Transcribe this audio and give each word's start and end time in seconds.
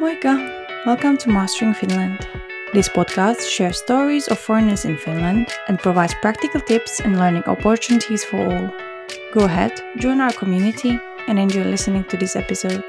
Moika! 0.00 0.38
Welcome 0.86 1.16
to 1.18 1.28
Mastering 1.28 1.74
Finland. 1.74 2.24
This 2.72 2.88
podcast 2.88 3.50
shares 3.50 3.78
stories 3.78 4.28
of 4.28 4.38
foreigners 4.38 4.84
in 4.84 4.96
Finland 4.96 5.48
and 5.66 5.76
provides 5.76 6.14
practical 6.22 6.60
tips 6.60 7.00
and 7.00 7.18
learning 7.18 7.42
opportunities 7.46 8.22
for 8.22 8.38
all. 8.38 8.70
Go 9.32 9.44
ahead, 9.46 9.72
join 9.96 10.20
our 10.20 10.30
community, 10.30 11.00
and 11.26 11.36
enjoy 11.36 11.64
listening 11.64 12.04
to 12.04 12.16
this 12.16 12.36
episode. 12.36 12.84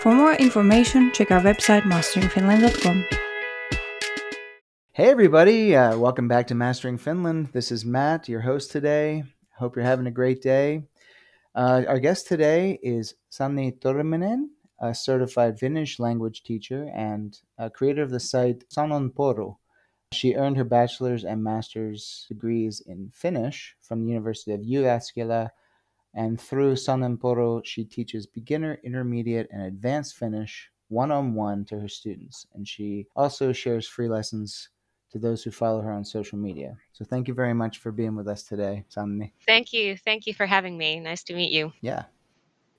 For 0.00 0.12
more 0.12 0.32
information, 0.32 1.12
check 1.12 1.30
our 1.30 1.40
website 1.40 1.82
masteringfinland.com. 1.82 3.04
Hey, 4.90 5.08
everybody. 5.08 5.76
Uh, 5.76 5.96
welcome 5.98 6.26
back 6.26 6.48
to 6.48 6.56
Mastering 6.56 6.98
Finland. 6.98 7.50
This 7.52 7.70
is 7.70 7.84
Matt, 7.84 8.28
your 8.28 8.40
host 8.40 8.72
today. 8.72 9.22
Hope 9.56 9.76
you're 9.76 9.84
having 9.84 10.08
a 10.08 10.10
great 10.10 10.42
day. 10.42 10.82
Uh, 11.54 11.84
our 11.86 12.00
guest 12.00 12.26
today 12.26 12.80
is 12.82 13.14
Sanni 13.28 13.70
Törmänen, 13.70 14.48
a 14.80 14.94
certified 14.94 15.58
Finnish 15.58 15.98
language 15.98 16.42
teacher 16.42 16.90
and 16.94 17.38
creator 17.74 18.02
of 18.02 18.10
the 18.10 18.20
site 18.20 18.64
Sananpuru. 18.68 19.56
She 20.12 20.34
earned 20.34 20.56
her 20.56 20.64
bachelor's 20.64 21.24
and 21.24 21.44
master's 21.44 22.26
degrees 22.28 22.82
in 22.84 23.10
Finnish 23.14 23.76
from 23.80 24.02
the 24.02 24.10
University 24.10 24.52
of 24.52 24.60
Jyväskylä, 24.60 25.50
and 26.14 26.40
through 26.40 26.74
Sananpuru, 26.74 27.64
she 27.64 27.84
teaches 27.84 28.26
beginner, 28.26 28.80
intermediate, 28.82 29.48
and 29.52 29.62
advanced 29.62 30.16
Finnish 30.16 30.70
one 30.88 31.12
on 31.12 31.34
one 31.34 31.64
to 31.66 31.78
her 31.78 31.88
students. 31.88 32.46
And 32.54 32.66
she 32.66 33.06
also 33.14 33.52
shares 33.52 33.86
free 33.86 34.08
lessons 34.08 34.70
to 35.12 35.20
those 35.20 35.44
who 35.44 35.52
follow 35.52 35.80
her 35.82 35.92
on 35.92 36.04
social 36.04 36.38
media. 36.38 36.76
So 36.92 37.04
thank 37.04 37.28
you 37.28 37.34
very 37.34 37.54
much 37.54 37.78
for 37.78 37.92
being 37.92 38.16
with 38.16 38.26
us 38.26 38.42
today, 38.42 38.84
Sanni. 38.88 39.32
Thank 39.46 39.72
you. 39.72 39.96
Thank 39.96 40.26
you 40.26 40.34
for 40.34 40.46
having 40.46 40.76
me. 40.76 40.98
Nice 40.98 41.22
to 41.24 41.34
meet 41.34 41.52
you. 41.52 41.72
Yeah. 41.80 42.04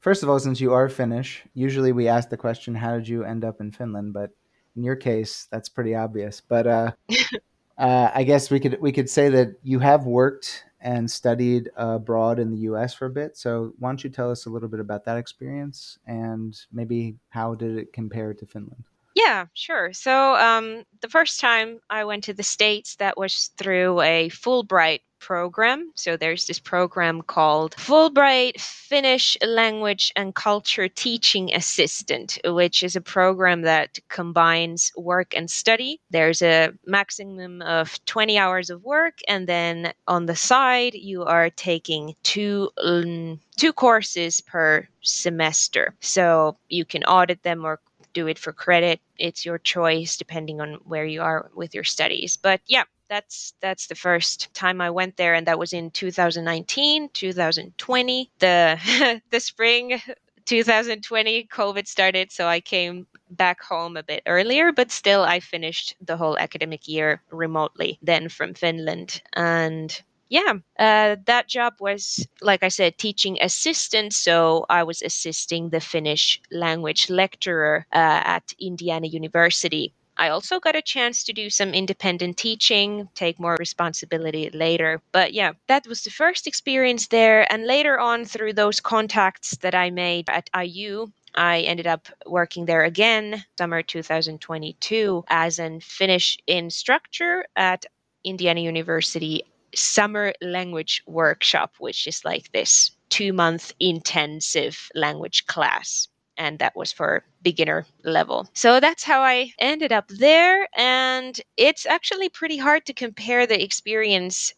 First 0.01 0.23
of 0.23 0.29
all, 0.29 0.39
since 0.39 0.59
you 0.59 0.73
are 0.73 0.89
Finnish, 0.89 1.43
usually 1.53 1.91
we 1.91 2.07
ask 2.07 2.29
the 2.29 2.37
question, 2.37 2.73
how 2.73 2.95
did 2.95 3.07
you 3.07 3.23
end 3.23 3.45
up 3.45 3.61
in 3.61 3.71
Finland? 3.71 4.13
But 4.13 4.31
in 4.75 4.83
your 4.83 4.95
case, 4.95 5.47
that's 5.51 5.69
pretty 5.69 5.93
obvious. 5.93 6.41
But 6.41 6.65
uh, 6.65 6.91
uh, 7.77 8.11
I 8.13 8.23
guess 8.23 8.49
we 8.49 8.59
could 8.59 8.81
we 8.81 8.91
could 8.91 9.09
say 9.09 9.29
that 9.29 9.59
you 9.63 9.77
have 9.79 10.05
worked 10.05 10.65
and 10.81 11.09
studied 11.09 11.69
abroad 11.75 12.39
in 12.39 12.49
the 12.49 12.57
U.S. 12.69 12.95
for 12.95 13.05
a 13.05 13.11
bit. 13.11 13.37
So 13.37 13.73
why 13.77 13.89
don't 13.89 14.03
you 14.03 14.09
tell 14.09 14.31
us 14.31 14.47
a 14.47 14.49
little 14.49 14.69
bit 14.69 14.79
about 14.79 15.05
that 15.05 15.17
experience 15.17 15.99
and 16.07 16.59
maybe 16.73 17.17
how 17.29 17.53
did 17.53 17.77
it 17.77 17.93
compare 17.93 18.33
to 18.33 18.45
Finland? 18.47 18.83
Yeah, 19.13 19.45
sure. 19.53 19.93
So 19.93 20.35
um, 20.35 20.83
the 21.01 21.09
first 21.09 21.39
time 21.39 21.79
I 21.89 22.05
went 22.05 22.23
to 22.23 22.33
the 22.33 22.43
States, 22.43 22.95
that 22.95 23.17
was 23.17 23.51
through 23.57 24.01
a 24.01 24.29
Fulbright 24.29 25.01
program. 25.21 25.91
So 25.95 26.17
there's 26.17 26.47
this 26.47 26.59
program 26.59 27.21
called 27.21 27.75
Fulbright 27.77 28.59
Finnish 28.59 29.37
Language 29.45 30.11
and 30.15 30.35
Culture 30.35 30.89
Teaching 30.89 31.53
Assistant, 31.53 32.39
which 32.43 32.83
is 32.83 32.95
a 32.95 33.01
program 33.01 33.61
that 33.61 33.99
combines 34.09 34.91
work 34.97 35.33
and 35.33 35.49
study. 35.49 36.01
There's 36.09 36.41
a 36.41 36.73
maximum 36.85 37.61
of 37.61 38.03
20 38.05 38.37
hours 38.37 38.69
of 38.69 38.83
work, 38.83 39.19
and 39.27 39.47
then 39.47 39.93
on 40.07 40.25
the 40.25 40.35
side, 40.35 40.95
you 40.95 41.23
are 41.23 41.49
taking 41.49 42.15
two. 42.23 42.69
Um, 42.83 43.39
two 43.57 43.71
courses 43.71 44.41
per 44.41 44.87
semester. 45.01 45.93
So 45.99 46.57
you 46.69 46.83
can 46.83 47.03
audit 47.03 47.43
them 47.43 47.63
or 47.63 47.79
do 48.13 48.27
it 48.27 48.39
for 48.39 48.51
credit. 48.51 48.99
It's 49.17 49.45
your 49.45 49.59
choice 49.59 50.17
depending 50.17 50.61
on 50.61 50.79
where 50.85 51.05
you 51.05 51.21
are 51.21 51.51
with 51.53 51.75
your 51.75 51.83
studies. 51.83 52.37
But 52.37 52.61
yeah, 52.67 52.83
that's 53.11 53.53
that's 53.59 53.87
the 53.87 53.95
first 53.95 54.53
time 54.53 54.79
I 54.79 54.89
went 54.89 55.17
there 55.17 55.33
and 55.33 55.45
that 55.45 55.59
was 55.59 55.73
in 55.73 55.91
2019, 55.91 57.09
2020. 57.09 58.31
The 58.39 59.21
the 59.29 59.39
spring 59.41 60.01
2020 60.45 61.47
COVID 61.51 61.87
started, 61.87 62.31
so 62.31 62.47
I 62.47 62.61
came 62.61 63.05
back 63.29 63.61
home 63.61 63.97
a 63.97 64.03
bit 64.03 64.23
earlier, 64.25 64.71
but 64.71 64.91
still 64.91 65.23
I 65.23 65.41
finished 65.41 65.95
the 65.99 66.15
whole 66.15 66.37
academic 66.37 66.87
year 66.87 67.21
remotely 67.31 67.99
then 68.01 68.29
from 68.29 68.53
Finland. 68.53 69.21
And 69.33 70.01
yeah, 70.29 70.53
uh, 70.79 71.17
that 71.25 71.49
job 71.49 71.73
was, 71.81 72.25
like 72.41 72.63
I 72.63 72.69
said, 72.69 72.97
teaching 72.97 73.37
assistant. 73.41 74.13
So 74.13 74.65
I 74.69 74.83
was 74.83 75.01
assisting 75.01 75.69
the 75.69 75.81
Finnish 75.81 76.41
language 76.49 77.09
lecturer 77.09 77.85
uh, 77.91 78.21
at 78.23 78.53
Indiana 78.57 79.07
University. 79.07 79.93
I 80.17 80.29
also 80.29 80.59
got 80.59 80.75
a 80.75 80.81
chance 80.81 81.23
to 81.23 81.33
do 81.33 81.49
some 81.49 81.73
independent 81.73 82.37
teaching, 82.37 83.09
take 83.15 83.39
more 83.39 83.55
responsibility 83.59 84.49
later. 84.51 85.01
But 85.11 85.33
yeah, 85.33 85.53
that 85.67 85.87
was 85.87 86.03
the 86.03 86.09
first 86.11 86.47
experience 86.47 87.07
there. 87.07 87.51
And 87.51 87.65
later 87.65 87.99
on, 87.99 88.25
through 88.25 88.53
those 88.53 88.79
contacts 88.79 89.57
that 89.57 89.73
I 89.73 89.89
made 89.89 90.29
at 90.29 90.49
IU, 90.55 91.11
I 91.33 91.61
ended 91.61 91.87
up 91.87 92.07
working 92.25 92.65
there 92.65 92.83
again, 92.83 93.45
summer 93.57 93.81
2022, 93.81 95.23
as 95.29 95.59
an 95.59 95.79
Finnish 95.79 96.37
instructor 96.45 97.45
at 97.55 97.85
Indiana 98.23 98.61
University 98.61 99.43
summer 99.73 100.33
language 100.41 101.01
workshop, 101.07 101.75
which 101.79 102.05
is 102.07 102.25
like 102.25 102.51
this 102.51 102.91
two 103.09 103.33
month 103.33 103.73
intensive 103.79 104.89
language 104.93 105.45
class. 105.47 106.07
And 106.37 106.59
that 106.59 106.75
was 106.75 106.91
for 106.91 107.23
beginner 107.41 107.85
level. 108.03 108.49
So 108.53 108.79
that's 108.79 109.03
how 109.03 109.21
I 109.21 109.53
ended 109.59 109.91
up 109.91 110.07
there. 110.07 110.67
And 110.75 111.39
it's 111.57 111.85
actually 111.85 112.29
pretty 112.29 112.57
hard 112.57 112.85
to 112.85 112.93
compare 112.93 113.45
the 113.45 113.61
experience 113.61 114.53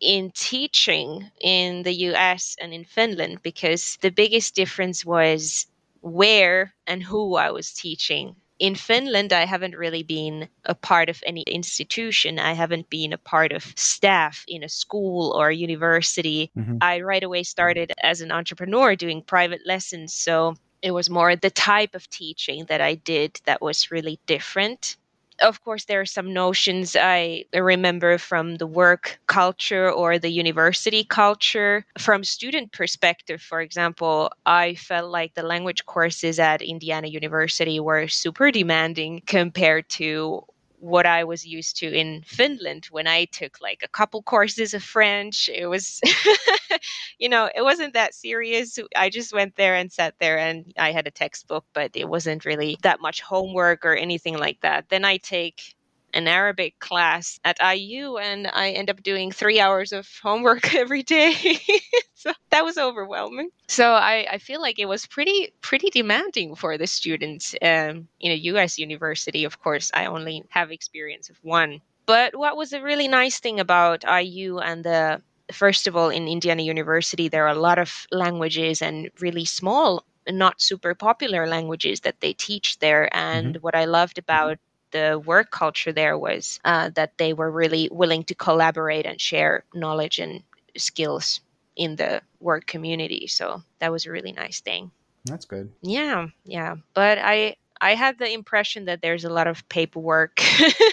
in 0.00 0.30
teaching 0.34 1.30
in 1.40 1.82
the 1.82 1.94
US 2.10 2.56
and 2.60 2.72
in 2.72 2.84
Finland 2.84 3.42
because 3.42 3.98
the 4.02 4.10
biggest 4.10 4.54
difference 4.54 5.04
was 5.04 5.66
where 6.00 6.74
and 6.86 7.02
who 7.02 7.36
I 7.36 7.50
was 7.50 7.72
teaching 7.72 8.36
in 8.58 8.74
Finland, 8.74 9.32
I 9.32 9.44
haven't 9.44 9.76
really 9.76 10.02
been 10.02 10.48
a 10.64 10.74
part 10.74 11.08
of 11.08 11.22
any 11.26 11.42
institution. 11.42 12.38
I 12.38 12.54
haven't 12.54 12.88
been 12.88 13.12
a 13.12 13.18
part 13.18 13.52
of 13.52 13.64
staff 13.76 14.44
in 14.48 14.64
a 14.64 14.68
school 14.68 15.32
or 15.36 15.48
a 15.48 15.54
university. 15.54 16.50
Mm-hmm. 16.56 16.78
I 16.80 17.00
right 17.00 17.22
away 17.22 17.42
started 17.42 17.92
as 18.02 18.20
an 18.20 18.32
entrepreneur 18.32 18.96
doing 18.96 19.22
private 19.22 19.60
lessons. 19.66 20.14
So 20.14 20.54
it 20.82 20.92
was 20.92 21.10
more 21.10 21.36
the 21.36 21.50
type 21.50 21.94
of 21.94 22.08
teaching 22.10 22.64
that 22.66 22.80
I 22.80 22.94
did 22.94 23.40
that 23.44 23.62
was 23.62 23.90
really 23.90 24.18
different 24.26 24.96
of 25.40 25.62
course, 25.62 25.84
there 25.84 26.00
are 26.00 26.06
some 26.06 26.32
notions 26.32 26.96
I 26.98 27.44
remember 27.52 28.18
from 28.18 28.56
the 28.56 28.66
work 28.66 29.18
culture 29.26 29.90
or 29.90 30.18
the 30.18 30.30
university 30.30 31.04
culture. 31.04 31.84
From 31.98 32.24
student 32.24 32.72
perspective, 32.72 33.42
for 33.42 33.60
example, 33.60 34.30
I 34.46 34.74
felt 34.74 35.10
like 35.10 35.34
the 35.34 35.42
language 35.42 35.84
courses 35.86 36.38
at 36.38 36.62
Indiana 36.62 37.08
University 37.08 37.80
were 37.80 38.08
super 38.08 38.50
demanding 38.50 39.22
compared 39.26 39.88
to 39.90 40.44
what 40.78 41.06
I 41.06 41.24
was 41.24 41.46
used 41.46 41.76
to 41.78 41.92
in 41.92 42.22
Finland 42.22 42.86
when 42.90 43.06
I 43.06 43.26
took 43.26 43.60
like 43.60 43.82
a 43.82 43.88
couple 43.88 44.22
courses 44.22 44.74
of 44.74 44.82
French. 44.82 45.48
It 45.52 45.66
was, 45.66 46.00
you 47.18 47.28
know, 47.28 47.50
it 47.54 47.62
wasn't 47.62 47.94
that 47.94 48.14
serious. 48.14 48.78
I 48.96 49.10
just 49.10 49.32
went 49.32 49.56
there 49.56 49.74
and 49.74 49.92
sat 49.92 50.14
there 50.18 50.38
and 50.38 50.72
I 50.78 50.92
had 50.92 51.06
a 51.06 51.12
textbook, 51.12 51.64
but 51.72 51.92
it 51.94 52.08
wasn't 52.08 52.44
really 52.44 52.78
that 52.82 53.00
much 53.00 53.20
homework 53.20 53.84
or 53.84 53.94
anything 53.94 54.38
like 54.38 54.60
that. 54.62 54.88
Then 54.88 55.04
I 55.04 55.18
take 55.18 55.75
an 56.14 56.28
Arabic 56.28 56.78
class 56.78 57.38
at 57.44 57.58
IU 57.60 58.16
and 58.16 58.48
I 58.52 58.70
end 58.70 58.90
up 58.90 59.02
doing 59.02 59.30
three 59.30 59.60
hours 59.60 59.92
of 59.92 60.08
homework 60.22 60.74
every 60.74 61.02
day. 61.02 61.34
so 62.14 62.32
that 62.50 62.64
was 62.64 62.78
overwhelming. 62.78 63.50
So 63.68 63.92
I, 63.92 64.26
I 64.30 64.38
feel 64.38 64.60
like 64.60 64.78
it 64.78 64.88
was 64.88 65.06
pretty 65.06 65.52
pretty 65.60 65.90
demanding 65.90 66.54
for 66.54 66.78
the 66.78 66.86
students 66.86 67.54
um, 67.62 68.08
in 68.20 68.32
a 68.32 68.42
US 68.52 68.78
university. 68.78 69.44
Of 69.44 69.60
course, 69.60 69.90
I 69.94 70.06
only 70.06 70.44
have 70.50 70.70
experience 70.70 71.28
of 71.30 71.36
one. 71.42 71.80
But 72.06 72.36
what 72.36 72.56
was 72.56 72.72
a 72.72 72.82
really 72.82 73.08
nice 73.08 73.40
thing 73.40 73.58
about 73.58 74.04
IU 74.04 74.58
and 74.58 74.84
the 74.84 75.20
first 75.52 75.86
of 75.86 75.96
all 75.96 76.08
in 76.08 76.28
Indiana 76.28 76.62
University 76.62 77.28
there 77.28 77.44
are 77.44 77.56
a 77.56 77.60
lot 77.60 77.78
of 77.78 78.06
languages 78.10 78.82
and 78.82 79.10
really 79.20 79.44
small 79.44 80.04
not 80.28 80.60
super 80.60 80.94
popular 80.94 81.46
languages 81.46 82.00
that 82.00 82.20
they 82.20 82.32
teach 82.32 82.78
there 82.78 83.08
and 83.16 83.54
mm-hmm. 83.54 83.62
what 83.62 83.74
i 83.74 83.84
loved 83.84 84.18
about 84.18 84.58
the 84.90 85.22
work 85.24 85.50
culture 85.50 85.92
there 85.92 86.18
was 86.18 86.60
uh, 86.64 86.90
that 86.94 87.18
they 87.18 87.32
were 87.32 87.50
really 87.50 87.88
willing 87.92 88.24
to 88.24 88.34
collaborate 88.34 89.06
and 89.06 89.20
share 89.20 89.64
knowledge 89.74 90.18
and 90.18 90.42
skills 90.76 91.40
in 91.76 91.96
the 91.96 92.22
work 92.40 92.66
community. 92.66 93.26
So 93.26 93.62
that 93.78 93.92
was 93.92 94.06
a 94.06 94.10
really 94.10 94.32
nice 94.32 94.60
thing. 94.60 94.90
That's 95.24 95.44
good. 95.44 95.72
Yeah, 95.82 96.28
yeah. 96.44 96.76
But 96.94 97.18
I 97.18 97.56
I 97.80 97.94
had 97.94 98.18
the 98.18 98.32
impression 98.32 98.86
that 98.86 99.02
there's 99.02 99.24
a 99.24 99.32
lot 99.32 99.46
of 99.46 99.68
paperwork 99.68 100.40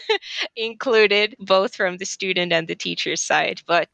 included, 0.55 1.35
both 1.39 1.75
from 1.75 1.97
the 1.97 2.05
student 2.05 2.51
and 2.51 2.67
the 2.67 2.75
teacher's 2.75 3.21
side. 3.21 3.61
But 3.65 3.87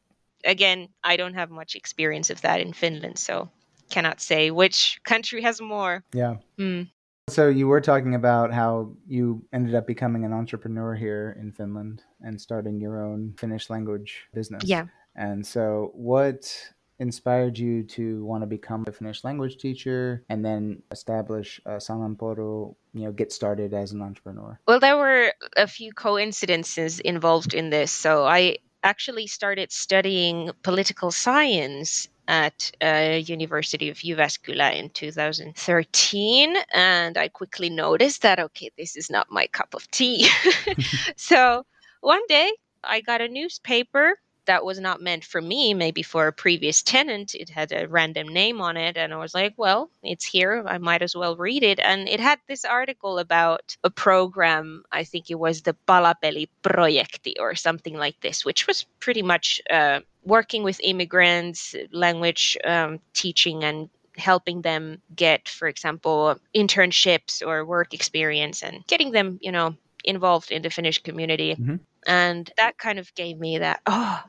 again, 0.44 0.90
I 1.04 1.18
don't 1.18 1.36
have 1.36 1.52
much 1.52 1.75
experience 1.75 2.30
of 2.30 2.42
that 2.42 2.62
in 2.62 2.74
Finland, 2.74 3.19
so 3.19 3.50
cannot 3.90 4.22
say 4.22 4.52
which 4.52 5.00
country 5.04 5.42
has 5.42 5.62
more. 5.62 6.04
Yeah. 6.13 6.38
Mm. 6.57 6.90
So 7.30 7.48
you 7.48 7.68
were 7.68 7.81
talking 7.81 8.16
about 8.16 8.52
how 8.52 8.92
you 9.08 9.44
ended 9.54 9.76
up 9.76 9.88
becoming 9.88 10.26
an 10.26 10.34
entrepreneur 10.34 10.96
here 10.96 11.38
in 11.40 11.52
Finland 11.52 12.04
and 12.22 12.40
starting 12.40 12.80
your 12.81 13.04
own 13.04 13.34
Finnish 13.38 13.70
language 13.70 14.28
business. 14.34 14.64
Yeah. 14.66 14.88
And 15.16 15.46
so 15.46 15.92
what 15.94 16.54
inspired 17.00 17.58
you 17.58 17.84
to 17.84 18.24
want 18.26 18.44
to 18.44 18.48
become 18.48 18.84
a 18.88 18.92
Finnish 18.92 19.24
language 19.24 19.58
teacher 19.58 20.24
and 20.30 20.44
then 20.44 20.81
establish 20.92 21.62
uh, 21.66 21.80
you 21.80 22.76
know, 22.94 23.12
get 23.12 23.31
started 23.31 23.74
as 23.74 23.92
an 23.92 24.02
entrepreneur? 24.02 24.60
Well, 24.68 24.80
there 24.80 24.98
were 24.98 25.34
a 25.56 25.68
few 25.68 25.94
coincidences 25.94 27.00
involved 27.00 27.54
in 27.54 27.70
this. 27.70 27.92
So 27.92 28.26
I 28.26 28.58
actually 28.84 29.28
started 29.28 29.72
studying 29.72 30.52
political 30.64 31.12
science 31.12 32.08
at 32.30 32.72
uh, 32.81 33.20
University 33.28 33.90
of 33.90 33.98
Jyväskylä 33.98 34.76
in 34.76 34.90
2013, 34.92 36.56
and 36.74 37.18
I 37.18 37.28
quickly 37.28 37.70
noticed 37.70 38.22
that 38.22 38.40
okay, 38.40 38.70
this 38.78 38.96
is 38.96 39.10
not 39.10 39.31
my 39.31 39.48
cup 39.48 39.74
of 39.74 39.90
tea. 39.92 40.30
so 41.18 41.66
one 42.02 42.22
day 42.30 42.52
I 42.84 43.02
got 43.02 43.22
a 43.22 43.28
newspaper 43.28 44.20
that 44.50 44.66
was 44.66 44.80
not 44.80 45.00
meant 45.00 45.24
for 45.24 45.42
me, 45.42 45.75
maybe 45.75 46.01
for 46.01 46.25
a 46.25 46.34
previous 46.34 46.81
tenant. 46.81 47.36
It 47.36 47.50
had 47.50 47.72
a 47.72 47.88
random 47.88 48.28
name 48.28 48.62
on 48.62 48.78
it. 48.78 48.98
And 48.98 49.13
I 49.13 49.18
was 49.18 49.36
like, 49.36 49.54
well, 49.57 49.92
it's 50.01 50.25
here. 50.25 50.63
I 50.66 50.80
might 50.80 51.04
as 51.04 51.16
well 51.16 51.38
read 51.38 51.62
it. 51.62 51.80
And 51.80 52.10
it 52.10 52.19
had 52.19 52.40
this 52.48 52.66
article 52.66 53.19
about 53.19 53.78
a 53.84 53.92
program. 53.92 54.84
I 54.92 55.04
think 55.04 55.30
it 55.30 55.38
was 55.38 55.62
the 55.62 55.75
Palapeli 55.88 56.50
Projekti 56.63 57.36
or 57.40 57.54
something 57.54 57.96
like 57.96 58.19
this, 58.22 58.44
which 58.44 58.66
was 58.66 58.88
pretty 59.00 59.22
much 59.22 59.62
uh, 59.69 60.00
working 60.24 60.63
with 60.63 60.81
immigrants, 60.84 61.75
language 61.92 62.57
um, 62.66 63.00
teaching, 63.13 63.63
and 63.63 63.88
helping 64.18 64.63
them 64.63 65.00
get, 65.16 65.48
for 65.48 65.68
example, 65.68 66.40
internships 66.56 67.45
or 67.45 67.66
work 67.66 67.94
experience 67.94 68.63
and 68.63 68.86
getting 68.88 69.12
them, 69.12 69.38
you 69.42 69.52
know, 69.52 69.75
involved 70.04 70.52
in 70.52 70.63
the 70.63 70.72
Finnish 70.72 71.04
community. 71.04 71.54
Mm-hmm. 71.54 71.75
And 72.07 72.52
that 72.57 72.80
kind 72.80 72.98
of 72.98 73.13
gave 73.13 73.38
me 73.38 73.60
that, 73.60 73.81
oh, 73.86 74.24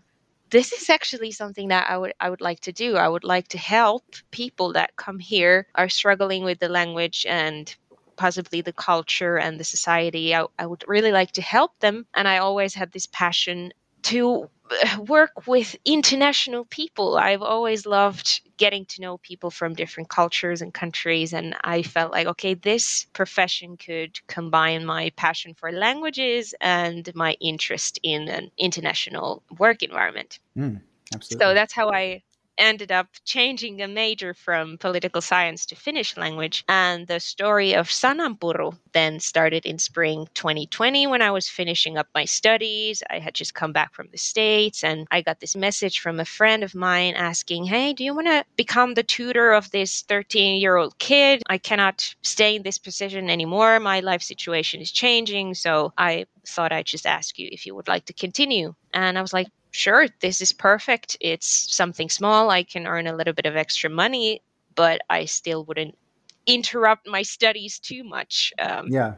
this 0.51 0.73
is 0.73 0.91
actually 0.91 1.33
something 1.33 1.69
that 1.69 1.89
I 1.91 1.97
would 1.99 2.13
I 2.21 2.31
would 2.31 2.41
like 2.41 2.61
to 2.61 2.73
do. 2.73 2.97
I 2.97 3.09
would 3.09 3.25
like 3.25 3.49
to 3.49 3.59
help 3.59 4.05
people 4.31 4.73
that 4.75 4.97
come 4.97 5.19
here 5.19 5.67
are 5.75 5.89
struggling 5.89 6.45
with 6.45 6.59
the 6.59 6.69
language 6.69 7.27
and 7.29 7.75
possibly 8.17 8.61
the 8.61 8.73
culture 8.73 9.39
and 9.39 9.59
the 9.59 9.65
society. 9.65 10.35
I, 10.35 10.47
I 10.59 10.67
would 10.67 10.85
really 10.87 11.13
like 11.13 11.33
to 11.33 11.43
help 11.43 11.79
them, 11.81 12.07
and 12.15 12.29
I 12.29 12.39
always 12.39 12.75
had 12.75 12.93
this 12.93 13.07
passion 13.07 13.73
to 14.03 14.51
work 15.07 15.47
with 15.47 15.77
international 15.85 16.65
people. 16.67 17.17
I've 17.17 17.43
always 17.43 17.87
loved 17.87 18.41
getting 18.57 18.85
to 18.87 19.01
know 19.01 19.19
people 19.19 19.51
from 19.51 19.75
different 19.75 20.09
cultures 20.09 20.63
and 20.63 20.73
countries. 20.73 21.33
And 21.33 21.57
I 21.65 21.83
felt 21.83 22.13
like, 22.13 22.27
okay, 22.27 22.55
this 22.55 23.07
profession 23.13 23.77
could 23.77 24.19
combine 24.27 24.85
my 24.85 25.11
passion 25.17 25.55
for 25.55 25.73
languages 25.73 26.55
and 26.61 27.11
my 27.15 27.37
interest 27.41 27.99
in 28.03 28.29
an 28.29 28.51
international 28.59 29.43
work 29.59 29.83
environment. 29.83 30.39
Mm, 30.57 30.81
absolutely. 31.15 31.45
So 31.45 31.55
that's 31.55 31.73
how 31.73 31.91
I 31.91 32.23
ended 32.61 32.93
up 32.93 33.09
changing 33.25 33.83
a 33.83 33.89
major 33.89 34.35
from 34.35 34.79
political 34.79 35.21
science 35.21 35.67
to 35.67 35.75
Finnish 35.75 36.17
language. 36.17 36.65
And 36.69 37.07
the 37.07 37.19
story 37.19 37.75
of 37.75 37.89
Sananpuru 37.89 38.77
then 38.93 39.19
started 39.19 39.67
in 39.67 39.79
spring 39.79 40.29
2020 40.35 41.07
when 41.07 41.23
I 41.23 41.31
was 41.31 41.49
finishing 41.49 41.97
up 41.97 42.09
my 42.15 42.25
studies. 42.25 43.03
I 43.11 43.19
had 43.19 43.35
just 43.35 43.55
come 43.55 43.73
back 43.73 43.95
from 43.95 44.09
the 44.13 44.19
States 44.19 44.85
and 44.85 45.07
I 45.11 45.23
got 45.23 45.41
this 45.41 45.57
message 45.57 46.01
from 46.01 46.21
a 46.21 46.25
friend 46.25 46.63
of 46.63 46.75
mine 46.75 47.15
asking, 47.15 47.65
Hey, 47.65 47.93
do 47.93 48.05
you 48.05 48.15
want 48.15 48.29
to 48.29 48.45
become 48.57 48.95
the 48.95 49.03
tutor 49.03 49.53
of 49.53 49.71
this 49.71 50.03
13 50.03 50.61
year 50.61 50.77
old 50.77 50.99
kid? 50.99 51.43
I 51.49 51.59
cannot 51.59 52.15
stay 52.23 52.57
in 52.57 52.63
this 52.63 52.79
position 52.79 53.31
anymore. 53.31 53.81
My 53.81 54.01
life 54.01 54.23
situation 54.23 54.81
is 54.81 54.93
changing. 54.93 55.55
So 55.55 55.93
I 55.97 56.27
thought 56.47 56.73
I'd 56.73 56.87
just 56.87 57.07
ask 57.07 57.39
you 57.39 57.49
if 57.51 57.67
you 57.67 57.75
would 57.75 57.89
like 57.89 58.05
to 58.07 58.13
continue. 58.13 58.75
And 58.93 59.19
I 59.19 59.23
was 59.23 59.33
like, 59.33 59.49
sure, 59.71 60.07
this 60.21 60.41
is 60.41 60.53
perfect. 60.53 61.17
It's 61.21 61.75
something 61.75 62.09
small. 62.09 62.51
I 62.51 62.63
can 62.63 62.87
earn 62.87 63.07
a 63.07 63.17
little 63.17 63.35
bit 63.35 63.47
of 63.47 63.57
extra 63.57 63.91
money, 63.91 64.43
but 64.75 65.01
I 65.09 65.25
still 65.25 65.65
wouldn't 65.65 65.97
interrupt 66.47 67.07
my 67.07 67.23
studies 67.23 67.79
too 67.79 68.05
much. 68.05 68.53
Um, 68.59 68.89
yeah. 68.89 69.15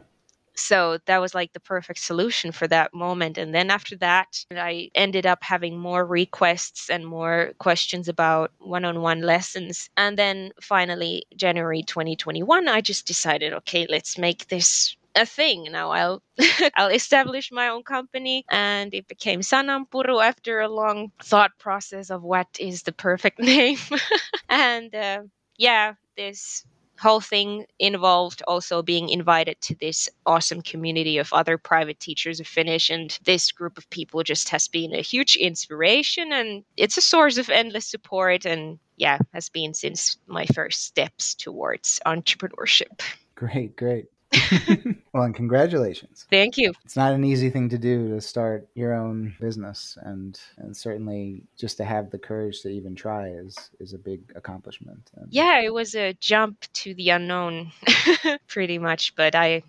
So 0.55 0.99
that 1.05 1.19
was 1.19 1.33
like 1.33 1.53
the 1.53 1.59
perfect 1.59 1.99
solution 1.99 2.51
for 2.51 2.67
that 2.67 2.93
moment. 2.93 3.37
And 3.37 3.55
then 3.55 3.71
after 3.71 3.95
that, 3.97 4.45
I 4.51 4.91
ended 4.93 5.25
up 5.25 5.39
having 5.41 5.77
more 5.77 6.05
requests 6.05 6.89
and 6.89 7.05
more 7.05 7.53
questions 7.57 8.07
about 8.07 8.51
one 8.59 8.85
on 8.85 9.01
one 9.01 9.21
lessons. 9.21 9.89
And 9.97 10.17
then 10.17 10.51
finally, 10.61 11.23
January 11.35 11.81
2021, 11.81 12.67
I 12.67 12.81
just 12.81 13.07
decided, 13.07 13.53
okay, 13.53 13.87
let's 13.89 14.17
make 14.17 14.47
this 14.47 14.95
a 15.15 15.25
thing. 15.25 15.67
Now 15.71 15.91
I'll 15.91 16.21
I'll 16.75 16.89
establish 16.89 17.51
my 17.51 17.67
own 17.69 17.83
company, 17.83 18.45
and 18.49 18.93
it 18.93 19.07
became 19.07 19.41
Sananpuru 19.41 20.23
after 20.23 20.59
a 20.59 20.69
long 20.69 21.11
thought 21.23 21.51
process 21.59 22.09
of 22.09 22.23
what 22.23 22.47
is 22.59 22.83
the 22.83 22.91
perfect 22.91 23.39
name. 23.53 23.77
and 24.49 24.93
uh, 24.93 25.23
yeah, 25.57 25.93
this 26.17 26.65
whole 26.99 27.19
thing 27.19 27.65
involved 27.79 28.41
also 28.47 28.81
being 28.81 29.09
invited 29.09 29.59
to 29.59 29.75
this 29.75 30.09
awesome 30.25 30.61
community 30.61 31.17
of 31.17 31.33
other 31.33 31.57
private 31.57 31.99
teachers 31.99 32.39
of 32.39 32.47
Finnish. 32.47 32.89
And 32.89 33.17
this 33.25 33.51
group 33.51 33.77
of 33.77 33.89
people 33.89 34.23
just 34.23 34.49
has 34.49 34.67
been 34.67 34.93
a 34.93 35.01
huge 35.01 35.35
inspiration 35.35 36.31
and 36.31 36.63
it's 36.77 36.97
a 36.97 37.01
source 37.01 37.37
of 37.37 37.49
endless 37.49 37.87
support. 37.87 38.45
And 38.45 38.79
yeah, 38.95 39.17
has 39.33 39.49
been 39.49 39.73
since 39.73 40.17
my 40.27 40.45
first 40.45 40.85
steps 40.85 41.35
towards 41.35 41.99
entrepreneurship. 42.05 43.01
Great, 43.35 43.75
great. 43.75 44.05
well, 45.13 45.23
and 45.23 45.35
congratulations. 45.35 46.25
Thank 46.29 46.57
you. 46.57 46.73
It's 46.83 46.95
not 46.95 47.13
an 47.13 47.23
easy 47.23 47.49
thing 47.49 47.69
to 47.69 47.77
do 47.77 48.09
to 48.09 48.21
start 48.21 48.67
your 48.75 48.93
own 48.93 49.35
business, 49.39 49.97
and 50.01 50.39
and 50.57 50.75
certainly 50.75 51.43
just 51.57 51.77
to 51.77 51.85
have 51.85 52.09
the 52.09 52.19
courage 52.19 52.61
to 52.61 52.69
even 52.69 52.95
try 52.95 53.29
is 53.29 53.55
is 53.79 53.93
a 53.93 53.97
big 53.97 54.31
accomplishment. 54.35 55.11
And 55.15 55.27
yeah, 55.31 55.61
it 55.61 55.73
was 55.73 55.95
a 55.95 56.13
jump 56.13 56.65
to 56.73 56.93
the 56.93 57.09
unknown, 57.09 57.71
pretty 58.47 58.77
much, 58.77 59.15
but 59.15 59.35
I 59.35 59.63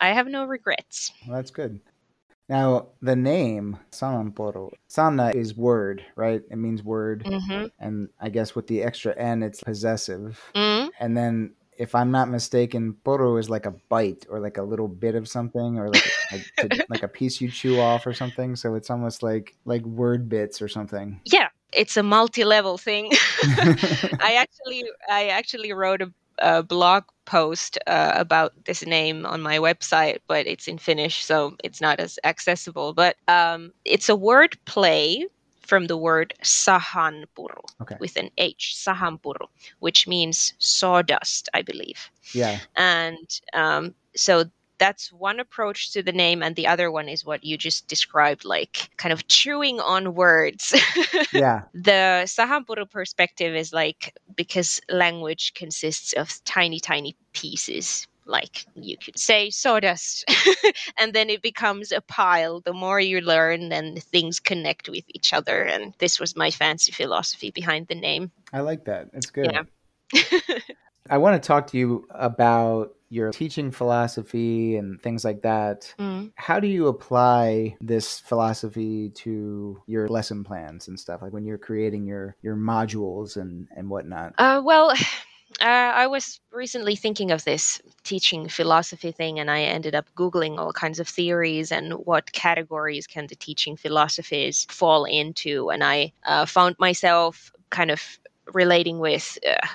I 0.00 0.08
have 0.08 0.26
no 0.26 0.44
regrets. 0.44 1.12
Well, 1.26 1.36
that's 1.36 1.50
good. 1.50 1.80
Now, 2.48 2.88
the 3.02 3.16
name 3.16 3.76
Sananpuru, 3.90 4.70
Sana 4.86 5.30
is 5.30 5.56
word, 5.56 6.04
right? 6.14 6.42
It 6.48 6.56
means 6.56 6.82
word. 6.82 7.24
Mm-hmm. 7.24 7.66
And 7.80 8.08
I 8.20 8.28
guess 8.28 8.54
with 8.54 8.68
the 8.68 8.84
extra 8.84 9.16
N, 9.16 9.42
it's 9.42 9.64
possessive. 9.64 10.40
Mm-hmm. 10.54 10.90
And 11.00 11.16
then 11.16 11.54
if 11.78 11.94
I'm 11.94 12.10
not 12.10 12.28
mistaken, 12.28 12.96
puru 13.04 13.38
is 13.38 13.50
like 13.50 13.66
a 13.66 13.74
bite 13.88 14.26
or 14.28 14.40
like 14.40 14.56
a 14.58 14.62
little 14.62 14.88
bit 14.88 15.14
of 15.14 15.28
something 15.28 15.78
or 15.78 15.90
like 15.90 16.10
a, 16.32 16.68
to, 16.68 16.86
like 16.88 17.02
a 17.02 17.08
piece 17.08 17.40
you 17.40 17.50
chew 17.50 17.80
off 17.80 18.06
or 18.06 18.12
something. 18.12 18.56
So 18.56 18.74
it's 18.74 18.90
almost 18.90 19.22
like 19.22 19.56
like 19.64 19.82
word 19.82 20.28
bits 20.28 20.62
or 20.62 20.68
something. 20.68 21.20
Yeah, 21.24 21.48
it's 21.72 21.96
a 21.96 22.02
multi-level 22.02 22.78
thing. 22.78 23.12
I 23.42 24.36
actually 24.38 24.84
I 25.08 25.28
actually 25.28 25.72
wrote 25.72 26.02
a, 26.02 26.12
a 26.38 26.62
blog 26.62 27.04
post 27.24 27.78
uh, 27.86 28.12
about 28.14 28.52
this 28.64 28.86
name 28.86 29.26
on 29.26 29.42
my 29.42 29.58
website, 29.58 30.18
but 30.26 30.46
it's 30.46 30.68
in 30.68 30.78
Finnish, 30.78 31.24
so 31.24 31.56
it's 31.62 31.80
not 31.80 32.00
as 32.00 32.18
accessible. 32.24 32.94
But 32.94 33.16
um, 33.28 33.72
it's 33.84 34.08
a 34.08 34.16
word 34.16 34.56
play 34.64 35.26
from 35.66 35.86
the 35.86 35.96
word 35.96 36.34
sahanpuru 36.42 37.62
okay. 37.82 37.96
with 38.00 38.16
an 38.16 38.30
H, 38.38 38.74
sahanpuru, 38.76 39.46
which 39.80 40.06
means 40.06 40.54
sawdust, 40.58 41.48
I 41.54 41.62
believe. 41.62 42.10
Yeah. 42.32 42.58
And 42.76 43.40
um, 43.52 43.94
so 44.14 44.44
that's 44.78 45.12
one 45.12 45.40
approach 45.40 45.92
to 45.92 46.02
the 46.02 46.12
name 46.12 46.42
and 46.42 46.54
the 46.54 46.66
other 46.66 46.90
one 46.90 47.08
is 47.08 47.24
what 47.24 47.42
you 47.44 47.56
just 47.56 47.88
described 47.88 48.44
like 48.44 48.90
kind 48.98 49.12
of 49.12 49.26
chewing 49.26 49.80
on 49.80 50.14
words 50.14 50.74
yeah 51.32 51.62
the 51.72 52.24
sahanpuru 52.26 52.88
perspective 52.90 53.54
is 53.54 53.72
like 53.72 54.14
because 54.34 54.80
language 54.90 55.54
consists 55.54 56.12
of 56.12 56.44
tiny 56.44 56.78
tiny 56.78 57.16
pieces 57.32 58.06
like 58.26 58.64
you 58.74 58.96
could 58.96 59.18
say 59.18 59.50
sawdust 59.50 60.24
and 60.98 61.12
then 61.12 61.30
it 61.30 61.42
becomes 61.42 61.92
a 61.92 62.00
pile 62.00 62.60
the 62.60 62.72
more 62.72 63.00
you 63.00 63.20
learn 63.20 63.68
then 63.68 63.96
things 63.96 64.40
connect 64.40 64.88
with 64.88 65.04
each 65.08 65.32
other 65.32 65.62
and 65.62 65.94
this 65.98 66.18
was 66.18 66.36
my 66.36 66.50
fancy 66.50 66.92
philosophy 66.92 67.50
behind 67.50 67.86
the 67.88 67.94
name 67.94 68.30
i 68.52 68.60
like 68.60 68.84
that 68.84 69.08
it's 69.12 69.30
good 69.30 69.52
yeah 69.52 70.40
i 71.10 71.18
want 71.18 71.40
to 71.40 71.46
talk 71.46 71.68
to 71.68 71.78
you 71.78 72.06
about 72.10 72.96
your 73.08 73.30
teaching 73.30 73.70
philosophy 73.70 74.76
and 74.76 75.00
things 75.00 75.24
like 75.24 75.42
that. 75.42 75.94
Mm. 75.98 76.32
How 76.34 76.58
do 76.58 76.66
you 76.66 76.88
apply 76.88 77.76
this 77.80 78.18
philosophy 78.20 79.10
to 79.10 79.80
your 79.86 80.08
lesson 80.08 80.42
plans 80.44 80.88
and 80.88 80.98
stuff? 80.98 81.22
Like 81.22 81.32
when 81.32 81.44
you're 81.44 81.58
creating 81.58 82.06
your 82.06 82.36
your 82.42 82.56
modules 82.56 83.36
and 83.36 83.68
and 83.76 83.88
whatnot. 83.88 84.34
Uh, 84.38 84.60
well, 84.64 84.92
uh, 85.60 85.64
I 85.64 86.06
was 86.06 86.40
recently 86.52 86.96
thinking 86.96 87.30
of 87.30 87.44
this 87.44 87.80
teaching 88.02 88.48
philosophy 88.48 89.12
thing, 89.12 89.38
and 89.38 89.50
I 89.50 89.62
ended 89.62 89.94
up 89.94 90.06
Googling 90.16 90.58
all 90.58 90.72
kinds 90.72 91.00
of 91.00 91.08
theories 91.08 91.72
and 91.72 91.94
what 91.94 92.32
categories 92.32 93.06
can 93.06 93.26
the 93.26 93.36
teaching 93.36 93.76
philosophies 93.76 94.66
fall 94.68 95.04
into. 95.04 95.70
And 95.70 95.82
I 95.82 96.12
uh, 96.24 96.46
found 96.46 96.76
myself 96.78 97.52
kind 97.70 97.90
of 97.90 98.02
relating 98.52 98.98
with. 98.98 99.38
Uh, 99.48 99.66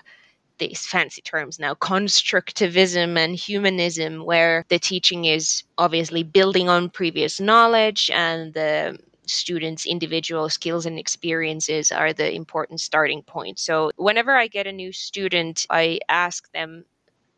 these 0.58 0.86
fancy 0.86 1.24
terms 1.24 1.58
now 1.58 1.74
constructivism 1.74 3.18
and 3.18 3.36
humanism 3.36 4.24
where 4.26 4.64
the 4.70 4.78
teaching 4.78 5.26
is 5.26 5.64
obviously 5.80 6.22
building 6.22 6.70
on 6.70 6.88
previous 6.88 7.40
knowledge 7.40 8.12
and 8.14 8.54
the 8.54 8.96
students' 9.26 9.86
individual 9.86 10.50
skills 10.50 10.86
and 10.86 10.98
experiences 11.00 11.92
are 11.92 12.14
the 12.14 12.32
important 12.34 12.82
starting 12.82 13.24
point. 13.24 13.60
So, 13.60 13.92
whenever 13.96 14.36
I 14.36 14.48
get 14.48 14.68
a 14.68 14.72
new 14.72 14.92
student, 14.92 15.66
I 15.70 16.00
ask 16.10 16.52
them 16.52 16.86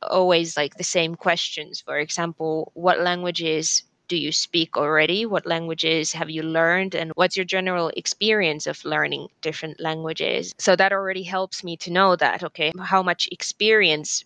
always 0.02 0.58
like 0.58 0.76
the 0.76 0.84
same 0.84 1.16
questions. 1.16 1.82
For 1.82 1.98
example, 2.00 2.72
what 2.74 3.00
languages 3.00 3.84
do 4.08 4.18
you 4.18 4.32
speak 4.32 4.78
already? 4.78 5.26
What 5.26 5.46
languages 5.46 6.14
have 6.14 6.30
you 6.30 6.44
learned? 6.44 6.94
And 6.94 7.12
what's 7.16 7.38
your 7.38 7.46
general 7.46 7.90
experience 7.96 8.68
of 8.68 8.84
learning 8.86 9.28
different 9.42 9.80
languages? 9.80 10.54
So 10.60 10.76
that 10.76 10.92
already 10.92 11.24
helps 11.24 11.64
me 11.64 11.78
to 11.78 11.92
know 11.92 12.16
that, 12.18 12.44
okay, 12.44 12.72
how 12.80 13.02
much 13.02 13.30
experience 13.32 14.26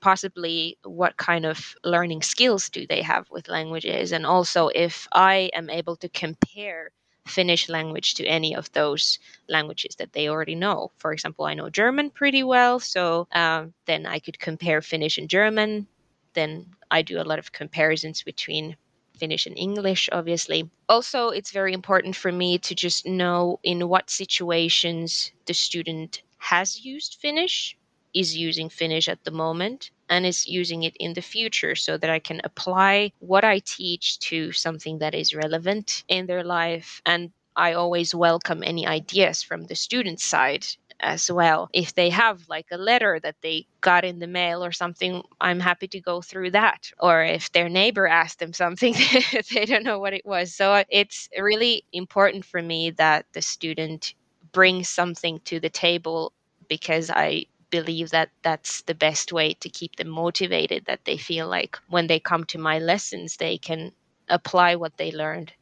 possibly 0.00 0.78
what 0.84 1.16
kind 1.16 1.44
of 1.46 1.74
learning 1.84 2.22
skills 2.22 2.68
do 2.68 2.86
they 2.86 3.02
have 3.02 3.30
with 3.30 3.48
languages? 3.48 4.12
And 4.12 4.26
also 4.26 4.68
if 4.74 5.08
i 5.12 5.50
am 5.54 5.70
able 5.70 5.96
to 5.96 6.08
compare 6.08 6.90
finnish 7.26 7.68
language 7.68 8.14
to 8.14 8.24
any 8.26 8.54
of 8.54 8.72
those 8.72 9.18
languages 9.48 9.96
that 9.96 10.12
they 10.14 10.28
already 10.28 10.54
know. 10.54 10.90
For 10.98 11.12
example 11.12 11.44
i 11.46 11.54
know 11.54 11.70
german 11.70 12.10
pretty 12.10 12.42
well 12.42 12.80
so 12.80 13.28
um, 13.32 13.74
then 13.86 14.06
i 14.06 14.18
could 14.18 14.38
compare 14.38 14.80
finnish 14.82 15.18
and 15.18 15.28
german. 15.28 15.86
Then 16.34 16.66
i 16.90 17.02
do 17.02 17.20
a 17.20 17.28
lot 17.30 17.38
of 17.38 17.52
comparisons 17.52 18.22
between 18.22 18.76
Finnish 19.18 19.46
and 19.46 19.58
English, 19.58 20.08
obviously. 20.12 20.70
Also, 20.88 21.30
it's 21.30 21.50
very 21.50 21.72
important 21.74 22.14
for 22.14 22.30
me 22.30 22.58
to 22.58 22.74
just 22.74 23.04
know 23.04 23.58
in 23.64 23.88
what 23.88 24.10
situations 24.10 25.32
the 25.46 25.54
student 25.54 26.22
has 26.38 26.84
used 26.84 27.18
Finnish 27.20 27.76
is 28.18 28.36
using 28.36 28.68
Finnish 28.68 29.08
at 29.08 29.22
the 29.22 29.30
moment 29.30 29.90
and 30.08 30.26
is 30.26 30.46
using 30.46 30.82
it 30.82 30.96
in 30.98 31.14
the 31.14 31.22
future 31.22 31.76
so 31.76 31.96
that 31.96 32.10
I 32.10 32.18
can 32.18 32.40
apply 32.42 33.12
what 33.20 33.44
I 33.44 33.60
teach 33.60 34.18
to 34.30 34.50
something 34.52 34.98
that 34.98 35.14
is 35.14 35.34
relevant 35.34 36.02
in 36.08 36.26
their 36.26 36.42
life. 36.42 37.00
And 37.06 37.30
I 37.54 37.74
always 37.74 38.14
welcome 38.14 38.62
any 38.64 38.86
ideas 38.86 39.42
from 39.42 39.66
the 39.66 39.76
student 39.76 40.20
side 40.20 40.66
as 41.00 41.30
well. 41.30 41.68
If 41.72 41.94
they 41.94 42.10
have 42.10 42.48
like 42.48 42.66
a 42.72 42.78
letter 42.78 43.20
that 43.20 43.36
they 43.40 43.66
got 43.80 44.04
in 44.04 44.18
the 44.18 44.26
mail 44.26 44.64
or 44.64 44.72
something, 44.72 45.22
I'm 45.40 45.60
happy 45.60 45.86
to 45.88 46.00
go 46.00 46.20
through 46.20 46.50
that. 46.52 46.90
Or 46.98 47.22
if 47.22 47.52
their 47.52 47.68
neighbor 47.68 48.08
asked 48.08 48.40
them 48.40 48.52
something, 48.52 48.94
they 49.54 49.64
don't 49.64 49.84
know 49.84 50.00
what 50.00 50.14
it 50.14 50.26
was. 50.26 50.54
So 50.54 50.82
it's 50.88 51.28
really 51.38 51.84
important 51.92 52.44
for 52.44 52.62
me 52.62 52.90
that 52.92 53.26
the 53.32 53.42
student 53.42 54.14
brings 54.50 54.88
something 54.88 55.40
to 55.44 55.60
the 55.60 55.70
table 55.70 56.32
because 56.68 57.10
I 57.10 57.46
believe 57.70 58.10
that 58.10 58.30
that's 58.42 58.82
the 58.82 58.94
best 58.94 59.32
way 59.32 59.54
to 59.54 59.68
keep 59.68 59.96
them 59.96 60.08
motivated 60.08 60.84
that 60.86 61.04
they 61.04 61.16
feel 61.16 61.48
like 61.48 61.78
when 61.88 62.06
they 62.06 62.20
come 62.20 62.44
to 62.44 62.58
my 62.58 62.78
lessons 62.78 63.36
they 63.36 63.58
can 63.58 63.92
apply 64.28 64.76
what 64.76 64.96
they 64.96 65.12
learned 65.12 65.52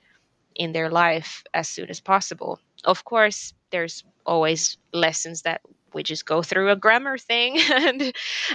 in 0.55 0.73
their 0.73 0.91
life 0.91 1.45
as 1.55 1.69
soon 1.69 1.89
as 1.91 2.01
possible. 2.01 2.61
Of 2.85 3.05
course 3.05 3.55
there's 3.71 4.05
always 4.27 4.79
lessons 4.93 5.43
that 5.43 5.61
we 5.93 6.03
just 6.03 6.27
go 6.27 6.43
through 6.43 6.71
a 6.71 6.77
grammar 6.77 7.17
thing 7.19 7.59
and 7.73 8.13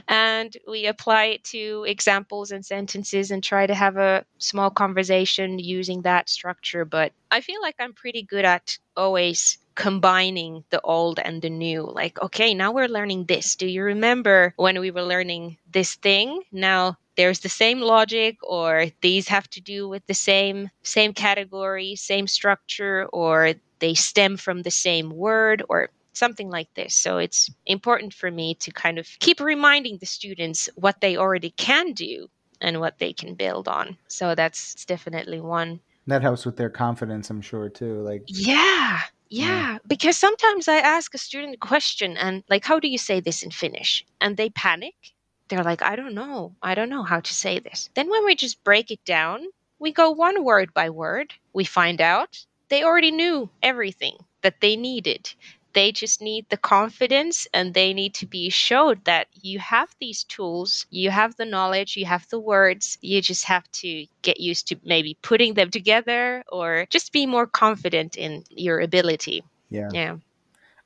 and 0.07 0.57
we 0.67 0.85
apply 0.85 1.25
it 1.25 1.43
to 1.45 1.85
examples 1.87 2.51
and 2.51 2.65
sentences 2.65 3.31
and 3.31 3.43
try 3.43 3.65
to 3.65 3.73
have 3.73 3.97
a 3.97 4.23
small 4.37 4.69
conversation 4.69 5.57
using 5.59 6.03
that 6.03 6.29
structure 6.29 6.85
but 6.85 7.13
i 7.31 7.41
feel 7.41 7.61
like 7.61 7.75
i'm 7.79 7.93
pretty 7.93 8.21
good 8.21 8.45
at 8.45 8.77
always 8.95 9.57
combining 9.75 10.63
the 10.69 10.81
old 10.81 11.19
and 11.19 11.41
the 11.41 11.49
new 11.49 11.81
like 11.93 12.21
okay 12.21 12.53
now 12.53 12.71
we're 12.71 12.87
learning 12.87 13.25
this 13.25 13.55
do 13.55 13.67
you 13.67 13.83
remember 13.83 14.53
when 14.57 14.79
we 14.79 14.91
were 14.91 15.03
learning 15.03 15.57
this 15.71 15.95
thing 15.95 16.41
now 16.51 16.97
there's 17.17 17.39
the 17.39 17.49
same 17.49 17.79
logic 17.79 18.37
or 18.43 18.87
these 19.01 19.27
have 19.27 19.49
to 19.49 19.61
do 19.61 19.87
with 19.87 20.05
the 20.07 20.13
same 20.13 20.69
same 20.83 21.13
category 21.13 21.95
same 21.95 22.27
structure 22.27 23.07
or 23.13 23.53
they 23.79 23.93
stem 23.93 24.37
from 24.37 24.61
the 24.61 24.71
same 24.71 25.09
word 25.09 25.63
or 25.67 25.89
something 26.13 26.49
like 26.49 26.73
this. 26.75 26.95
So 26.95 27.17
it's 27.17 27.49
important 27.65 28.13
for 28.13 28.31
me 28.31 28.55
to 28.55 28.71
kind 28.71 28.97
of 28.97 29.07
keep 29.19 29.39
reminding 29.39 29.97
the 29.97 30.05
students 30.05 30.69
what 30.75 31.01
they 31.01 31.17
already 31.17 31.51
can 31.51 31.93
do 31.93 32.27
and 32.61 32.79
what 32.79 32.99
they 32.99 33.13
can 33.13 33.35
build 33.35 33.67
on. 33.67 33.97
So 34.07 34.35
that's 34.35 34.85
definitely 34.85 35.41
one. 35.41 35.79
That 36.07 36.21
helps 36.21 36.45
with 36.45 36.57
their 36.57 36.69
confidence, 36.69 37.29
I'm 37.29 37.41
sure, 37.41 37.69
too. 37.69 38.01
Like, 38.01 38.23
yeah. 38.27 38.99
Mm. 39.37 39.37
Yeah, 39.37 39.77
because 39.87 40.17
sometimes 40.17 40.67
I 40.67 40.77
ask 40.77 41.13
a 41.13 41.17
student 41.17 41.55
a 41.55 41.65
question 41.65 42.17
and 42.17 42.43
like, 42.49 42.65
how 42.65 42.79
do 42.79 42.87
you 42.87 42.97
say 42.97 43.19
this 43.21 43.43
in 43.43 43.51
Finnish? 43.51 44.05
And 44.19 44.37
they 44.37 44.49
panic. 44.49 44.95
They're 45.49 45.63
like, 45.63 45.81
I 45.81 45.95
don't 45.95 46.13
know. 46.15 46.55
I 46.61 46.75
don't 46.75 46.89
know 46.89 47.03
how 47.03 47.19
to 47.19 47.33
say 47.33 47.59
this. 47.59 47.89
Then 47.95 48.09
when 48.09 48.25
we 48.25 48.35
just 48.35 48.63
break 48.63 48.91
it 48.91 49.03
down, 49.05 49.45
we 49.79 49.91
go 49.91 50.11
one 50.11 50.43
word 50.43 50.73
by 50.73 50.89
word. 50.89 51.33
We 51.53 51.63
find 51.65 52.01
out 52.01 52.45
they 52.69 52.83
already 52.83 53.11
knew 53.11 53.49
everything 53.61 54.17
that 54.43 54.61
they 54.61 54.75
needed. 54.75 55.33
They 55.73 55.91
just 55.91 56.21
need 56.21 56.45
the 56.49 56.57
confidence 56.57 57.47
and 57.53 57.73
they 57.73 57.93
need 57.93 58.13
to 58.15 58.25
be 58.25 58.49
showed 58.49 59.03
that 59.05 59.27
you 59.41 59.59
have 59.59 59.95
these 59.99 60.23
tools, 60.23 60.85
you 60.89 61.09
have 61.09 61.35
the 61.37 61.45
knowledge, 61.45 61.95
you 61.97 62.05
have 62.05 62.27
the 62.29 62.39
words. 62.39 62.97
You 63.01 63.21
just 63.21 63.45
have 63.45 63.71
to 63.73 64.05
get 64.21 64.39
used 64.39 64.67
to 64.69 64.77
maybe 64.83 65.17
putting 65.21 65.53
them 65.53 65.69
together 65.71 66.43
or 66.51 66.85
just 66.89 67.11
be 67.11 67.25
more 67.25 67.47
confident 67.47 68.17
in 68.17 68.43
your 68.49 68.79
ability. 68.79 69.43
Yeah. 69.69 69.89
Yeah. 69.93 70.17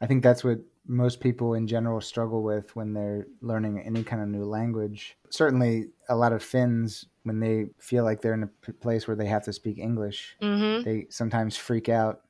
I 0.02 0.08
think 0.08 0.24
that's 0.24 0.44
what 0.44 0.60
most 0.88 1.20
people 1.20 1.56
in 1.56 1.68
general 1.68 2.00
struggle 2.02 2.44
with 2.44 2.76
when 2.76 2.94
they're 2.94 3.26
learning 3.42 3.80
any 3.80 4.04
kind 4.04 4.22
of 4.22 4.28
new 4.28 4.46
language. 4.46 5.18
Certainly, 5.30 5.88
a 6.10 6.16
lot 6.16 6.32
of 6.34 6.44
Finns, 6.44 7.06
when 7.24 7.40
they 7.40 7.68
feel 7.80 8.04
like 8.04 8.22
they're 8.22 8.36
in 8.36 8.44
a 8.44 8.72
place 8.74 9.08
where 9.08 9.16
they 9.16 9.26
have 9.26 9.44
to 9.46 9.54
speak 9.54 9.80
English, 9.80 10.36
Mm-hmm. 10.42 10.84
they 10.84 11.08
sometimes 11.10 11.58
freak 11.58 11.90
out. 11.90 12.22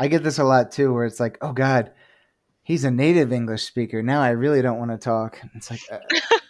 I 0.00 0.08
get 0.08 0.24
this 0.24 0.38
a 0.38 0.44
lot 0.44 0.72
too, 0.72 0.94
where 0.94 1.04
it's 1.04 1.20
like, 1.20 1.36
oh 1.42 1.52
God, 1.52 1.92
he's 2.62 2.84
a 2.84 2.90
native 2.90 3.32
English 3.32 3.64
speaker. 3.64 4.02
Now 4.02 4.22
I 4.22 4.30
really 4.30 4.62
don't 4.62 4.78
want 4.78 4.90
to 4.92 4.96
talk. 4.96 5.38
It's 5.54 5.70
like, 5.70 5.82
uh, 5.92 5.98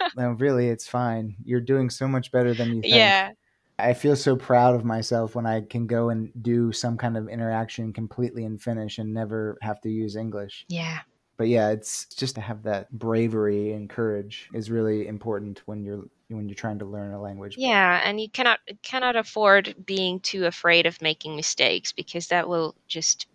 no, 0.16 0.30
really, 0.30 0.68
it's 0.68 0.86
fine. 0.86 1.34
You're 1.44 1.60
doing 1.60 1.90
so 1.90 2.06
much 2.06 2.30
better 2.30 2.54
than 2.54 2.68
you 2.68 2.82
think. 2.82 2.94
Yeah. 2.94 3.30
I 3.76 3.94
feel 3.94 4.14
so 4.14 4.36
proud 4.36 4.76
of 4.76 4.84
myself 4.84 5.34
when 5.34 5.46
I 5.46 5.62
can 5.62 5.88
go 5.88 6.10
and 6.10 6.30
do 6.40 6.70
some 6.70 6.96
kind 6.96 7.16
of 7.16 7.28
interaction 7.28 7.92
completely 7.92 8.44
in 8.44 8.58
Finnish 8.58 8.98
and 8.98 9.12
never 9.12 9.58
have 9.62 9.80
to 9.80 9.88
use 9.88 10.14
English. 10.14 10.66
Yeah. 10.68 11.00
But 11.36 11.48
yeah, 11.48 11.70
it's 11.70 12.04
just 12.04 12.34
to 12.34 12.42
have 12.42 12.64
that 12.64 12.92
bravery 12.92 13.72
and 13.72 13.88
courage 13.88 14.50
is 14.52 14.70
really 14.70 15.08
important 15.08 15.62
when 15.64 15.82
you're 15.82 16.04
when 16.28 16.48
you're 16.48 16.54
trying 16.54 16.78
to 16.80 16.84
learn 16.84 17.14
a 17.14 17.20
language. 17.20 17.54
Yeah, 17.56 18.02
and 18.04 18.20
you 18.20 18.28
cannot 18.28 18.60
cannot 18.82 19.16
afford 19.16 19.74
being 19.86 20.20
too 20.20 20.44
afraid 20.44 20.84
of 20.84 21.00
making 21.00 21.36
mistakes 21.36 21.92
because 21.92 22.28
that 22.28 22.46
will 22.46 22.74
just 22.86 23.26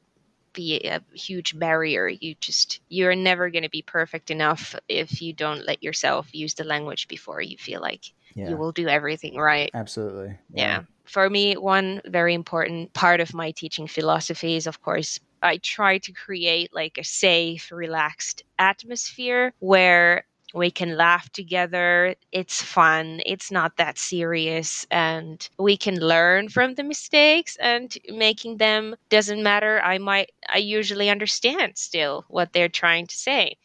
be 0.55 0.79
a 0.85 1.01
huge 1.13 1.57
barrier. 1.59 2.07
You 2.07 2.35
just 2.41 2.81
you're 2.89 3.15
never 3.15 3.51
going 3.51 3.63
to 3.63 3.69
be 3.69 3.83
perfect 3.83 4.31
enough 4.31 4.75
if 4.89 5.21
you 5.21 5.33
don't 5.33 5.65
let 5.67 5.83
yourself 5.83 6.29
use 6.33 6.55
the 6.55 6.63
language 6.63 7.07
before 7.07 7.41
you 7.41 7.57
feel 7.57 7.81
like 7.81 8.05
Yeah, 8.35 8.49
you 8.49 8.57
will 8.57 8.71
do 8.71 8.87
everything 8.87 9.37
right. 9.37 9.73
absolutely. 9.73 10.39
Yeah. 10.53 10.83
For 11.05 11.29
me, 11.29 11.55
one 11.57 12.01
very 12.05 12.33
important 12.33 12.93
part 12.93 13.21
of 13.21 13.33
my 13.33 13.51
teaching 13.51 13.87
philosophy 13.87 14.55
is, 14.55 14.67
of 14.67 14.81
course, 14.81 15.19
I 15.41 15.57
try 15.57 15.99
to 15.99 16.13
create 16.13 16.73
like 16.73 16.97
a 16.97 17.03
safe, 17.03 17.71
relaxed 17.71 18.43
atmosphere 18.57 19.53
where 19.59 20.25
we 20.55 20.71
can 20.71 20.97
laugh 20.97 21.29
together. 21.31 22.15
It's 22.31 22.61
fun. 22.61 23.21
It's 23.25 23.51
not 23.51 23.77
that 23.77 23.97
serious. 23.97 24.87
And 24.89 25.47
we 25.59 25.77
can 25.77 25.99
learn 25.99 26.49
from 26.49 26.75
the 26.75 26.83
mistakes 26.83 27.57
and 27.57 27.95
making 28.09 28.57
them 28.57 28.95
doesn't 29.09 29.43
matter. 29.43 29.81
I 29.81 29.97
might, 29.99 30.31
I 30.49 30.57
usually 30.59 31.09
understand 31.09 31.77
still 31.77 32.25
what 32.29 32.53
they're 32.53 32.69
trying 32.69 33.07
to 33.07 33.15
say 33.17 33.57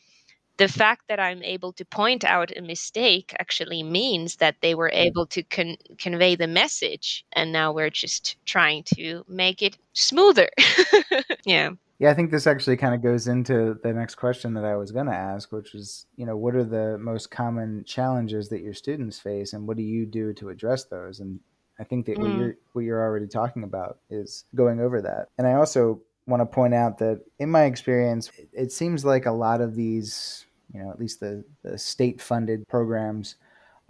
the 0.58 0.68
fact 0.68 1.08
that 1.08 1.18
I'm 1.18 1.42
able 1.42 1.72
to 1.72 1.84
point 1.86 2.22
out 2.22 2.56
a 2.56 2.60
mistake 2.60 3.34
actually 3.38 3.82
means 3.82 4.36
that 4.36 4.56
they 4.60 4.74
were 4.74 4.90
able 4.92 5.26
to 5.28 5.42
con- 5.42 5.78
convey 5.98 6.36
the 6.36 6.46
message, 6.46 7.24
and 7.32 7.50
now 7.50 7.72
we're 7.72 7.90
just 7.90 8.36
trying 8.44 8.82
to 8.96 9.24
make 9.26 9.62
it 9.62 9.78
smoother. 9.94 10.50
yeah. 11.46 11.70
Yeah, 12.00 12.10
I 12.10 12.14
think 12.14 12.30
this 12.30 12.46
actually 12.46 12.78
kind 12.78 12.94
of 12.94 13.02
goes 13.02 13.28
into 13.28 13.78
the 13.82 13.92
next 13.92 14.14
question 14.14 14.54
that 14.54 14.64
I 14.64 14.74
was 14.74 14.90
going 14.90 15.04
to 15.06 15.14
ask, 15.14 15.52
which 15.52 15.74
is, 15.74 16.06
you 16.16 16.24
know, 16.24 16.34
what 16.34 16.56
are 16.56 16.64
the 16.64 16.96
most 16.98 17.30
common 17.30 17.84
challenges 17.84 18.48
that 18.48 18.62
your 18.62 18.72
students 18.72 19.20
face, 19.20 19.52
and 19.52 19.68
what 19.68 19.76
do 19.76 19.82
you 19.82 20.06
do 20.06 20.32
to 20.34 20.48
address 20.48 20.84
those? 20.86 21.20
And 21.20 21.40
I 21.78 21.84
think 21.84 22.06
that 22.06 22.18
what 22.18 22.30
Mm. 22.30 22.36
you're 22.38 22.54
what 22.72 22.84
you're 22.84 23.02
already 23.02 23.26
talking 23.26 23.64
about 23.64 23.98
is 24.08 24.46
going 24.54 24.80
over 24.80 25.02
that. 25.02 25.28
And 25.36 25.46
I 25.46 25.52
also 25.54 26.00
want 26.26 26.40
to 26.40 26.46
point 26.46 26.72
out 26.72 26.96
that 26.98 27.20
in 27.38 27.50
my 27.50 27.64
experience, 27.64 28.30
it, 28.38 28.48
it 28.54 28.72
seems 28.72 29.04
like 29.04 29.26
a 29.26 29.32
lot 29.32 29.60
of 29.60 29.74
these, 29.74 30.46
you 30.72 30.82
know, 30.82 30.90
at 30.90 30.98
least 30.98 31.20
the, 31.20 31.44
the 31.62 31.76
state 31.76 32.20
funded 32.22 32.66
programs 32.66 33.36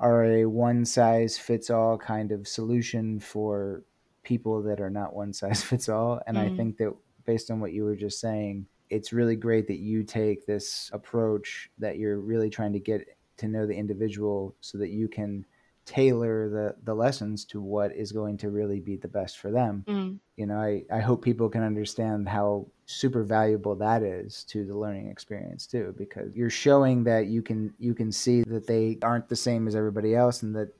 are 0.00 0.24
a 0.24 0.46
one 0.46 0.84
size 0.84 1.38
fits 1.38 1.70
all 1.70 1.96
kind 1.96 2.32
of 2.32 2.48
solution 2.48 3.20
for 3.20 3.84
people 4.24 4.62
that 4.64 4.80
are 4.80 4.90
not 4.90 5.14
one 5.14 5.32
size 5.32 5.62
fits 5.62 5.88
all. 5.88 6.20
And 6.26 6.36
I 6.38 6.48
Mm. 6.48 6.56
think 6.56 6.76
that 6.78 6.92
based 7.30 7.50
on 7.52 7.60
what 7.60 7.72
you 7.72 7.84
were 7.84 7.96
just 8.06 8.18
saying, 8.20 8.66
it's 8.96 9.12
really 9.12 9.36
great 9.36 9.66
that 9.68 9.78
you 9.78 10.02
take 10.02 10.40
this 10.46 10.90
approach 10.92 11.70
that 11.78 11.96
you're 11.96 12.18
really 12.18 12.50
trying 12.50 12.72
to 12.72 12.80
get 12.80 13.00
to 13.36 13.46
know 13.46 13.64
the 13.66 13.76
individual 13.84 14.54
so 14.60 14.78
that 14.78 14.90
you 14.90 15.06
can 15.08 15.44
tailor 15.86 16.48
the 16.56 16.66
the 16.84 16.94
lessons 17.04 17.44
to 17.44 17.60
what 17.60 17.90
is 17.96 18.12
going 18.12 18.36
to 18.36 18.50
really 18.50 18.80
be 18.80 18.96
the 18.96 19.08
best 19.18 19.38
for 19.38 19.50
them 19.50 19.74
Mm. 19.88 20.18
you 20.36 20.46
know 20.46 20.58
i 20.70 20.72
i 20.98 21.00
hope 21.00 21.24
people 21.24 21.48
can 21.48 21.62
understand 21.72 22.28
how 22.28 22.66
super 22.84 23.24
valuable 23.24 23.74
that 23.76 24.02
is 24.02 24.44
to 24.52 24.58
the 24.66 24.76
learning 24.82 25.08
experience 25.08 25.66
too 25.66 25.86
because 25.96 26.36
you're 26.38 26.56
showing 26.66 27.02
that 27.04 27.26
you 27.34 27.42
can 27.48 27.72
you 27.78 27.94
can 28.00 28.10
see 28.12 28.42
that 28.54 28.66
they 28.66 28.98
aren't 29.02 29.28
the 29.28 29.42
same 29.48 29.66
as 29.68 29.74
everybody 29.74 30.14
else 30.14 30.42
and 30.42 30.54
that 30.54 30.70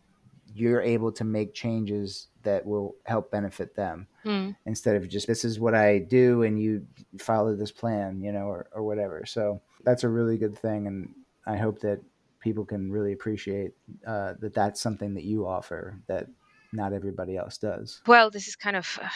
you're 0.54 0.83
able 0.83 1.12
to 1.12 1.25
make 1.25 1.54
changes 1.54 2.28
that 2.42 2.64
will 2.64 2.97
help 3.04 3.30
benefit 3.30 3.75
them 3.75 4.07
Mm. 4.25 4.54
instead 4.66 4.97
of 4.97 5.09
just 5.09 5.26
this 5.26 5.47
is 5.47 5.59
what 5.59 5.75
I 5.75 5.99
do 5.99 6.42
and 6.42 6.61
you 6.61 6.87
follow 7.19 7.57
this 7.57 7.73
plan, 7.73 8.21
you 8.21 8.33
know, 8.33 8.49
or, 8.49 8.66
or 8.73 8.83
whatever. 8.83 9.25
So 9.25 9.62
that's 9.83 10.04
a 10.04 10.11
really 10.11 10.37
good 10.37 10.59
thing. 10.59 10.87
And 10.87 11.09
I 11.47 11.57
hope 11.57 11.80
that 11.80 12.00
people 12.40 12.66
can 12.66 12.92
really 12.92 13.12
appreciate 13.12 13.73
uh, 14.07 14.35
that 14.40 14.52
that's 14.52 14.78
something 14.80 15.14
that 15.14 15.25
you 15.25 15.47
offer 15.47 15.99
that 16.07 16.26
not 16.73 16.92
everybody 16.92 17.37
else 17.38 17.57
does. 17.57 18.02
Well, 18.07 18.30
this 18.30 18.47
is 18.47 18.57
kind 18.57 18.76
of 18.76 18.99
uh, 19.02 19.09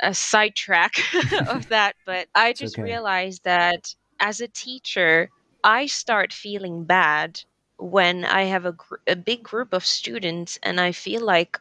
a 0.00 0.14
sidetrack 0.14 0.94
of 1.46 1.68
that, 1.68 1.94
but 2.04 2.26
I 2.34 2.52
just 2.52 2.76
okay. 2.76 2.82
realized 2.82 3.44
that 3.44 3.94
as 4.18 4.40
a 4.40 4.48
teacher, 4.48 5.30
I 5.62 5.86
start 5.86 6.32
feeling 6.32 6.84
bad 6.84 7.40
when 7.80 8.24
I 8.24 8.44
have 8.44 8.66
a, 8.66 8.72
gr- 8.72 8.96
a 9.06 9.16
big 9.16 9.42
group 9.42 9.72
of 9.72 9.86
students 9.86 10.58
and 10.62 10.80
I 10.80 10.92
feel 10.92 11.24
like 11.24 11.58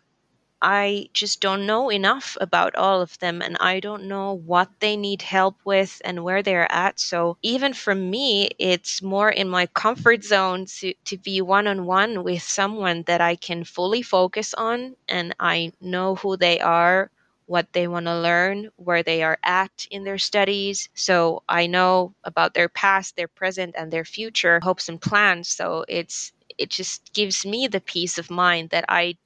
I 0.62 1.10
just 1.14 1.42
don't 1.42 1.66
know 1.66 1.90
enough 1.90 2.38
about 2.42 2.76
all 2.76 3.02
of 3.02 3.18
them 3.20 3.42
and 3.42 3.58
I 3.60 3.80
don't 3.80 4.06
know 4.06 4.34
what 4.34 4.70
they 4.80 4.98
need 4.98 5.22
help 5.22 5.58
with 5.66 6.02
and 6.06 6.24
where 6.24 6.44
they're 6.44 6.72
at. 6.72 7.00
So 7.00 7.38
even 7.42 7.74
for 7.74 7.96
me, 7.96 8.50
it's 8.60 9.02
more 9.02 9.30
in 9.30 9.50
my 9.50 9.68
comfort 9.68 10.24
zone 10.24 10.66
to, 10.80 10.94
to 11.06 11.18
be 11.18 11.42
one 11.42 11.68
on 11.68 11.86
one 11.86 12.24
with 12.24 12.44
someone 12.44 13.04
that 13.08 13.22
I 13.22 13.36
can 13.36 13.64
fully 13.64 14.02
focus 14.02 14.54
on 14.54 14.96
and 15.08 15.36
I 15.40 15.74
know 15.82 16.16
who 16.16 16.36
they 16.38 16.60
are, 16.60 17.12
what 17.50 17.74
they 17.74 17.88
want 17.88 18.06
to 18.06 18.20
learn, 18.20 18.70
where 18.78 19.04
they 19.04 19.24
are 19.24 19.40
at 19.44 19.88
in 19.92 20.04
their 20.06 20.20
studies. 20.20 20.88
So 20.94 21.44
I 21.50 21.66
know 21.68 22.14
about 22.24 22.54
their 22.54 22.70
past, 22.70 23.16
their 23.16 23.28
present, 23.28 23.76
and 23.78 23.92
their 23.92 24.06
future 24.06 24.60
hopes 24.62 24.88
and 24.88 25.02
plans. 25.02 25.50
So 25.50 25.84
it's 25.90 26.32
it 26.60 26.70
just 26.70 27.14
gives 27.14 27.46
me 27.46 27.68
the 27.68 27.82
peace 27.82 28.18
of 28.20 28.30
mind 28.30 28.70
that 28.72 28.86
I 28.90 29.18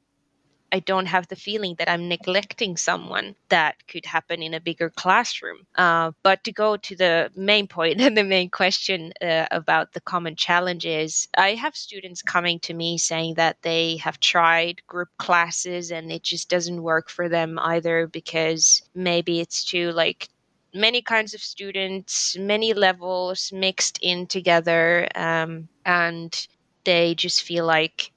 I 0.73 0.79
don't 0.79 1.05
have 1.05 1.27
the 1.27 1.35
feeling 1.35 1.75
that 1.77 1.89
I'm 1.89 2.07
neglecting 2.07 2.77
someone 2.77 3.35
that 3.49 3.75
could 3.87 4.07
happen 4.07 4.41
in 4.41 4.55
a 4.55 4.59
bigger 4.59 4.89
classroom. 4.89 5.67
Uh, 5.75 6.11
but 6.23 6.43
to 6.45 6.51
go 6.51 6.77
to 6.77 6.95
the 6.95 7.29
main 7.35 7.67
point 7.67 8.01
and 8.05 8.17
the 8.17 8.23
main 8.23 8.49
question 8.49 9.13
uh, 9.21 9.45
about 9.51 9.93
the 9.93 10.01
common 10.01 10.35
challenges, 10.35 11.27
I 11.37 11.53
have 11.53 11.75
students 11.75 12.23
coming 12.23 12.59
to 12.61 12.73
me 12.73 12.97
saying 12.97 13.35
that 13.35 13.61
they 13.61 13.97
have 13.97 14.19
tried 14.19 14.81
group 14.87 15.09
classes 15.17 15.91
and 15.91 16.11
it 16.11 16.23
just 16.23 16.49
doesn't 16.49 16.81
work 16.81 17.07
for 17.07 17.29
them 17.29 17.59
either 17.59 18.07
because 18.07 18.81
maybe 18.95 19.39
it's 19.41 19.63
too 19.63 19.91
like 19.91 20.27
many 20.73 21.03
kinds 21.03 21.35
of 21.35 21.41
students, 21.41 22.35
many 22.35 22.73
levels 22.73 23.51
mixed 23.53 23.99
in 24.01 24.25
together, 24.25 25.07
um, 25.13 25.67
and 25.85 26.47
they 26.83 27.13
just 27.13 27.43
feel 27.43 27.65
like 27.65 28.12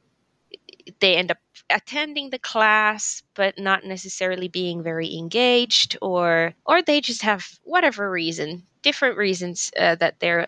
they 1.00 1.16
end 1.16 1.30
up 1.30 1.38
attending 1.70 2.30
the 2.30 2.38
class 2.38 3.22
but 3.34 3.58
not 3.58 3.84
necessarily 3.84 4.48
being 4.48 4.82
very 4.82 5.16
engaged 5.16 5.96
or 6.00 6.54
or 6.64 6.82
they 6.82 7.00
just 7.00 7.22
have 7.22 7.58
whatever 7.64 8.10
reason 8.10 8.62
different 8.82 9.16
reasons 9.16 9.70
uh, 9.78 9.94
that 9.96 10.20
they're 10.20 10.46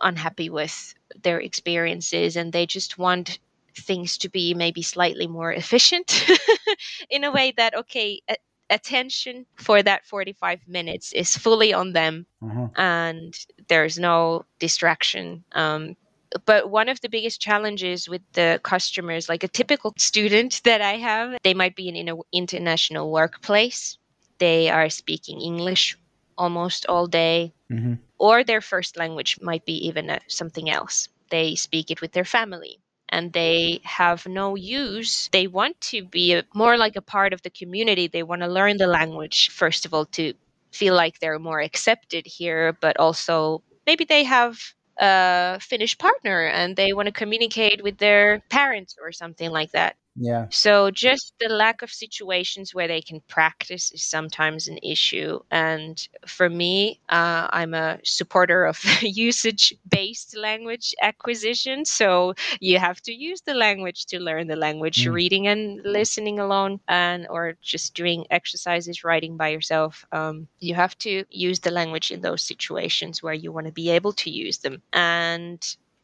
unhappy 0.00 0.50
with 0.50 0.94
their 1.22 1.40
experiences 1.40 2.36
and 2.36 2.52
they 2.52 2.66
just 2.66 2.98
want 2.98 3.38
things 3.76 4.18
to 4.18 4.28
be 4.28 4.54
maybe 4.54 4.82
slightly 4.82 5.26
more 5.26 5.52
efficient 5.52 6.26
in 7.10 7.24
a 7.24 7.30
way 7.30 7.52
that 7.56 7.74
okay 7.74 8.20
a- 8.28 8.36
attention 8.70 9.46
for 9.56 9.82
that 9.82 10.04
45 10.06 10.66
minutes 10.66 11.12
is 11.12 11.36
fully 11.36 11.72
on 11.72 11.92
them 11.92 12.26
Uh-huh. 12.42 12.68
and 12.76 13.34
there's 13.68 13.98
no 13.98 14.44
distraction. 14.58 15.44
Um, 15.52 15.96
but 16.44 16.70
one 16.70 16.88
of 16.88 17.00
the 17.00 17.08
biggest 17.08 17.40
challenges 17.40 18.08
with 18.08 18.22
the 18.32 18.60
customers, 18.62 19.28
like 19.28 19.44
a 19.44 19.48
typical 19.48 19.94
student 19.98 20.60
that 20.64 20.80
I 20.80 20.94
have, 20.96 21.38
they 21.42 21.54
might 21.54 21.76
be 21.76 21.88
in 21.88 22.08
an 22.08 22.20
international 22.32 23.10
workplace. 23.10 23.98
They 24.38 24.68
are 24.70 24.88
speaking 24.90 25.40
English 25.40 25.96
almost 26.38 26.86
all 26.86 27.06
day, 27.06 27.52
hmm 27.70 27.94
or 28.18 28.44
their 28.44 28.60
first 28.60 28.96
language 28.96 29.38
might 29.42 29.64
be 29.66 29.86
even 29.86 30.08
uh, 30.10 30.18
something 30.28 30.70
else. 30.70 31.08
They 31.30 31.54
speak 31.54 31.90
it 31.90 32.00
with 32.00 32.12
their 32.12 32.24
family 32.24 32.78
and 33.08 33.32
they 33.32 33.80
have 33.84 34.26
no 34.26 34.54
use. 34.54 35.28
They 35.32 35.46
want 35.46 35.80
to 35.92 36.04
be 36.04 36.32
a, 36.34 36.44
more 36.54 36.76
like 36.76 36.96
a 36.96 37.02
part 37.02 37.32
of 37.32 37.42
the 37.42 37.50
community. 37.50 38.06
They 38.08 38.22
want 38.22 38.42
to 38.42 38.48
learn 38.48 38.78
the 38.78 38.86
language, 38.86 39.50
first 39.50 39.84
of 39.84 39.92
all, 39.94 40.06
to 40.06 40.34
feel 40.72 40.94
like 40.94 41.18
they're 41.18 41.38
more 41.38 41.60
accepted 41.60 42.26
here, 42.26 42.72
but 42.80 42.96
also 42.98 43.62
maybe 43.86 44.04
they 44.04 44.24
have 44.24 44.58
a 44.98 45.58
Finnish 45.60 45.98
partner 45.98 46.46
and 46.46 46.76
they 46.76 46.92
want 46.92 47.06
to 47.06 47.12
communicate 47.12 47.82
with 47.82 47.98
their 47.98 48.40
parents 48.50 48.96
or 49.00 49.12
something 49.12 49.50
like 49.50 49.72
that. 49.72 49.96
Yeah. 50.18 50.46
So 50.50 50.90
just 50.90 51.34
the 51.40 51.48
lack 51.48 51.82
of 51.82 51.90
situations 51.90 52.74
where 52.74 52.88
they 52.88 53.02
can 53.02 53.20
practice 53.28 53.90
is 53.92 54.02
sometimes 54.02 54.66
an 54.66 54.78
issue. 54.82 55.40
And 55.50 56.06
for 56.26 56.48
me, 56.48 57.00
uh, 57.10 57.48
I'm 57.50 57.74
a 57.74 57.98
supporter 58.04 58.64
of 58.64 58.82
usage-based 59.02 60.36
language 60.36 60.94
acquisition. 61.02 61.84
So 61.84 62.34
you 62.60 62.78
have 62.78 63.00
to 63.02 63.12
use 63.12 63.42
the 63.42 63.54
language 63.54 64.06
to 64.06 64.18
learn 64.18 64.46
the 64.46 64.56
language, 64.56 65.04
Mm. 65.04 65.12
reading 65.12 65.46
and 65.48 65.80
listening 65.84 66.38
alone, 66.38 66.80
and 66.88 67.26
or 67.28 67.56
just 67.60 67.94
doing 67.94 68.24
exercises, 68.30 69.04
writing 69.04 69.36
by 69.36 69.48
yourself. 69.48 70.06
Um, 70.12 70.48
you 70.60 70.74
have 70.74 70.96
to 70.98 71.24
use 71.30 71.60
the 71.60 71.70
language 71.70 72.10
in 72.10 72.22
those 72.22 72.42
situations 72.42 73.22
where 73.22 73.34
you 73.34 73.52
want 73.52 73.66
to 73.66 73.72
be 73.72 73.90
able 73.90 74.12
to 74.14 74.30
use 74.30 74.58
them. 74.58 74.82
And 74.92 75.60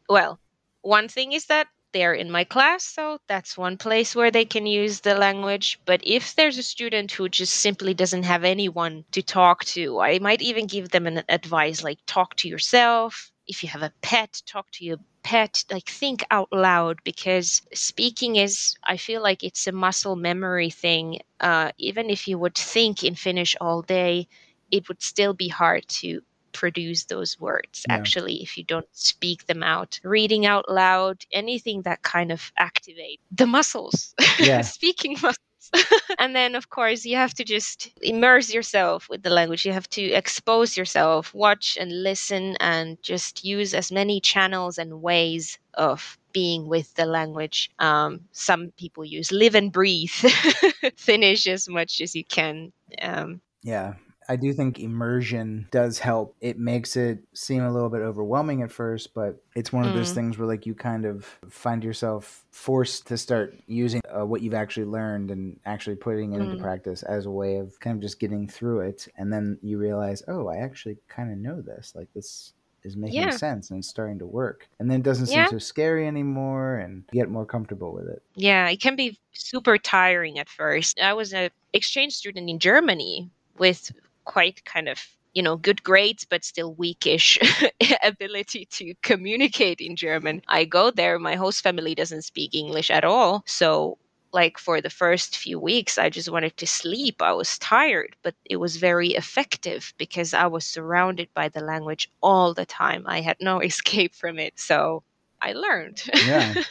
well, 0.08 0.38
one 0.82 1.08
thing 1.08 1.32
is 1.32 1.46
that 1.46 1.68
they're 1.92 2.14
in 2.14 2.30
my 2.30 2.44
class, 2.44 2.84
so 2.84 3.18
that's 3.28 3.56
one 3.56 3.76
place 3.76 4.14
where 4.14 4.30
they 4.30 4.44
can 4.44 4.66
use 4.66 5.00
the 5.00 5.14
language. 5.14 5.78
But 5.84 6.00
if 6.04 6.34
there's 6.34 6.58
a 6.58 6.62
student 6.62 7.12
who 7.12 7.28
just 7.28 7.54
simply 7.54 7.94
doesn't 7.94 8.24
have 8.24 8.44
anyone 8.44 9.04
to 9.12 9.22
talk 9.22 9.64
to, 9.66 10.00
I 10.00 10.18
might 10.18 10.42
even 10.42 10.66
give 10.66 10.90
them 10.90 11.06
an 11.06 11.22
advice 11.28 11.82
like 11.82 11.98
talk 12.06 12.36
to 12.36 12.48
yourself. 12.48 13.30
If 13.46 13.62
you 13.62 13.68
have 13.68 13.82
a 13.82 13.92
pet, 14.02 14.42
talk 14.46 14.70
to 14.72 14.84
your 14.84 14.98
pet, 15.22 15.64
like 15.70 15.88
think 15.88 16.24
out 16.30 16.52
loud 16.52 16.98
because 17.04 17.62
speaking 17.72 18.36
is, 18.36 18.76
I 18.84 18.96
feel 18.96 19.22
like 19.22 19.42
it's 19.42 19.66
a 19.66 19.72
muscle 19.72 20.16
memory 20.16 20.70
thing. 20.70 21.20
Uh, 21.40 21.72
even 21.78 22.10
if 22.10 22.28
you 22.28 22.38
would 22.38 22.56
think 22.56 23.04
in 23.04 23.14
Finnish 23.14 23.56
all 23.60 23.82
day, 23.82 24.28
it 24.70 24.88
would 24.88 25.02
still 25.02 25.34
be 25.34 25.48
hard 25.48 25.86
to 25.88 26.22
produce 26.52 27.04
those 27.04 27.38
words 27.40 27.84
Yeah. 27.88 27.96
actually 27.96 28.42
if 28.42 28.56
you 28.56 28.64
don't 28.64 28.88
speak 28.92 29.46
them 29.46 29.62
out 29.62 30.00
reading 30.04 30.46
out 30.46 30.68
loud 30.70 31.24
anything 31.32 31.82
that 31.82 32.02
kind 32.02 32.30
of 32.32 32.52
activate 32.56 33.20
the 33.30 33.46
muscles 33.46 34.14
Yeah. 34.38 34.60
speaking 34.62 35.12
muscles 35.22 35.38
and 36.18 36.34
then 36.34 36.54
of 36.54 36.68
course 36.70 37.04
you 37.04 37.16
have 37.16 37.32
to 37.34 37.44
just 37.44 37.90
immerse 38.02 38.52
yourself 38.52 39.08
with 39.08 39.22
the 39.22 39.30
language 39.30 39.64
you 39.64 39.72
have 39.72 39.88
to 39.88 40.02
expose 40.02 40.76
yourself 40.76 41.32
watch 41.34 41.78
and 41.80 42.02
listen 42.02 42.56
and 42.60 43.00
just 43.02 43.44
use 43.44 43.72
as 43.74 43.90
many 43.92 44.20
channels 44.20 44.78
and 44.78 45.02
ways 45.02 45.58
of 45.74 46.18
being 46.32 46.66
with 46.66 46.94
the 46.94 47.06
language 47.06 47.70
um, 47.78 48.20
some 48.32 48.70
people 48.76 49.04
use 49.04 49.30
live 49.32 49.54
and 49.54 49.72
breathe 49.72 50.10
Finnish 50.96 51.46
as 51.46 51.68
much 51.68 52.00
as 52.00 52.14
you 52.14 52.24
can 52.24 52.72
um, 53.00 53.40
Yeah. 53.62 53.94
I 54.32 54.36
do 54.36 54.52
think 54.54 54.80
immersion 54.80 55.68
does 55.70 55.98
help. 55.98 56.34
It 56.40 56.58
makes 56.58 56.96
it 56.96 57.18
seem 57.34 57.62
a 57.62 57.70
little 57.70 57.90
bit 57.90 58.00
overwhelming 58.00 58.62
at 58.62 58.72
first, 58.72 59.12
but 59.14 59.42
it's 59.54 59.72
one 59.74 59.84
of 59.86 59.92
those 59.92 60.10
Mm. 60.10 60.14
things 60.14 60.38
where 60.38 60.48
like 60.48 60.64
you 60.64 60.74
kind 60.74 61.04
of 61.04 61.26
find 61.50 61.84
yourself 61.84 62.46
forced 62.50 63.06
to 63.08 63.18
start 63.18 63.54
using 63.66 64.00
uh, 64.08 64.24
what 64.24 64.40
you've 64.40 64.54
actually 64.54 64.86
learned 64.86 65.30
and 65.30 65.60
actually 65.66 65.96
putting 65.96 66.32
it 66.32 66.40
into 66.40 66.56
Mm. 66.56 66.60
practice 66.60 67.02
as 67.02 67.26
a 67.26 67.30
way 67.30 67.56
of 67.56 67.78
kind 67.80 67.94
of 67.96 68.00
just 68.00 68.18
getting 68.18 68.48
through 68.48 68.80
it. 68.80 69.06
And 69.18 69.30
then 69.30 69.58
you 69.62 69.76
realize, 69.76 70.22
oh, 70.28 70.48
I 70.48 70.56
actually 70.58 70.96
kind 71.08 71.30
of 71.30 71.36
know 71.36 71.60
this. 71.60 71.92
Like 71.94 72.08
this 72.14 72.54
is 72.84 72.96
making 72.96 73.20
Yeah. 73.20 73.30
sense 73.30 73.70
and 73.70 73.78
it's 73.80 73.88
starting 73.88 74.18
to 74.20 74.26
work. 74.26 74.66
And 74.80 74.90
then 74.90 75.00
it 75.00 75.04
doesn't 75.04 75.26
seem 75.26 75.40
Yeah. 75.40 75.46
so 75.50 75.58
scary 75.58 76.06
anymore 76.06 76.76
and 76.76 77.04
you 77.12 77.20
get 77.20 77.28
more 77.30 77.44
comfortable 77.44 77.92
with 77.92 78.08
it. 78.08 78.22
Yeah, 78.34 78.70
it 78.70 78.80
can 78.80 78.96
be 78.96 79.18
super 79.32 79.76
tiring 79.76 80.38
at 80.38 80.48
first. 80.48 80.98
I 80.98 81.12
was 81.12 81.34
an 81.34 81.50
exchange 81.74 82.14
student 82.14 82.48
in 82.48 82.58
Germany 82.58 83.30
with 83.58 83.92
quite 84.24 84.64
kind 84.64 84.88
of, 84.88 85.00
you 85.34 85.42
know, 85.42 85.56
good 85.56 85.82
grades, 85.82 86.24
but 86.24 86.44
still 86.44 86.74
weakish 86.74 87.38
ability 88.02 88.66
to 88.66 88.94
communicate 89.02 89.80
in 89.80 89.96
German. 89.96 90.42
I 90.48 90.64
go 90.64 90.90
there, 90.90 91.18
my 91.18 91.34
host 91.34 91.62
family 91.62 91.94
doesn't 91.94 92.22
speak 92.22 92.54
English 92.54 92.90
at 92.90 93.04
all. 93.04 93.42
So, 93.46 93.98
like, 94.32 94.58
for 94.58 94.80
the 94.80 94.90
first 94.90 95.36
few 95.36 95.58
weeks, 95.58 95.98
I 95.98 96.08
just 96.08 96.30
wanted 96.30 96.56
to 96.56 96.66
sleep. 96.66 97.20
I 97.20 97.32
was 97.32 97.58
tired, 97.58 98.16
but 98.22 98.34
it 98.46 98.56
was 98.56 98.76
very 98.76 99.10
effective 99.10 99.92
because 99.98 100.32
I 100.32 100.46
was 100.46 100.64
surrounded 100.64 101.28
by 101.34 101.48
the 101.48 101.60
language 101.60 102.10
all 102.22 102.54
the 102.54 102.66
time. 102.66 103.04
I 103.06 103.20
had 103.20 103.36
no 103.40 103.60
escape 103.70 104.14
from 104.14 104.38
it. 104.38 104.58
So, 104.58 105.02
I 105.40 105.52
learned. 105.52 106.02
Yeah. 106.26 106.54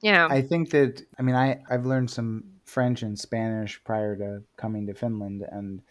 Yeah. 0.00 0.28
I 0.30 0.42
think 0.42 0.70
that 0.70 1.02
I 1.18 1.22
mean 1.22 1.34
I 1.34 1.60
I've 1.68 1.86
learned 1.86 2.10
some 2.10 2.44
French 2.64 3.02
and 3.02 3.18
Spanish 3.18 3.82
prior 3.84 4.16
to 4.16 4.42
coming 4.56 4.86
to 4.86 4.94
Finland 4.94 5.44
and 5.50 5.82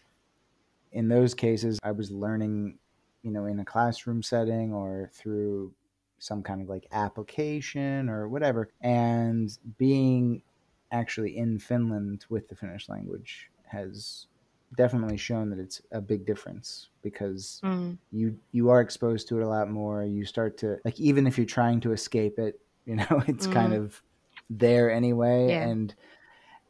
in 0.91 1.07
those 1.07 1.33
cases 1.33 1.79
I 1.83 1.91
was 1.91 2.11
learning 2.11 2.77
you 3.23 3.31
know 3.31 3.45
in 3.45 3.59
a 3.59 3.65
classroom 3.65 4.23
setting 4.23 4.73
or 4.73 5.09
through 5.13 5.73
some 6.19 6.41
kind 6.41 6.61
of 6.61 6.69
like 6.69 6.87
application 6.91 8.09
or 8.09 8.27
whatever 8.27 8.69
and 8.81 9.55
being 9.77 10.41
actually 10.91 11.37
in 11.37 11.59
Finland 11.59 12.25
with 12.29 12.47
the 12.47 12.55
Finnish 12.55 12.89
language 12.89 13.49
has 13.65 14.27
definitely 14.77 15.17
shown 15.17 15.49
that 15.49 15.59
it's 15.59 15.81
a 15.91 16.01
big 16.01 16.25
difference 16.25 16.89
because 17.01 17.61
Mm. 17.63 17.97
you 18.11 18.37
you 18.51 18.69
are 18.69 18.81
exposed 18.81 19.27
to 19.27 19.37
it 19.39 19.43
a 19.43 19.47
lot 19.47 19.69
more 19.69 20.03
you 20.03 20.25
start 20.25 20.57
to 20.57 20.77
like 20.85 20.99
even 20.99 21.27
if 21.27 21.37
you're 21.37 21.45
trying 21.45 21.79
to 21.81 21.91
escape 21.91 22.39
it 22.39 22.59
you 22.85 22.95
know 22.95 23.21
it's 23.27 23.47
kind 23.47 23.73
Mm. 23.73 23.77
of 23.77 24.01
there 24.49 24.89
anyway 24.91 25.49
Yeah. 25.49 25.67
and 25.67 25.93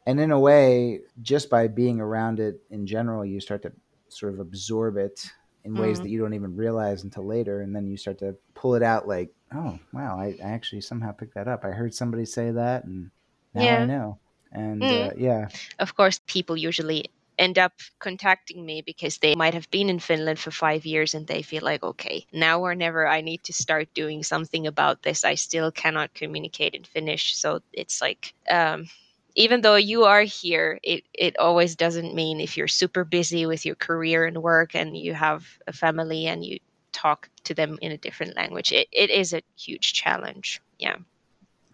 and 0.06 0.20
in 0.20 0.30
a 0.32 0.38
way 0.40 1.00
just 1.22 1.48
by 1.50 1.68
being 1.68 2.00
around 2.00 2.40
it 2.40 2.60
in 2.70 2.86
general 2.86 3.24
you 3.24 3.40
start 3.40 3.62
to 3.62 3.72
sort 4.12 4.34
of 4.34 4.40
absorb 4.40 4.96
it 4.96 5.20
in 5.64 5.76
ways 5.76 6.00
Mm. 6.00 6.02
that 6.02 6.08
you 6.08 6.20
don't 6.20 6.34
even 6.34 6.56
realize 6.56 7.04
until 7.04 7.26
later 7.26 7.60
and 7.62 7.74
then 7.74 7.86
you 7.86 7.96
start 7.96 8.18
to 8.18 8.34
pull 8.54 8.74
it 8.74 8.82
out 8.82 9.08
like 9.08 9.30
oh 9.54 9.78
wow 9.92 10.18
i, 10.18 10.26
I 10.44 10.50
actually 10.50 10.80
somehow 10.80 11.12
picked 11.12 11.34
that 11.34 11.48
up 11.48 11.64
i 11.64 11.70
heard 11.70 11.94
somebody 11.94 12.24
say 12.24 12.50
that 12.52 12.84
and 12.84 13.10
now 13.54 13.72
Yeah. 13.72 13.76
i 13.76 13.84
know 13.84 14.20
and 14.52 14.90
Mm. 14.90 14.92
uh, 14.92 15.10
yeah 15.16 15.48
Of 15.78 15.94
course, 15.96 16.20
people 16.26 16.56
usually 16.56 17.06
end 17.38 17.58
up 17.58 17.72
contacting 18.00 18.64
me 18.66 18.82
because 18.82 19.18
they 19.18 19.34
might 19.36 19.54
have 19.54 19.70
been 19.70 19.88
in 19.90 20.00
Finland 20.00 20.38
for 20.40 20.50
five 20.50 20.86
years 20.86 21.14
and 21.14 21.26
they 21.26 21.42
feel 21.42 21.62
like, 21.64 21.82
okay, 21.84 22.26
now 22.32 22.60
or 22.60 22.74
never, 22.74 23.06
I 23.06 23.20
need 23.22 23.44
to 23.44 23.52
start 23.52 23.88
doing 23.94 24.22
something 24.24 24.66
about 24.66 25.02
this. 25.02 25.24
I 25.24 25.36
still 25.36 25.70
cannot 25.72 26.14
communicate 26.14 26.74
in 26.74 26.84
Finnish. 26.84 27.36
So 27.36 27.60
it's 27.72 28.00
like, 28.02 28.34
um, 28.50 28.88
even 29.38 29.60
though 29.60 29.76
you 29.76 30.04
are 30.04 30.22
here, 30.22 30.80
it, 30.82 31.04
it 31.14 31.38
always 31.38 31.76
doesn't 31.76 32.12
mean 32.12 32.40
if 32.40 32.56
you're 32.56 32.66
super 32.66 33.04
busy 33.04 33.46
with 33.46 33.64
your 33.64 33.76
career 33.76 34.26
and 34.26 34.42
work 34.42 34.74
and 34.74 34.96
you 34.96 35.14
have 35.14 35.46
a 35.68 35.72
family 35.72 36.26
and 36.26 36.44
you 36.44 36.58
talk 36.90 37.30
to 37.44 37.54
them 37.54 37.78
in 37.80 37.92
a 37.92 37.96
different 37.98 38.34
language, 38.34 38.72
it, 38.72 38.88
it 38.90 39.10
is 39.10 39.32
a 39.32 39.42
huge 39.56 39.92
challenge. 39.92 40.60
Yeah. 40.78 40.96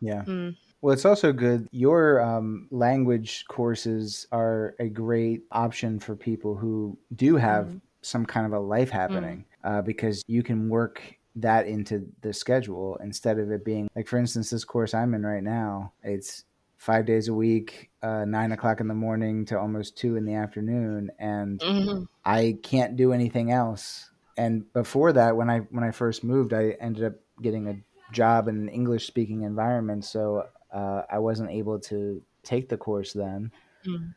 yeah 0.00 0.24
Mm. 0.24 0.56
Well, 0.82 0.92
it's 0.92 1.06
also 1.06 1.32
good. 1.32 1.66
Your 1.72 2.20
um, 2.20 2.68
language 2.70 3.46
courses 3.48 4.26
are 4.30 4.74
a 4.78 4.90
great 4.90 5.44
option 5.50 5.98
for 5.98 6.14
people 6.14 6.54
who 6.54 6.98
do 7.16 7.36
have 7.36 7.68
Mhm. 7.68 7.80
some 8.02 8.26
kind 8.26 8.44
of 8.44 8.52
a 8.52 8.60
life 8.60 8.90
happening 8.90 9.46
uh, 9.64 9.80
because 9.80 10.22
you 10.26 10.42
can 10.42 10.68
work 10.68 11.00
that 11.36 11.66
into 11.66 12.06
the 12.20 12.34
schedule 12.34 12.98
instead 13.02 13.38
of 13.38 13.50
it 13.50 13.64
being 13.64 13.88
like, 13.96 14.06
for 14.06 14.18
instance, 14.18 14.50
this 14.50 14.64
course 14.66 14.92
I'm 14.92 15.14
in 15.14 15.24
right 15.24 15.42
now, 15.42 15.94
it's 16.02 16.44
five 16.84 17.06
days 17.06 17.28
a 17.28 17.34
week, 17.34 17.90
uh, 18.02 18.26
nine 18.26 18.52
o'clock 18.52 18.78
in 18.78 18.88
the 18.88 18.94
morning 18.94 19.46
to 19.46 19.58
almost 19.58 19.96
two 19.96 20.16
in 20.16 20.26
the 20.26 20.34
afternoon. 20.34 21.10
And 21.18 21.58
Mhm. 21.58 22.06
I 22.26 22.58
can't 22.62 22.94
do 22.94 23.14
anything 23.14 23.50
else. 23.50 24.10
And 24.36 24.70
before 24.74 25.12
that, 25.14 25.34
when 25.34 25.48
I 25.48 25.60
when 25.60 25.82
I 25.82 25.92
first 25.92 26.22
moved, 26.22 26.52
I 26.52 26.76
ended 26.80 27.04
up 27.04 27.14
getting 27.40 27.68
a 27.68 27.82
job 28.12 28.48
in 28.48 28.56
an 28.56 28.68
English 28.68 29.06
speaking 29.06 29.42
environment, 29.42 30.04
so 30.04 30.46
uh, 30.70 31.02
I 31.08 31.20
wasn't 31.20 31.50
able 31.50 31.78
to 31.80 32.22
take 32.42 32.68
the 32.68 32.76
course 32.76 33.14
then. 33.14 33.50
Mm. 33.86 34.14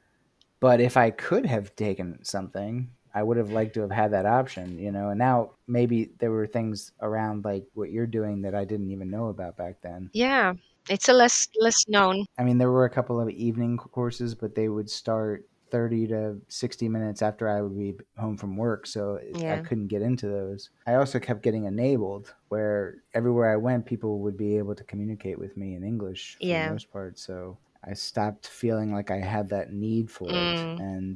But 0.59 0.81
if 0.81 0.97
I 0.97 1.11
could 1.11 1.45
have 1.45 1.75
taken 1.75 2.19
something, 2.23 2.89
I 3.17 3.23
would 3.23 3.37
have 3.37 3.51
liked 3.51 3.73
to 3.75 3.81
have 3.81 3.91
had 3.91 4.11
that 4.11 4.25
option, 4.25 4.77
you 4.77 4.91
know. 4.91 5.09
And 5.09 5.17
now 5.19 5.51
maybe 5.67 6.11
there 6.19 6.31
were 6.31 6.47
things 6.47 6.91
around 7.01 7.45
like 7.45 7.65
what 7.73 7.89
you're 7.91 8.07
doing 8.19 8.41
that 8.43 8.53
I 8.55 8.63
didn't 8.65 8.91
even 8.91 9.09
know 9.09 9.27
about 9.27 9.57
back 9.57 9.81
then. 9.81 10.09
Yeah. 10.13 10.53
It's 10.89 11.09
a 11.09 11.13
less 11.13 11.47
less 11.59 11.87
known. 11.87 12.25
I 12.37 12.43
mean, 12.43 12.57
there 12.59 12.71
were 12.71 12.85
a 12.85 12.89
couple 12.89 13.19
of 13.19 13.29
evening 13.29 13.77
courses, 13.77 14.35
but 14.35 14.55
they 14.55 14.69
would 14.69 14.89
start 14.89 15.47
30 15.69 16.07
to 16.07 16.37
60 16.47 16.87
minutes 16.87 17.21
after 17.21 17.49
I 17.49 17.61
would 17.61 17.77
be 17.77 17.95
home 18.17 18.37
from 18.37 18.55
work. 18.55 18.87
So 18.87 19.15
it- 19.15 19.35
I 19.43 19.57
couldn't 19.59 19.87
get 19.87 20.01
into 20.01 20.27
those. 20.27 20.69
I 20.85 20.93
also 20.95 21.19
kept 21.19 21.41
getting 21.43 21.65
enabled 21.65 22.33
where 22.49 23.03
everywhere 23.13 23.51
I 23.51 23.57
went, 23.57 23.85
people 23.85 24.19
would 24.19 24.37
be 24.37 24.57
able 24.57 24.75
to 24.75 24.83
communicate 24.85 25.39
with 25.39 25.57
me 25.57 25.75
in 25.75 25.83
English 25.83 26.37
for 26.37 26.45
Yeah. 26.45 26.67
the 26.67 26.73
most 26.73 26.89
part. 26.91 27.19
So 27.19 27.57
I 27.83 27.93
stopped 27.93 28.47
feeling 28.47 28.93
like 28.93 29.11
I 29.11 29.17
had 29.19 29.49
that 29.49 29.73
need 29.73 30.09
for 30.09 30.29
Mm. 30.29 30.51
it. 30.51 30.81
And 30.81 31.15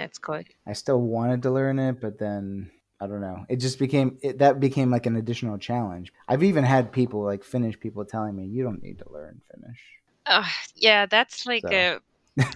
That's 0.00 0.16
good. 0.16 0.46
I 0.66 0.72
still 0.72 0.98
wanted 0.98 1.42
to 1.42 1.50
learn 1.50 1.78
it, 1.78 2.00
but 2.00 2.18
then 2.18 2.70
I 3.02 3.06
don't 3.06 3.20
know. 3.20 3.44
It 3.50 3.56
just 3.56 3.78
became 3.78 4.16
it, 4.22 4.38
that 4.38 4.58
became 4.58 4.90
like 4.90 5.04
an 5.04 5.16
additional 5.16 5.58
challenge. 5.58 6.10
I've 6.26 6.42
even 6.42 6.64
had 6.64 6.90
people 6.90 7.22
like 7.22 7.44
Finnish 7.44 7.78
people 7.78 8.06
telling 8.06 8.34
me, 8.34 8.46
"You 8.46 8.62
don't 8.62 8.82
need 8.82 8.98
to 9.00 9.12
learn 9.12 9.42
Finnish." 9.52 9.78
Uh, 10.24 10.48
yeah, 10.74 11.04
that's 11.04 11.44
like 11.44 11.64
So. 11.68 12.00
a 12.38 12.46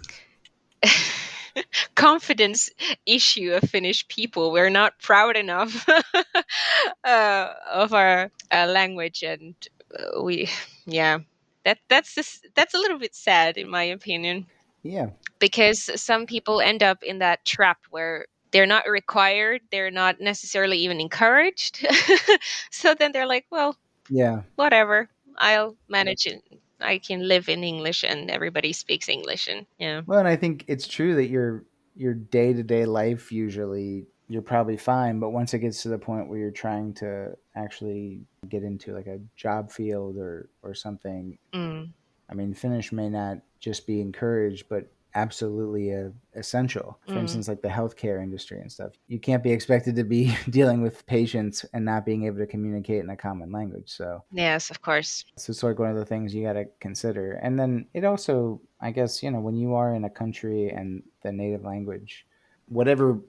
confidence 1.94 2.70
issue 3.04 3.52
of 3.52 3.68
Finnish 3.68 4.08
people. 4.08 4.50
We're 4.50 4.70
not 4.70 4.98
proud 5.00 5.36
enough 5.36 5.86
uh, 7.04 7.52
of 7.70 7.92
our 7.92 8.30
uh, 8.50 8.66
language, 8.66 9.22
and 9.22 9.54
uh, 9.94 10.22
we, 10.22 10.48
yeah, 10.86 11.18
that 11.66 11.76
that's 11.90 12.14
this 12.14 12.40
that's 12.54 12.72
a 12.72 12.78
little 12.78 12.98
bit 12.98 13.14
sad 13.14 13.58
in 13.58 13.68
my 13.68 13.82
opinion 13.82 14.46
Yeah, 14.84 15.10
because 15.40 15.90
some 16.00 16.26
people 16.26 16.60
end 16.60 16.82
up 16.82 17.02
in 17.02 17.18
that 17.18 17.44
trap 17.44 17.78
where 17.90 18.26
they're 18.54 18.66
not 18.66 18.88
required, 18.88 19.62
they're 19.72 19.90
not 19.90 20.20
necessarily 20.20 20.78
even 20.78 21.00
encouraged. 21.00 21.84
so 22.70 22.94
then 22.94 23.10
they're 23.10 23.26
like, 23.26 23.46
well, 23.50 23.76
yeah. 24.08 24.42
whatever, 24.54 25.10
I'll 25.36 25.76
manage 25.88 26.26
it. 26.26 26.40
I 26.80 26.98
can 26.98 27.26
live 27.26 27.48
in 27.48 27.64
English 27.64 28.04
and 28.04 28.30
everybody 28.30 28.72
speaks 28.72 29.08
English 29.08 29.48
and 29.48 29.66
yeah. 29.78 30.02
Well, 30.06 30.20
and 30.20 30.28
I 30.28 30.36
think 30.36 30.64
it's 30.68 30.86
true 30.86 31.16
that 31.16 31.26
your 31.28 31.64
your 31.96 32.14
day 32.14 32.52
to 32.52 32.62
day 32.62 32.86
life 32.86 33.32
usually 33.32 34.06
you're 34.28 34.42
probably 34.42 34.76
fine, 34.76 35.18
but 35.18 35.30
once 35.30 35.52
it 35.52 35.58
gets 35.58 35.82
to 35.82 35.88
the 35.88 35.98
point 35.98 36.28
where 36.28 36.38
you're 36.38 36.50
trying 36.50 36.94
to 36.94 37.36
actually 37.54 38.20
get 38.48 38.62
into 38.62 38.94
like 38.94 39.06
a 39.06 39.20
job 39.36 39.70
field 39.70 40.16
or 40.16 40.48
or 40.62 40.74
something, 40.74 41.38
Mm. 41.52 41.90
I 42.28 42.34
mean, 42.34 42.54
Finnish 42.54 42.92
may 42.92 43.08
not 43.08 43.38
just 43.60 43.86
be 43.86 44.00
encouraged, 44.00 44.68
but 44.68 44.90
absolutely 45.14 45.94
uh, 45.94 46.08
essential. 46.34 46.98
For 47.06 47.14
Mm. 47.14 47.20
instance, 47.20 47.48
like 47.48 47.62
the 47.62 47.68
healthcare 47.68 48.20
industry 48.22 48.60
and 48.60 48.70
stuff, 48.70 48.92
you 49.06 49.20
can't 49.20 49.42
be 49.44 49.52
expected 49.52 49.94
to 49.96 50.04
be 50.04 50.34
dealing 50.50 50.82
with 50.82 51.06
patients 51.06 51.64
and 51.72 51.84
not 51.84 52.04
being 52.04 52.24
able 52.24 52.38
to 52.38 52.46
communicate 52.46 53.02
in 53.02 53.10
a 53.10 53.16
common 53.16 53.52
language. 53.52 53.90
So 53.90 54.24
Yes, 54.32 54.70
of 54.70 54.82
course. 54.82 55.24
so 55.36 55.50
it's 55.50 55.62
like 55.62 55.78
one 55.78 55.90
of 55.90 55.96
the 55.96 56.04
things 56.04 56.34
you 56.34 56.42
got 56.44 56.54
to 56.54 56.66
consider. 56.80 57.34
And 57.34 57.58
then 57.58 57.86
it 57.94 58.04
also, 58.04 58.60
I 58.80 58.90
guess, 58.90 59.22
you 59.22 59.30
know, 59.30 59.40
when 59.40 59.56
you 59.56 59.74
are 59.74 59.94
in 59.94 60.04
a 60.04 60.10
country 60.10 60.70
and 60.70 61.02
the 61.22 61.30
native 61.32 61.64
language, 61.64 62.26
whatever 62.66 63.20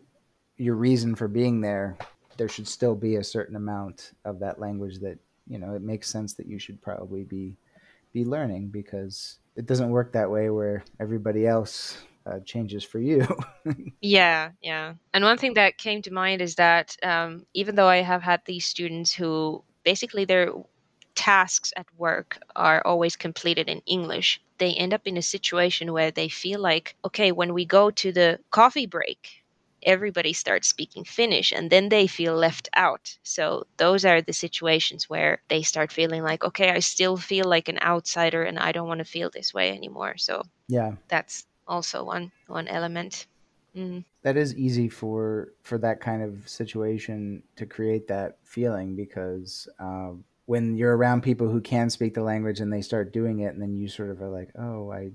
your 0.58 0.76
reason 0.76 1.14
for 1.16 1.28
being 1.28 1.62
there, 1.62 1.98
there 2.38 2.50
should 2.50 2.68
still 2.68 2.96
be 2.96 3.18
a 3.18 3.24
certain 3.24 3.56
amount 3.56 4.14
of 4.26 4.40
that 4.40 4.60
language 4.60 5.00
that, 5.00 5.20
you 5.48 5.60
know, 5.60 5.76
it 5.76 5.82
makes 5.82 6.10
sense 6.10 6.34
that 6.34 6.48
you 6.48 6.58
should 6.58 6.82
probably 6.82 7.24
be 7.24 7.58
be 8.16 8.26
learning 8.26 8.70
because 8.70 9.40
it 9.58 9.66
doesn't 9.66 9.90
work 9.90 10.14
that 10.14 10.32
way 10.32 10.50
where 10.50 10.86
everybody 11.02 11.46
else 11.46 11.98
uh, 12.26 12.40
changes 12.40 12.84
for 12.84 13.00
you. 13.00 13.28
Yeah, 14.02 14.52
yeah. 14.62 14.94
And 15.14 15.24
one 15.24 15.40
thing 15.40 15.56
that 15.56 15.80
came 15.80 16.04
to 16.04 16.14
mind 16.14 16.40
is 16.40 16.56
that 16.56 16.96
um, 17.02 17.48
even 17.56 17.74
though 17.74 17.88
I 17.88 18.04
have 18.04 18.22
had 18.22 18.42
these 18.46 18.66
students 18.66 19.12
who 19.12 19.64
basically 19.84 20.26
their 20.26 20.52
tasks 21.16 21.74
at 21.76 21.88
work 21.98 22.38
are 22.56 22.86
always 22.86 23.16
completed 23.16 23.68
in 23.68 23.82
English, 23.88 24.40
they 24.60 24.74
end 24.74 24.94
up 24.94 25.08
in 25.08 25.18
a 25.18 25.24
situation 25.24 25.92
where 25.92 26.12
they 26.12 26.30
feel 26.30 26.60
like, 26.60 26.96
okay, 27.04 27.32
when 27.32 27.56
we 27.56 27.66
go 27.66 27.90
to 27.90 28.12
the 28.12 28.40
coffee 28.52 28.86
break, 28.86 29.44
everybody 29.86 30.34
starts 30.34 30.68
speaking 30.68 31.04
Finnish 31.06 31.52
and 31.52 31.70
then 31.70 31.90
they 31.90 32.08
feel 32.08 32.36
left 32.36 32.68
out. 32.76 33.18
So 33.24 33.68
those 33.78 34.04
are 34.04 34.22
the 34.22 34.34
situations 34.34 35.10
where 35.10 35.42
they 35.48 35.62
start 35.62 35.92
feeling 35.92 36.24
like, 36.24 36.44
okay, 36.44 36.72
I 36.72 36.80
still 36.80 37.16
feel 37.16 37.46
like 37.46 37.70
an 37.70 37.80
outsider 37.82 38.44
and 38.44 38.60
I 38.60 38.72
don't 38.72 38.88
want 38.88 39.00
to 39.00 39.06
feel 39.06 39.30
this 39.30 39.54
way 39.54 39.72
anymore. 39.72 40.18
So 40.18 40.44
yeah. 40.68 40.94
that's 41.08 41.46
also 41.68 42.04
one 42.04 42.32
one 42.48 42.68
element. 42.68 43.28
Mm. 43.76 44.06
that 44.22 44.38
is 44.38 44.56
easy 44.56 44.88
for 44.88 45.50
for 45.62 45.78
that 45.80 46.00
kind 46.00 46.24
of 46.24 46.48
situation 46.48 47.44
to 47.58 47.66
create 47.66 48.08
that 48.08 48.38
feeling 48.42 48.96
because 48.96 49.68
um, 49.80 50.24
when 50.46 50.78
you're 50.78 50.96
around 50.96 51.24
people 51.24 51.50
who 51.50 51.60
can 51.60 51.90
speak 51.90 52.14
the 52.14 52.24
language 52.24 52.62
and 52.62 52.72
they 52.72 52.82
start 52.82 53.12
doing 53.12 53.40
it 53.40 53.54
and 53.54 53.62
then 53.62 53.76
you 53.76 53.90
sort 53.90 54.12
of 54.12 54.22
are 54.22 54.30
like 54.30 54.50
oh 54.58 54.92
i 54.92 55.12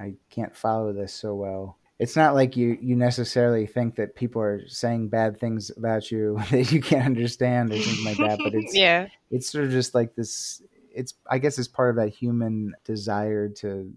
i 0.00 0.14
can't 0.28 0.56
follow 0.56 0.92
this 0.92 1.14
so 1.14 1.36
well 1.36 1.78
it's 2.00 2.16
not 2.16 2.34
like 2.34 2.56
you 2.56 2.76
you 2.80 2.96
necessarily 2.96 3.66
think 3.66 3.96
that 3.96 4.16
people 4.16 4.42
are 4.42 4.66
saying 4.68 5.08
bad 5.08 5.38
things 5.38 5.70
about 5.76 6.10
you 6.10 6.38
that 6.50 6.72
you 6.72 6.80
can't 6.80 7.06
understand 7.06 7.72
or 7.72 7.80
something 7.80 8.04
like 8.04 8.18
that 8.18 8.38
but 8.42 8.54
it's 8.60 8.74
yeah. 8.74 9.06
it's 9.30 9.48
sort 9.50 9.64
of 9.64 9.70
just 9.70 9.94
like 9.94 10.14
this 10.16 10.62
it's 10.92 11.14
i 11.30 11.38
guess 11.38 11.58
it's 11.58 11.68
part 11.68 11.90
of 11.90 11.96
that 11.96 12.08
human 12.10 12.74
desire 12.84 13.48
to 13.48 13.92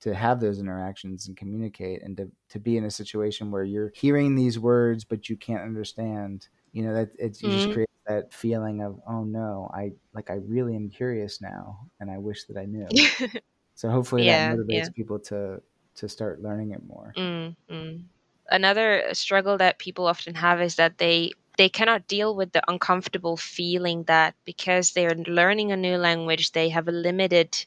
to 0.00 0.14
have 0.14 0.40
those 0.40 0.58
interactions 0.58 1.28
and 1.28 1.36
communicate 1.36 2.02
and 2.02 2.16
to, 2.16 2.30
to 2.48 2.58
be 2.58 2.78
in 2.78 2.84
a 2.86 2.90
situation 2.90 3.50
where 3.50 3.64
you're 3.64 3.92
hearing 3.94 4.34
these 4.34 4.58
words 4.58 5.04
but 5.04 5.28
you 5.28 5.36
can't 5.36 5.62
understand 5.62 6.48
you 6.72 6.82
know 6.84 6.94
that 6.94 7.10
it's 7.18 7.42
you 7.42 7.50
just 7.52 7.68
Mhm. 7.68 7.72
create 7.72 7.88
that 8.06 8.32
feeling 8.32 8.80
of 8.82 8.98
oh 9.08 9.24
no 9.24 9.70
i 9.74 9.92
like 10.14 10.30
i 10.30 10.34
really 10.46 10.74
am 10.74 10.88
curious 10.88 11.40
now 11.42 11.86
and 12.00 12.10
i 12.10 12.16
wish 12.16 12.44
that 12.44 12.56
i 12.56 12.64
knew 12.64 12.88
so 13.74 13.90
hopefully 13.90 14.24
Yeah, 14.24 14.54
that 14.54 14.58
motivates 14.58 14.68
yeah. 14.86 14.88
people 14.96 15.18
to 15.18 15.60
to 16.00 16.08
start 16.08 16.42
learning 16.42 16.72
it 16.72 16.82
more 16.88 17.16
Mm, 17.16 17.56
mm. 17.70 18.04
Another 18.50 19.04
struggle 19.12 19.58
that 19.58 19.78
people 19.78 20.06
often 20.06 20.34
have 20.36 20.60
is 20.60 20.76
that 20.76 20.98
they 20.98 21.32
they 21.58 21.68
cannot 21.68 22.08
deal 22.08 22.34
with 22.34 22.52
the 22.52 22.62
uncomfortable 22.70 23.36
feeling 23.36 24.04
that 24.04 24.34
because 24.44 24.92
they're 24.92 25.14
learning 25.14 25.72
a 25.72 25.76
new 25.76 25.96
language, 25.96 26.52
they 26.52 26.70
have 26.70 26.88
a 26.88 26.92
limited 26.92 27.66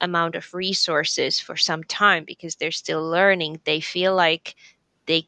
amount 0.00 0.34
of 0.36 0.54
resources 0.54 1.40
for 1.40 1.56
some 1.56 1.84
time 1.84 2.24
because 2.24 2.56
they're 2.56 2.70
still 2.72 3.02
learning. 3.08 3.60
They 3.64 3.80
feel 3.80 4.14
like 4.14 4.56
they 5.06 5.24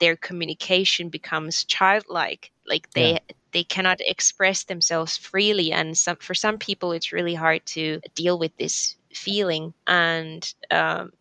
their 0.00 0.16
communication 0.16 1.08
becomes 1.10 1.64
childlike, 1.64 2.50
like 2.66 2.90
they 2.94 3.12
Yeah. 3.12 3.18
they 3.52 3.64
cannot 3.64 4.00
express 4.00 4.64
themselves 4.64 5.16
freely, 5.16 5.72
and 5.72 5.96
some 5.96 6.16
for 6.16 6.34
some 6.34 6.58
people 6.58 6.92
it's 6.92 7.12
really 7.12 7.34
hard 7.34 7.64
to 7.66 8.00
deal 8.14 8.38
with 8.38 8.56
this 8.58 8.96
feeling, 9.14 9.74
and 9.86 10.54
um, 10.70 11.12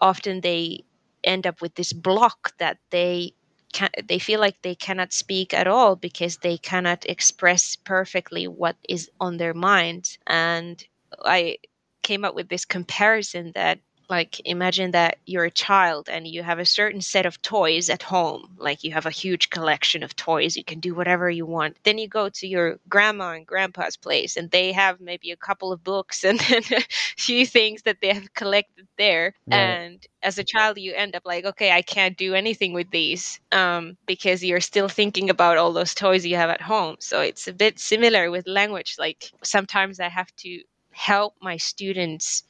often 0.00 0.40
they 0.40 0.84
end 1.24 1.46
up 1.46 1.60
with 1.60 1.74
this 1.74 1.92
block 1.92 2.56
that 2.58 2.78
they 2.90 3.32
can 3.72 3.90
they 4.08 4.18
feel 4.18 4.40
like 4.40 4.60
they 4.62 4.74
cannot 4.74 5.12
speak 5.12 5.52
at 5.52 5.66
all 5.66 5.96
because 5.96 6.38
they 6.38 6.56
cannot 6.56 7.04
express 7.06 7.76
perfectly 7.76 8.48
what 8.48 8.76
is 8.88 9.10
on 9.20 9.36
their 9.36 9.54
mind 9.54 10.16
and 10.26 10.84
i 11.24 11.56
came 12.02 12.24
up 12.24 12.34
with 12.34 12.48
this 12.48 12.64
comparison 12.64 13.52
that 13.54 13.80
like 14.08 14.40
imagine 14.44 14.92
that 14.92 15.18
you're 15.26 15.44
a 15.44 15.50
child 15.50 16.08
and 16.08 16.26
you 16.26 16.42
have 16.42 16.58
a 16.58 16.64
certain 16.64 17.00
set 17.00 17.26
of 17.26 17.40
toys 17.42 17.90
at 17.90 18.02
home 18.02 18.48
like 18.58 18.82
you 18.82 18.92
have 18.92 19.06
a 19.06 19.10
huge 19.10 19.50
collection 19.50 20.02
of 20.02 20.16
toys 20.16 20.56
you 20.56 20.64
can 20.64 20.80
do 20.80 20.94
whatever 20.94 21.28
you 21.30 21.46
want. 21.46 21.76
Then 21.84 21.98
you 21.98 22.08
go 22.08 22.28
to 22.28 22.46
your 22.46 22.78
grandma 22.88 23.32
and 23.32 23.46
grandpa's 23.46 23.96
place 23.96 24.36
and 24.36 24.50
they 24.50 24.72
have 24.72 25.00
maybe 25.00 25.30
a 25.30 25.36
couple 25.36 25.72
of 25.72 25.84
books 25.84 26.24
and 26.28 26.38
then 26.40 26.62
a 26.72 26.82
few 27.16 27.46
things 27.46 27.82
that 27.82 27.98
they 28.00 28.12
have 28.12 28.32
collected 28.34 28.86
there. 28.96 29.34
Right. 29.46 29.58
and 29.58 30.06
as 30.22 30.38
a 30.38 30.44
child 30.44 30.78
you 30.78 30.92
end 30.94 31.14
up 31.14 31.22
like 31.24 31.44
okay 31.44 31.70
i 31.70 31.80
can't 31.82 32.16
do 32.16 32.34
anything 32.34 32.72
with 32.72 32.90
these 32.90 33.40
um, 33.52 33.96
because 34.06 34.44
you're 34.44 34.60
still 34.60 34.88
thinking 34.88 35.30
about 35.30 35.58
all 35.58 35.72
those 35.72 35.94
toys 35.94 36.26
you 36.26 36.36
have 36.36 36.50
at 36.50 36.60
home. 36.60 36.96
So 37.00 37.20
it's 37.20 37.46
a 37.48 37.52
bit 37.52 37.78
similar 37.78 38.30
with 38.30 38.46
language 38.46 38.96
like 38.98 39.30
sometimes 39.42 40.00
i 40.00 40.08
have 40.08 40.34
to 40.36 40.62
help 40.92 41.34
my 41.40 41.56
students 41.56 42.42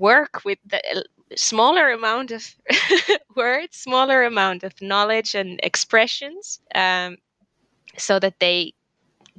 work 0.00 0.44
with 0.44 0.58
the 0.66 0.80
uh, 0.98 1.02
smaller 1.36 1.90
amount 1.92 2.32
of 2.32 2.44
words 3.36 3.76
smaller 3.78 4.24
amount 4.24 4.64
of 4.64 4.74
knowledge 4.82 5.34
and 5.36 5.60
expressions 5.62 6.60
um, 6.74 7.18
so 7.98 8.18
that 8.20 8.34
they 8.40 8.74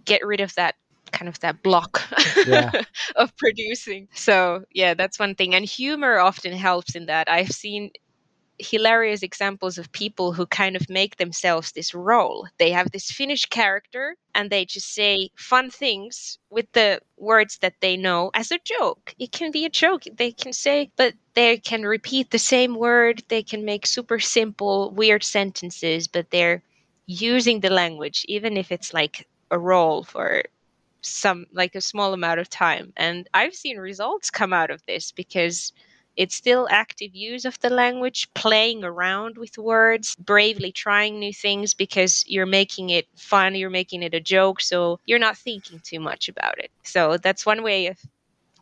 get 0.05 0.25
rid 0.25 0.41
of 0.41 0.53
that 0.55 0.75
kind 1.11 1.29
of 1.29 1.39
that 1.41 1.63
block 1.63 2.03
Yeah. 2.45 2.71
of 3.15 3.35
producing. 3.37 4.09
So 4.13 4.65
yeah 4.73 4.95
that's 4.95 5.19
one 5.19 5.35
thing. 5.35 5.55
And 5.55 5.65
humor 5.65 6.19
often 6.19 6.53
helps 6.53 6.95
in 6.95 7.07
that. 7.07 7.29
I've 7.29 7.51
seen 7.51 7.91
hilarious 8.61 9.23
examples 9.23 9.77
of 9.77 9.91
people 9.91 10.33
who 10.33 10.45
kind 10.45 10.75
of 10.75 10.89
make 10.89 11.17
themselves 11.17 11.71
this 11.71 11.93
role. 11.93 12.47
They 12.57 12.71
have 12.71 12.91
this 12.91 13.11
Finnish 13.11 13.45
character 13.45 14.15
and 14.35 14.49
they 14.49 14.65
just 14.65 14.93
say 14.93 15.29
fun 15.35 15.69
things 15.69 16.39
with 16.49 16.71
the 16.73 17.01
words 17.17 17.57
that 17.59 17.75
they 17.81 17.97
know 17.97 18.31
as 18.33 18.51
a 18.51 18.59
joke. 18.63 19.13
It 19.19 19.31
can 19.31 19.51
be 19.51 19.65
a 19.65 19.69
joke. 19.69 20.03
They 20.13 20.31
can 20.31 20.53
say, 20.53 20.91
but 20.95 21.13
they 21.33 21.57
can 21.57 21.83
repeat 21.83 22.31
the 22.31 22.39
same 22.39 22.75
word. 22.75 23.23
They 23.27 23.43
can 23.43 23.65
make 23.65 23.85
super 23.85 24.19
simple, 24.19 24.91
weird 24.91 25.23
sentences, 25.23 26.07
but 26.07 26.29
they're 26.31 26.61
using 27.05 27.59
the 27.59 27.69
language, 27.69 28.25
even 28.27 28.57
if 28.57 28.71
it's 28.71 28.93
like 28.93 29.27
a 29.49 29.59
role 29.59 30.03
for 30.03 30.43
some 31.01 31.45
like 31.51 31.75
a 31.75 31.81
small 31.81 32.13
amount 32.13 32.39
of 32.39 32.49
time. 32.49 32.93
And 32.95 33.27
I've 33.33 33.55
seen 33.55 33.77
results 33.77 34.29
come 34.29 34.53
out 34.53 34.69
of 34.71 34.85
this 34.85 35.11
because 35.11 35.73
it's 36.15 36.35
still 36.35 36.67
active 36.69 37.15
use 37.15 37.45
of 37.45 37.59
the 37.59 37.69
language, 37.69 38.27
playing 38.33 38.83
around 38.83 39.37
with 39.37 39.57
words, 39.57 40.15
bravely 40.15 40.71
trying 40.71 41.19
new 41.19 41.33
things 41.33 41.73
because 41.73 42.23
you're 42.27 42.45
making 42.45 42.89
it 42.89 43.07
fun, 43.15 43.55
you're 43.55 43.69
making 43.69 44.03
it 44.03 44.13
a 44.13 44.19
joke, 44.19 44.61
so 44.61 44.99
you're 45.05 45.19
not 45.19 45.37
thinking 45.37 45.79
too 45.83 45.99
much 45.99 46.29
about 46.29 46.57
it. 46.59 46.71
So 46.83 47.17
that's 47.17 47.45
one 47.45 47.63
way 47.63 47.87
of 47.87 47.97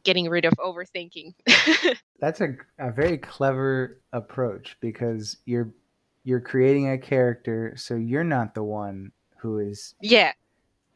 getting 0.03 0.29
rid 0.29 0.45
of 0.45 0.53
overthinking. 0.53 1.33
That's 2.19 2.41
a, 2.41 2.55
a 2.77 2.91
very 2.91 3.17
clever 3.17 4.01
approach 4.13 4.77
because 4.81 5.37
you're 5.45 5.73
you're 6.23 6.41
creating 6.41 6.89
a 6.89 6.97
character 6.97 7.73
so 7.77 7.95
you're 7.95 8.23
not 8.23 8.53
the 8.53 8.63
one 8.63 9.11
who 9.37 9.59
is 9.59 9.95
yeah, 10.01 10.33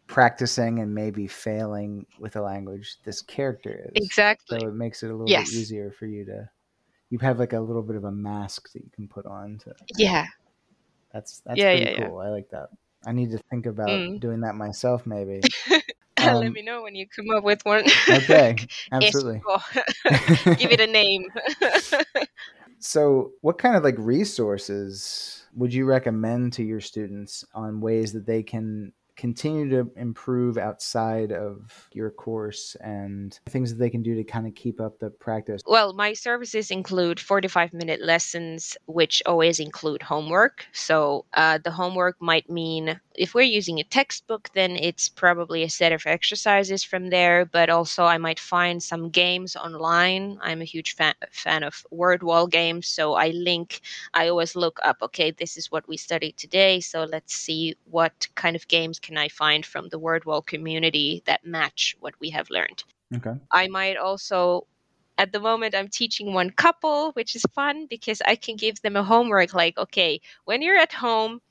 practicing 0.08 0.80
and 0.80 0.94
maybe 0.94 1.28
failing 1.28 2.06
with 2.20 2.36
a 2.36 2.42
language 2.42 2.98
this 3.04 3.22
character 3.22 3.90
is 3.94 4.06
exactly. 4.06 4.60
so 4.60 4.68
it 4.68 4.74
makes 4.74 5.02
it 5.04 5.10
a 5.10 5.14
little 5.16 5.28
Yes. 5.30 5.50
bit 5.50 5.58
easier 5.58 5.92
for 5.92 6.06
you 6.06 6.26
to 6.26 6.50
you 7.10 7.18
have 7.20 7.40
like 7.40 7.54
a 7.54 7.60
little 7.60 7.82
bit 7.84 7.96
of 7.96 8.04
a 8.04 8.12
mask 8.12 8.72
that 8.74 8.84
you 8.84 8.90
can 8.94 9.08
put 9.08 9.26
on 9.26 9.58
to 9.60 9.74
Yeah. 9.98 10.26
that's 11.14 11.42
that's 11.46 11.60
Yeah, 11.60 11.72
pretty 11.72 11.86
yeah, 11.86 11.92
yeah. 11.98 12.08
cool 12.10 12.20
i 12.20 12.30
like 12.30 12.50
that 12.50 12.68
i 13.06 13.12
need 13.12 13.32
to 13.32 13.40
think 13.50 13.66
about 13.66 13.90
Mm. 13.90 14.20
doing 14.20 14.42
that 14.42 14.56
myself 14.56 15.06
maybe 15.06 15.42
Let 16.22 16.36
Um, 16.46 16.54
me 16.54 16.62
know 16.62 16.84
when 16.84 16.96
you 16.96 17.08
come 17.08 17.30
up 17.36 17.44
with 17.44 17.66
one. 17.66 17.84
okay 18.10 18.56
absolutely. 18.92 19.42
Give 20.58 20.72
it 20.72 20.80
a 20.80 20.88
name. 20.88 21.26
So, 22.80 23.32
what 23.42 23.58
kind 23.58 23.76
of 23.76 23.84
like 23.84 23.96
resources 23.98 25.46
would 25.56 25.74
you 25.74 25.86
recommend 25.86 26.54
to 26.54 26.64
your 26.64 26.82
students 26.82 27.44
on 27.54 27.82
ways 27.82 28.14
that 28.14 28.26
they 28.26 28.44
can 28.44 28.94
continue 29.24 29.70
to 29.70 29.90
improve 29.96 30.58
outside 30.58 31.32
of 31.32 31.88
your 31.94 32.12
course 32.12 32.76
and 32.82 33.40
things 33.48 33.70
that 33.70 33.80
they 33.80 33.90
can 33.90 34.04
do 34.04 34.16
to 34.16 34.24
kind 34.26 34.46
of 34.46 34.54
keep 34.54 34.82
up 34.82 35.00
the 35.00 35.10
practice? 35.10 35.62
Well, 35.66 35.94
my 35.94 36.12
services 36.12 36.72
include 36.72 37.22
45 37.22 37.72
minute 37.72 38.02
lessons, 38.02 38.76
which 38.86 39.24
always 39.26 39.62
include 39.62 40.02
homework. 40.02 40.66
So 40.74 41.24
uh, 41.36 41.60
the 41.64 41.72
homework 41.72 42.18
might 42.20 42.50
mean 42.50 43.00
if 43.16 43.34
we're 43.34 43.42
using 43.44 43.80
a 43.80 43.84
textbook, 43.84 44.50
then 44.54 44.76
it's 44.76 45.08
probably 45.08 45.64
a 45.64 45.70
set 45.70 45.92
of 45.92 46.06
exercises 46.06 46.84
from 46.84 47.10
there. 47.10 47.46
But 47.46 47.70
also, 47.70 48.04
I 48.04 48.18
might 48.18 48.40
find 48.40 48.82
some 48.82 49.10
games 49.10 49.56
online. 49.56 50.38
I'm 50.42 50.62
a 50.62 50.66
huge 50.66 50.96
fan, 50.96 51.14
fan 51.32 51.64
of 51.64 51.86
Wordwall 51.94 52.50
games. 52.50 52.88
So 52.88 53.14
I 53.14 53.30
link, 53.30 53.82
I 54.14 54.28
always 54.28 54.56
look 54.56 54.80
up, 54.84 54.98
okay, 55.02 55.32
this 55.32 55.58
is 55.58 55.72
what 55.72 55.88
we 55.88 55.96
studied 55.96 56.38
today. 56.38 56.80
So 56.80 57.04
let's 57.04 57.36
see 57.36 57.76
what 57.86 58.28
kind 58.36 58.56
of 58.56 58.68
games 58.68 59.00
can 59.00 59.13
I 59.18 59.30
find 59.30 59.66
from 59.66 59.90
the 59.90 60.00
Wordwall 60.00 60.46
community 60.46 61.24
that 61.26 61.46
match 61.46 61.96
what 62.00 62.14
we 62.20 62.30
have 62.32 62.50
learned. 62.50 62.84
Okay. 63.16 63.34
I 63.52 63.68
might 63.68 63.98
also 63.98 64.68
at 65.18 65.32
the 65.32 65.40
moment 65.40 65.76
I'm 65.76 65.90
teaching 65.90 66.34
one 66.34 66.50
couple, 66.50 67.12
which 67.12 67.36
is 67.36 67.46
fun 67.54 67.86
because 67.90 68.22
I 68.26 68.36
can 68.36 68.56
give 68.56 68.82
them 68.82 68.96
a 68.96 69.04
homework 69.04 69.54
like, 69.54 69.78
okay, 69.78 70.22
when 70.46 70.62
you're 70.62 70.78
at 70.78 70.94
home, 70.94 71.42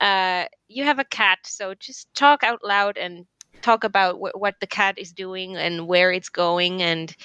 uh, 0.00 0.46
you 0.68 0.84
have 0.84 0.98
a 0.98 1.04
cat, 1.04 1.40
so 1.44 1.74
just 1.74 2.12
talk 2.14 2.42
out 2.42 2.64
loud 2.64 2.96
and 2.96 3.26
talk 3.62 3.84
about 3.84 4.16
wh- 4.16 4.38
what 4.40 4.54
the 4.60 4.66
cat 4.66 4.98
is 4.98 5.12
doing 5.12 5.56
and 5.56 5.86
where 5.86 6.12
it's 6.12 6.28
going 6.28 6.82
and 6.82 7.16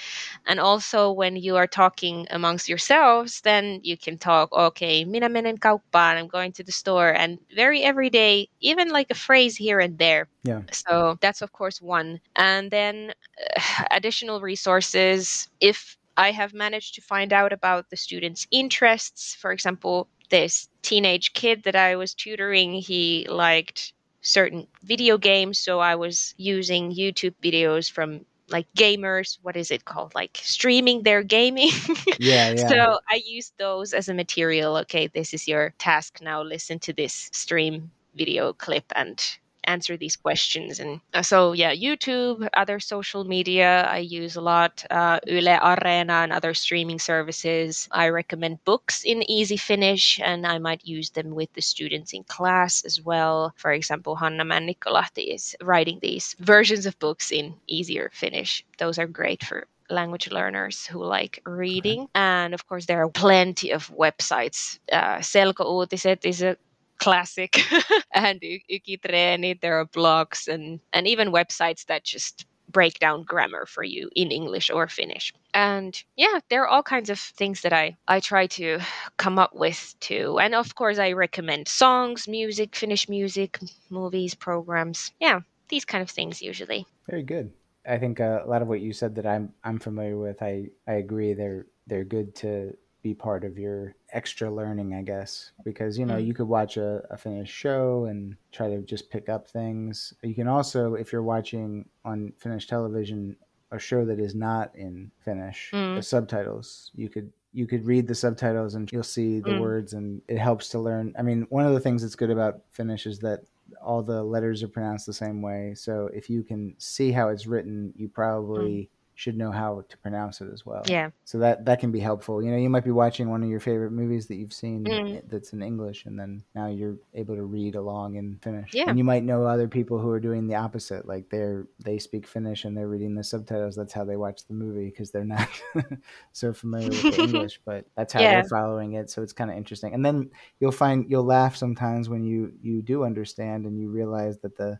and 0.46 0.60
also 0.60 1.12
when 1.12 1.36
you 1.36 1.56
are 1.56 1.66
talking 1.66 2.26
amongst 2.30 2.68
yourselves 2.68 3.40
then 3.42 3.80
you 3.82 3.96
can 3.96 4.16
talk 4.18 4.52
okay 4.52 5.04
minä 5.04 5.28
menen 5.30 5.58
kauppaan 5.58 6.16
i'm 6.16 6.28
going 6.28 6.52
to 6.52 6.62
the 6.62 6.72
store 6.72 7.10
and 7.10 7.38
very 7.54 7.82
everyday 7.82 8.48
even 8.60 8.88
like 8.90 9.10
a 9.10 9.14
phrase 9.14 9.56
here 9.56 9.80
and 9.80 9.98
there. 9.98 10.28
Yeah. 10.44 10.62
so 10.72 11.18
that's 11.20 11.42
of 11.42 11.52
course 11.52 11.80
one. 11.80 12.20
And 12.36 12.70
then 12.70 13.12
uh, 13.56 13.84
additional 13.90 14.40
resources. 14.40 15.48
If 15.60 15.96
i 16.16 16.32
have 16.32 16.52
managed 16.52 16.94
to 16.94 17.00
find 17.00 17.32
out 17.32 17.52
about 17.52 17.90
the 17.90 17.96
students 17.96 18.46
interests 18.50 19.34
for 19.36 19.52
example 19.52 20.08
this 20.30 20.68
teenage 20.82 21.32
kid 21.32 21.62
that 21.62 21.76
i 21.76 21.94
was 21.94 22.12
tutoring 22.12 22.72
he 22.72 23.26
liked 23.30 23.92
certain 24.20 24.66
video 24.82 25.16
games 25.18 25.58
so 25.58 25.78
i 25.78 25.94
was 25.94 26.34
using 26.36 26.92
youtube 26.92 27.34
videos 27.42 27.90
from 27.90 28.24
like 28.50 28.66
gamers 28.76 29.38
what 29.42 29.56
is 29.56 29.70
it 29.70 29.84
called 29.84 30.14
like 30.14 30.38
streaming 30.42 31.02
their 31.02 31.22
gaming. 31.22 31.70
Yeah, 32.18 32.50
yeah. 32.50 32.68
so 32.68 32.98
i 33.08 33.20
used 33.24 33.52
those 33.58 33.92
as 33.92 34.08
a 34.08 34.14
material. 34.14 34.76
Okay 34.78 35.06
this 35.06 35.32
is 35.34 35.46
your 35.46 35.72
task. 35.78 36.20
Now 36.22 36.42
listen 36.42 36.78
to 36.80 36.92
this 36.92 37.30
stream 37.32 37.90
video 38.14 38.52
clip 38.52 38.84
and 38.96 39.22
answer 39.68 39.96
these 39.96 40.16
questions. 40.16 40.80
And 40.80 41.00
uh, 41.14 41.22
so 41.22 41.52
yeah 41.52 41.74
youtube 41.74 42.48
other 42.62 42.78
social 42.80 43.22
media 43.24 43.70
i 43.98 43.98
use 43.98 44.34
a 44.36 44.40
lot 44.40 44.84
uh, 44.90 45.18
Yle 45.26 45.60
Areena 45.70 46.16
and 46.24 46.32
other 46.32 46.54
streaming 46.54 46.98
services. 46.98 47.88
I 47.92 48.08
recommend 48.08 48.64
books 48.64 49.04
in 49.04 49.28
easy 49.30 49.56
finnish 49.56 50.20
and 50.22 50.46
i 50.46 50.58
might 50.58 50.84
use 50.96 51.10
them 51.10 51.28
with 51.38 51.50
the 51.54 51.62
students 51.62 52.12
in 52.12 52.24
class 52.24 52.84
as 52.88 52.96
well. 53.10 53.52
For 53.56 53.72
example 53.72 54.16
Hanna 54.16 54.44
Männikkölahti 54.44 55.24
is 55.36 55.56
writing 55.62 55.98
these 56.00 56.36
versions 56.40 56.84
of 56.86 56.98
books 56.98 57.26
in 57.32 57.54
easier 57.66 58.10
finnish 58.12 58.64
those 58.78 58.98
are 58.98 59.06
great 59.06 59.42
for 59.44 59.66
language 59.90 60.30
learners 60.30 60.86
who 60.86 61.02
like 61.04 61.40
reading. 61.46 62.08
And 62.14 62.54
of 62.54 62.66
course, 62.66 62.86
there 62.86 63.02
are 63.02 63.08
plenty 63.08 63.70
of 63.70 63.88
websites. 63.96 64.78
Uh, 64.92 65.18
Selko 65.18 65.64
Uutiset 65.64 66.24
is 66.24 66.42
a 66.42 66.56
classic 66.98 67.60
and 68.14 68.40
YKI-treeni. 68.40 69.60
There 69.60 69.78
are 69.80 69.86
blogs 69.86 70.48
and, 70.48 70.80
and 70.92 71.06
even 71.06 71.32
websites 71.32 71.86
that 71.86 72.04
just 72.04 72.46
break 72.70 72.98
down 72.98 73.22
grammar 73.22 73.66
for 73.66 73.82
you 73.82 74.10
in 74.14 74.30
English 74.30 74.70
or 74.70 74.88
Finnish. 74.88 75.32
And 75.54 76.00
yeah, 76.16 76.40
there 76.50 76.62
are 76.62 76.68
all 76.68 76.82
kinds 76.82 77.10
of 77.10 77.18
things 77.18 77.62
that 77.62 77.72
I, 77.72 77.96
I 78.06 78.20
try 78.20 78.46
to 78.46 78.80
come 79.16 79.38
up 79.38 79.54
with 79.54 79.94
too. 80.00 80.38
And 80.38 80.54
of 80.54 80.74
course, 80.74 80.98
I 80.98 81.12
recommend 81.12 81.68
songs, 81.68 82.28
music, 82.28 82.76
Finnish 82.76 83.08
music, 83.08 83.58
movies, 83.90 84.34
programs. 84.34 85.12
Yeah, 85.18 85.40
these 85.68 85.84
kind 85.84 86.02
of 86.02 86.10
things 86.10 86.42
usually. 86.42 86.86
Very 87.08 87.22
good. 87.22 87.52
I 87.86 87.98
think 87.98 88.20
uh, 88.20 88.42
a 88.44 88.48
lot 88.48 88.60
of 88.60 88.68
what 88.68 88.80
you 88.80 88.92
said 88.92 89.14
that 89.14 89.26
I'm 89.26 89.54
I'm 89.64 89.78
familiar 89.78 90.18
with. 90.18 90.42
I 90.42 90.68
I 90.86 90.94
agree. 90.94 91.32
They're 91.32 91.66
they're 91.86 92.04
good 92.04 92.34
to 92.36 92.76
be 93.02 93.14
part 93.14 93.44
of 93.44 93.58
your 93.58 93.94
extra 94.12 94.50
learning, 94.50 94.94
I 94.94 95.02
guess, 95.02 95.52
because 95.64 95.98
you 95.98 96.06
know 96.06 96.16
mm. 96.16 96.26
you 96.26 96.34
could 96.34 96.48
watch 96.48 96.76
a, 96.76 97.02
a 97.10 97.16
Finnish 97.16 97.50
show 97.50 98.06
and 98.06 98.36
try 98.52 98.68
to 98.68 98.82
just 98.82 99.10
pick 99.10 99.28
up 99.28 99.48
things. 99.48 100.12
You 100.22 100.34
can 100.34 100.48
also, 100.48 100.94
if 100.94 101.12
you're 101.12 101.22
watching 101.22 101.88
on 102.04 102.32
Finnish 102.38 102.66
television, 102.66 103.36
a 103.70 103.78
show 103.78 104.04
that 104.04 104.18
is 104.18 104.34
not 104.34 104.74
in 104.74 105.10
Finnish, 105.24 105.70
mm. 105.72 105.96
the 105.96 106.02
subtitles, 106.02 106.90
you 106.94 107.08
could 107.08 107.32
you 107.52 107.66
could 107.66 107.86
read 107.86 108.06
the 108.06 108.14
subtitles 108.14 108.74
and 108.74 108.90
you'll 108.92 109.02
see 109.02 109.40
the 109.40 109.50
mm. 109.50 109.60
words 109.60 109.94
and 109.94 110.20
it 110.28 110.38
helps 110.38 110.68
to 110.68 110.78
learn. 110.78 111.14
I 111.18 111.22
mean, 111.22 111.46
one 111.48 111.66
of 111.66 111.72
the 111.72 111.80
things 111.80 112.02
that's 112.02 112.14
good 112.14 112.30
about 112.30 112.60
Finnish 112.70 113.06
is 113.06 113.18
that 113.20 113.40
all 113.82 114.02
the 114.02 114.22
letters 114.22 114.62
are 114.62 114.68
pronounced 114.68 115.06
the 115.06 115.12
same 115.12 115.40
way. 115.40 115.72
So 115.74 116.10
if 116.12 116.28
you 116.28 116.42
can 116.42 116.74
see 116.78 117.10
how 117.10 117.28
it's 117.28 117.46
written, 117.46 117.92
you 117.96 118.08
probably 118.08 118.70
mm 118.70 118.88
should 119.18 119.36
know 119.36 119.50
how 119.50 119.84
to 119.88 119.98
pronounce 119.98 120.40
it 120.40 120.48
as 120.52 120.64
well. 120.64 120.80
Yeah. 120.86 121.10
So 121.24 121.38
that 121.38 121.64
that 121.64 121.80
can 121.80 121.90
be 121.90 121.98
helpful. 121.98 122.40
You 122.40 122.52
know, 122.52 122.56
you 122.56 122.70
might 122.70 122.84
be 122.84 122.92
watching 122.92 123.28
one 123.28 123.42
of 123.42 123.48
your 123.48 123.58
favorite 123.58 123.90
movies 123.90 124.28
that 124.28 124.36
you've 124.36 124.52
seen 124.52 124.84
mm. 124.84 125.20
that's 125.28 125.52
in 125.52 125.60
English, 125.60 126.06
and 126.06 126.16
then 126.16 126.44
now 126.54 126.68
you're 126.68 126.98
able 127.14 127.34
to 127.34 127.42
read 127.42 127.74
along 127.74 128.14
in 128.14 128.38
Finnish. 128.44 128.70
Yeah. 128.72 128.84
And 128.86 128.96
you 128.96 129.02
might 129.02 129.24
know 129.24 129.42
other 129.42 129.66
people 129.66 129.98
who 129.98 130.08
are 130.10 130.20
doing 130.20 130.46
the 130.46 130.54
opposite, 130.54 131.08
like 131.08 131.28
they're 131.30 131.66
they 131.84 131.98
speak 131.98 132.28
Finnish 132.28 132.64
and 132.64 132.76
they're 132.76 132.86
reading 132.86 133.16
the 133.16 133.24
subtitles. 133.24 133.74
That's 133.74 133.92
how 133.92 134.04
they 134.04 134.14
watch 134.14 134.46
the 134.46 134.54
movie 134.54 134.88
because 134.88 135.10
they're 135.10 135.24
not 135.24 135.48
so 136.32 136.52
familiar 136.52 136.90
with 136.90 137.16
the 137.16 137.20
English, 137.20 137.60
but 137.66 137.86
that's 137.96 138.12
how 138.12 138.20
yeah. 138.20 138.34
they're 138.34 138.48
following 138.48 138.92
it. 138.92 139.10
So 139.10 139.22
it's 139.22 139.32
kind 139.32 139.50
of 139.50 139.56
interesting. 139.56 139.94
And 139.94 140.06
then 140.06 140.30
you'll 140.60 140.70
find 140.70 141.10
you'll 141.10 141.24
laugh 141.24 141.56
sometimes 141.56 142.08
when 142.08 142.22
you 142.22 142.52
you 142.62 142.82
do 142.82 143.02
understand 143.02 143.66
and 143.66 143.80
you 143.80 143.88
realize 143.90 144.38
that 144.42 144.56
the 144.56 144.78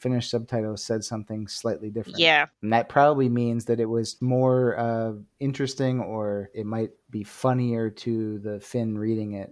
Finnish 0.00 0.30
subtitles 0.30 0.82
said 0.82 1.04
something 1.04 1.46
slightly 1.46 1.90
different. 1.90 2.18
Yeah. 2.18 2.46
And 2.62 2.72
that 2.72 2.88
probably 2.88 3.28
means 3.28 3.66
that 3.66 3.80
it 3.80 3.84
was 3.84 4.20
more 4.22 4.78
uh, 4.78 5.12
interesting 5.38 6.00
or 6.00 6.50
it 6.54 6.64
might 6.64 6.90
be 7.10 7.22
funnier 7.22 7.90
to 7.90 8.38
the 8.38 8.60
Finn 8.60 8.96
reading 8.96 9.34
it 9.34 9.50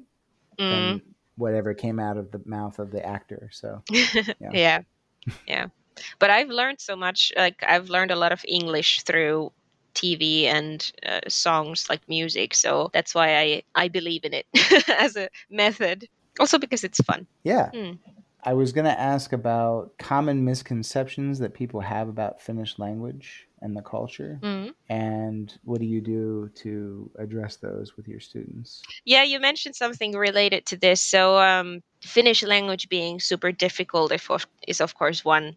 mm. 0.59 0.71
than 0.71 1.03
whatever 1.37 1.75
came 1.75 2.01
out 2.01 2.17
of 2.17 2.31
the 2.31 2.41
mouth 2.47 2.79
of 2.79 2.91
the 2.91 3.05
actor. 3.05 3.51
So, 3.53 3.83
yeah. 3.91 4.51
yeah. 4.53 4.81
yeah. 5.47 5.67
But 6.19 6.31
I've 6.31 6.49
learned 6.49 6.81
so 6.81 6.97
much. 6.97 7.31
Like, 7.37 7.63
I've 7.67 7.91
learned 7.91 8.11
a 8.11 8.17
lot 8.17 8.33
of 8.33 8.43
English 8.49 9.03
through 9.03 9.53
TV 9.95 10.45
and 10.45 10.91
uh, 11.05 11.21
songs 11.29 11.91
like 11.91 12.01
music. 12.09 12.55
So 12.55 12.89
that's 12.95 13.15
why 13.15 13.37
I, 13.37 13.63
I 13.75 13.89
believe 13.89 14.25
in 14.25 14.33
it 14.33 14.47
as 14.89 15.15
a 15.17 15.29
method. 15.51 16.09
Also 16.41 16.59
because 16.59 16.85
it's 16.85 17.01
fun. 17.01 17.27
Yeah. 17.43 17.71
Mm. 17.75 17.99
I 18.45 18.55
was 18.55 18.73
going 18.73 18.85
to 18.85 19.01
ask 19.01 19.33
about 19.33 19.99
common 19.99 20.45
misconceptions 20.45 21.41
that 21.41 21.55
people 21.55 21.81
have 21.81 22.09
about 22.09 22.41
Finnish 22.41 22.79
language 22.79 23.49
and 23.61 23.77
the 23.77 23.83
culture. 23.83 24.39
Mm-hmm. 24.43 24.71
And 24.89 25.59
what 25.65 25.81
do 25.81 25.87
you 25.87 26.01
do 26.01 26.51
to 26.57 27.11
address 27.19 27.57
those 27.57 27.97
with 27.97 28.07
your 28.07 28.21
students? 28.21 28.83
Yeah, 29.05 29.25
you 29.25 29.41
mentioned 29.41 29.75
something 29.75 30.13
related 30.13 30.67
to 30.67 30.77
this. 30.77 31.01
So, 31.01 31.39
um, 31.39 31.83
Finnish 32.01 32.45
language 32.45 32.89
being 32.89 33.19
super 33.19 33.51
difficult 33.51 34.13
is, 34.69 34.81
of 34.81 34.95
course, 34.95 35.25
one 35.25 35.57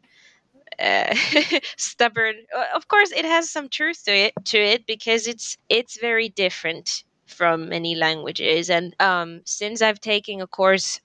uh, 0.80 1.16
stubborn. 1.78 2.36
Of 2.74 2.88
course, 2.88 3.12
it 3.12 3.26
has 3.26 3.50
some 3.50 3.70
truth 3.70 4.04
to 4.06 4.12
it 4.12 4.34
to 4.46 4.58
it 4.58 4.88
because 4.88 5.28
it's 5.28 5.58
it's 5.70 6.00
very 6.00 6.30
different 6.30 7.04
from 7.28 7.70
many 7.70 7.96
languages. 7.96 8.70
And 8.70 8.96
um, 9.00 9.42
since 9.46 9.82
I've 9.82 10.00
taken 10.00 10.42
a 10.42 10.48
course 10.48 11.00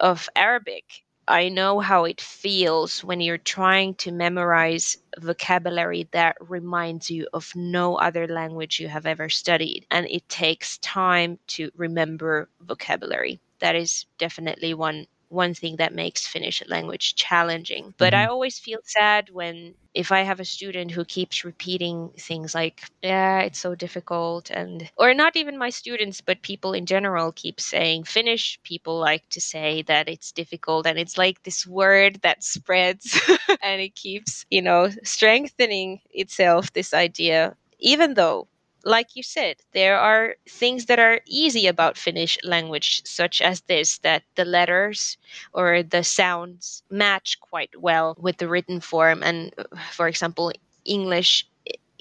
of 0.00 0.28
Arabic, 0.36 0.84
I 1.28 1.48
know 1.48 1.78
how 1.80 2.04
it 2.04 2.20
feels 2.20 3.04
when 3.04 3.20
you're 3.20 3.38
trying 3.38 3.94
to 3.96 4.10
memorize 4.12 4.96
vocabulary 5.18 6.08
that 6.12 6.36
reminds 6.40 7.10
you 7.10 7.28
of 7.32 7.52
no 7.54 7.96
other 7.96 8.26
language 8.26 8.80
you 8.80 8.88
have 8.88 9.06
ever 9.06 9.28
studied. 9.28 9.86
And 9.90 10.06
it 10.08 10.28
takes 10.28 10.78
time 10.78 11.38
to 11.48 11.70
remember 11.76 12.48
vocabulary. 12.60 13.40
That 13.60 13.76
is 13.76 14.06
definitely 14.18 14.74
one 14.74 15.06
one 15.28 15.54
thing 15.54 15.76
that 15.76 15.94
makes 15.94 16.26
Finnish 16.26 16.62
language 16.68 17.14
challenging. 17.14 17.94
But 17.98 18.12
mm-hmm. 18.12 18.22
I 18.22 18.26
always 18.26 18.58
feel 18.58 18.78
sad 18.84 19.30
when 19.30 19.74
if 19.94 20.12
I 20.12 20.22
have 20.22 20.40
a 20.40 20.44
student 20.44 20.90
who 20.90 21.04
keeps 21.04 21.44
repeating 21.44 22.10
things 22.18 22.54
like, 22.54 22.82
yeah, 23.02 23.40
it's 23.40 23.58
so 23.58 23.74
difficult 23.74 24.50
and 24.50 24.88
or 24.96 25.14
not 25.14 25.36
even 25.36 25.58
my 25.58 25.70
students, 25.70 26.20
but 26.20 26.42
people 26.42 26.72
in 26.74 26.86
general 26.86 27.32
keep 27.32 27.60
saying 27.60 28.04
Finnish 28.04 28.60
people 28.62 28.98
like 28.98 29.28
to 29.30 29.40
say 29.40 29.82
that 29.82 30.08
it's 30.08 30.32
difficult 30.32 30.86
and 30.86 30.98
it's 30.98 31.18
like 31.18 31.42
this 31.42 31.66
word 31.66 32.20
that 32.22 32.44
spreads 32.44 33.18
and 33.62 33.80
it 33.80 33.94
keeps, 33.94 34.44
you 34.50 34.62
know, 34.62 34.90
strengthening 35.02 36.00
itself 36.12 36.72
this 36.72 36.92
idea 36.94 37.56
even 37.78 38.14
though 38.14 38.48
like 38.86 39.16
you 39.16 39.22
said, 39.22 39.56
there 39.72 39.98
are 39.98 40.36
things 40.48 40.86
that 40.86 41.00
are 41.00 41.20
easy 41.26 41.66
about 41.66 41.98
Finnish 41.98 42.38
language, 42.44 43.02
such 43.04 43.42
as 43.42 43.62
this 43.62 43.98
that 43.98 44.22
the 44.36 44.44
letters 44.44 45.18
or 45.52 45.82
the 45.82 46.04
sounds 46.04 46.84
match 46.88 47.40
quite 47.40 47.74
well 47.80 48.16
with 48.18 48.38
the 48.38 48.48
written 48.48 48.80
form. 48.80 49.22
And 49.24 49.52
uh, 49.58 49.64
for 49.92 50.06
example, 50.08 50.52
English 50.84 51.48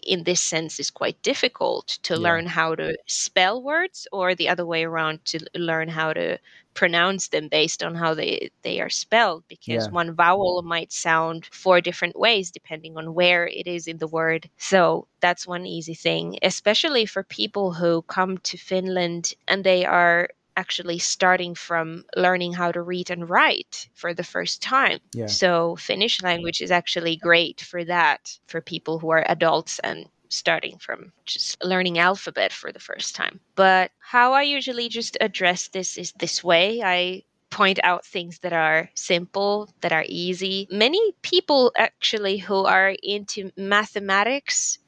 in 0.06 0.24
this 0.24 0.42
sense 0.42 0.80
is 0.80 0.92
quite 0.92 1.22
difficult 1.22 1.88
to 2.04 2.14
yeah. 2.14 2.20
learn 2.20 2.46
how 2.46 2.76
to 2.76 2.98
spell 3.08 3.62
words 3.62 4.08
or 4.12 4.36
the 4.36 4.50
other 4.50 4.66
way 4.66 4.84
around 4.84 5.24
to 5.26 5.40
learn 5.56 5.90
how 5.90 6.14
to 6.14 6.38
pronounce 6.76 7.30
them 7.30 7.48
based 7.48 7.82
on 7.82 7.96
how 7.96 8.14
they, 8.14 8.50
they 8.62 8.80
are 8.82 8.90
spelled 8.90 9.44
because 9.48 9.86
yeah. 9.86 9.92
one 9.92 10.14
vowel 10.14 10.62
might 10.62 10.92
sound 10.92 11.46
four 11.52 11.82
different 11.82 12.20
ways 12.20 12.52
depending 12.52 12.98
on 12.98 13.14
where 13.14 13.48
it 13.48 13.66
is 13.66 13.88
in 13.88 13.98
the 13.98 14.08
word. 14.08 14.50
So 14.58 15.08
that's 15.22 15.48
one 15.48 15.66
easy 15.66 15.96
thing, 15.96 16.38
especially 16.44 17.06
for 17.06 17.24
people 17.24 17.74
who 17.74 18.04
come 18.04 18.38
to 18.40 18.58
Finland 18.58 19.34
and 19.48 19.64
they 19.64 19.86
are 19.86 20.30
actually 20.58 21.00
starting 21.00 21.56
from 21.56 22.06
learning 22.16 22.54
how 22.54 22.72
to 22.72 22.82
read 22.82 23.10
and 23.10 23.30
write 23.30 23.90
for 23.94 24.14
the 24.14 24.24
first 24.24 24.62
time. 24.62 25.00
Yeah. 25.14 25.28
So 25.28 25.76
Finnish 25.76 26.22
language 26.22 26.62
is 26.62 26.72
actually 26.72 27.18
great 27.18 27.62
for 27.62 27.84
that 27.86 28.38
for 28.48 28.62
people 28.62 29.00
who 29.00 29.10
are 29.10 29.26
adults 29.28 29.80
and 29.80 30.08
starting 30.30 30.78
from 30.78 31.12
just 31.26 31.64
learning 31.64 32.00
alphabet 32.00 32.52
for 32.52 32.72
the 32.72 32.80
first 32.80 33.16
time. 33.16 33.40
But 33.56 33.92
how 34.00 34.34
I 34.34 34.44
usually 34.44 34.90
just 34.90 35.18
address 35.22 35.70
this 35.70 35.98
is 35.98 36.14
this 36.20 36.44
way. 36.44 36.82
I 36.84 37.24
point 37.50 37.80
out 37.84 38.06
things 38.06 38.40
that 38.40 38.54
are 38.54 38.90
simple, 38.96 39.70
that 39.82 39.94
are 39.94 40.06
easy. 40.08 40.68
Many 40.72 41.14
people 41.22 41.72
actually 41.78 42.38
who 42.38 42.66
are 42.66 42.96
into 43.02 43.52
mathematics 43.56 44.80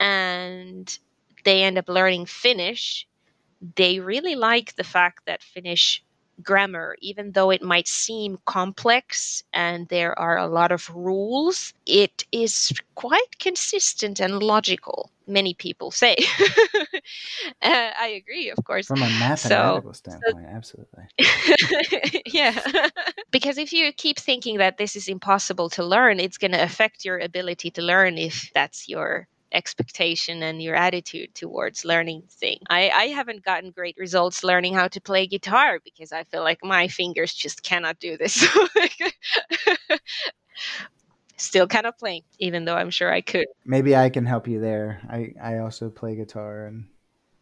and 0.00 0.98
they 1.44 1.62
end 1.62 1.78
up 1.78 1.88
learning 1.88 2.26
Finnish 2.26 3.06
they 3.76 4.00
really 4.00 4.34
like 4.34 4.76
the 4.76 4.84
fact 4.84 5.26
that 5.26 5.42
Finnish 5.42 6.02
grammar, 6.42 6.96
even 7.00 7.32
though 7.32 7.50
it 7.50 7.62
might 7.62 7.88
seem 7.88 8.38
complex 8.44 9.42
and 9.52 9.88
there 9.88 10.18
are 10.18 10.36
a 10.36 10.46
lot 10.46 10.72
of 10.72 10.88
rules, 10.94 11.72
it 11.86 12.24
is 12.32 12.72
quite 12.94 13.38
consistent 13.38 14.20
and 14.20 14.42
logical. 14.42 15.10
Many 15.26 15.54
people 15.54 15.90
say. 15.90 16.14
uh, 17.62 17.90
I 17.98 18.22
agree, 18.22 18.50
of 18.50 18.64
course. 18.64 18.86
From 18.86 19.02
a 19.02 19.08
mathematical 19.08 19.92
so, 19.92 19.98
standpoint, 19.98 20.46
so, 20.46 20.56
absolutely. 20.56 22.22
yeah. 22.26 22.88
because 23.32 23.58
if 23.58 23.72
you 23.72 23.92
keep 23.92 24.18
thinking 24.18 24.58
that 24.58 24.78
this 24.78 24.94
is 24.94 25.08
impossible 25.08 25.68
to 25.70 25.84
learn, 25.84 26.20
it's 26.20 26.38
going 26.38 26.52
to 26.52 26.62
affect 26.62 27.04
your 27.04 27.18
ability 27.18 27.70
to 27.72 27.82
learn 27.82 28.18
if 28.18 28.50
that's 28.54 28.88
your 28.88 29.26
expectation 29.52 30.42
and 30.42 30.62
your 30.62 30.74
attitude 30.74 31.34
towards 31.34 31.84
learning 31.84 32.22
thing. 32.30 32.58
I, 32.68 32.90
I 32.90 33.04
haven't 33.06 33.44
gotten 33.44 33.70
great 33.70 33.96
results 33.98 34.44
learning 34.44 34.74
how 34.74 34.88
to 34.88 35.00
play 35.00 35.26
guitar 35.26 35.80
because 35.84 36.12
I 36.12 36.24
feel 36.24 36.42
like 36.42 36.58
my 36.62 36.88
fingers 36.88 37.32
just 37.32 37.62
cannot 37.62 37.98
do 37.98 38.16
this. 38.16 38.46
Still 41.38 41.66
kind 41.66 41.86
of 41.86 41.98
playing, 41.98 42.22
even 42.38 42.64
though 42.64 42.76
I'm 42.76 42.90
sure 42.90 43.12
I 43.12 43.20
could. 43.20 43.46
Maybe 43.64 43.94
I 43.94 44.08
can 44.08 44.24
help 44.24 44.48
you 44.48 44.60
there. 44.60 45.00
I, 45.08 45.34
I 45.42 45.58
also 45.58 45.90
play 45.90 46.16
guitar 46.16 46.66
and 46.66 46.86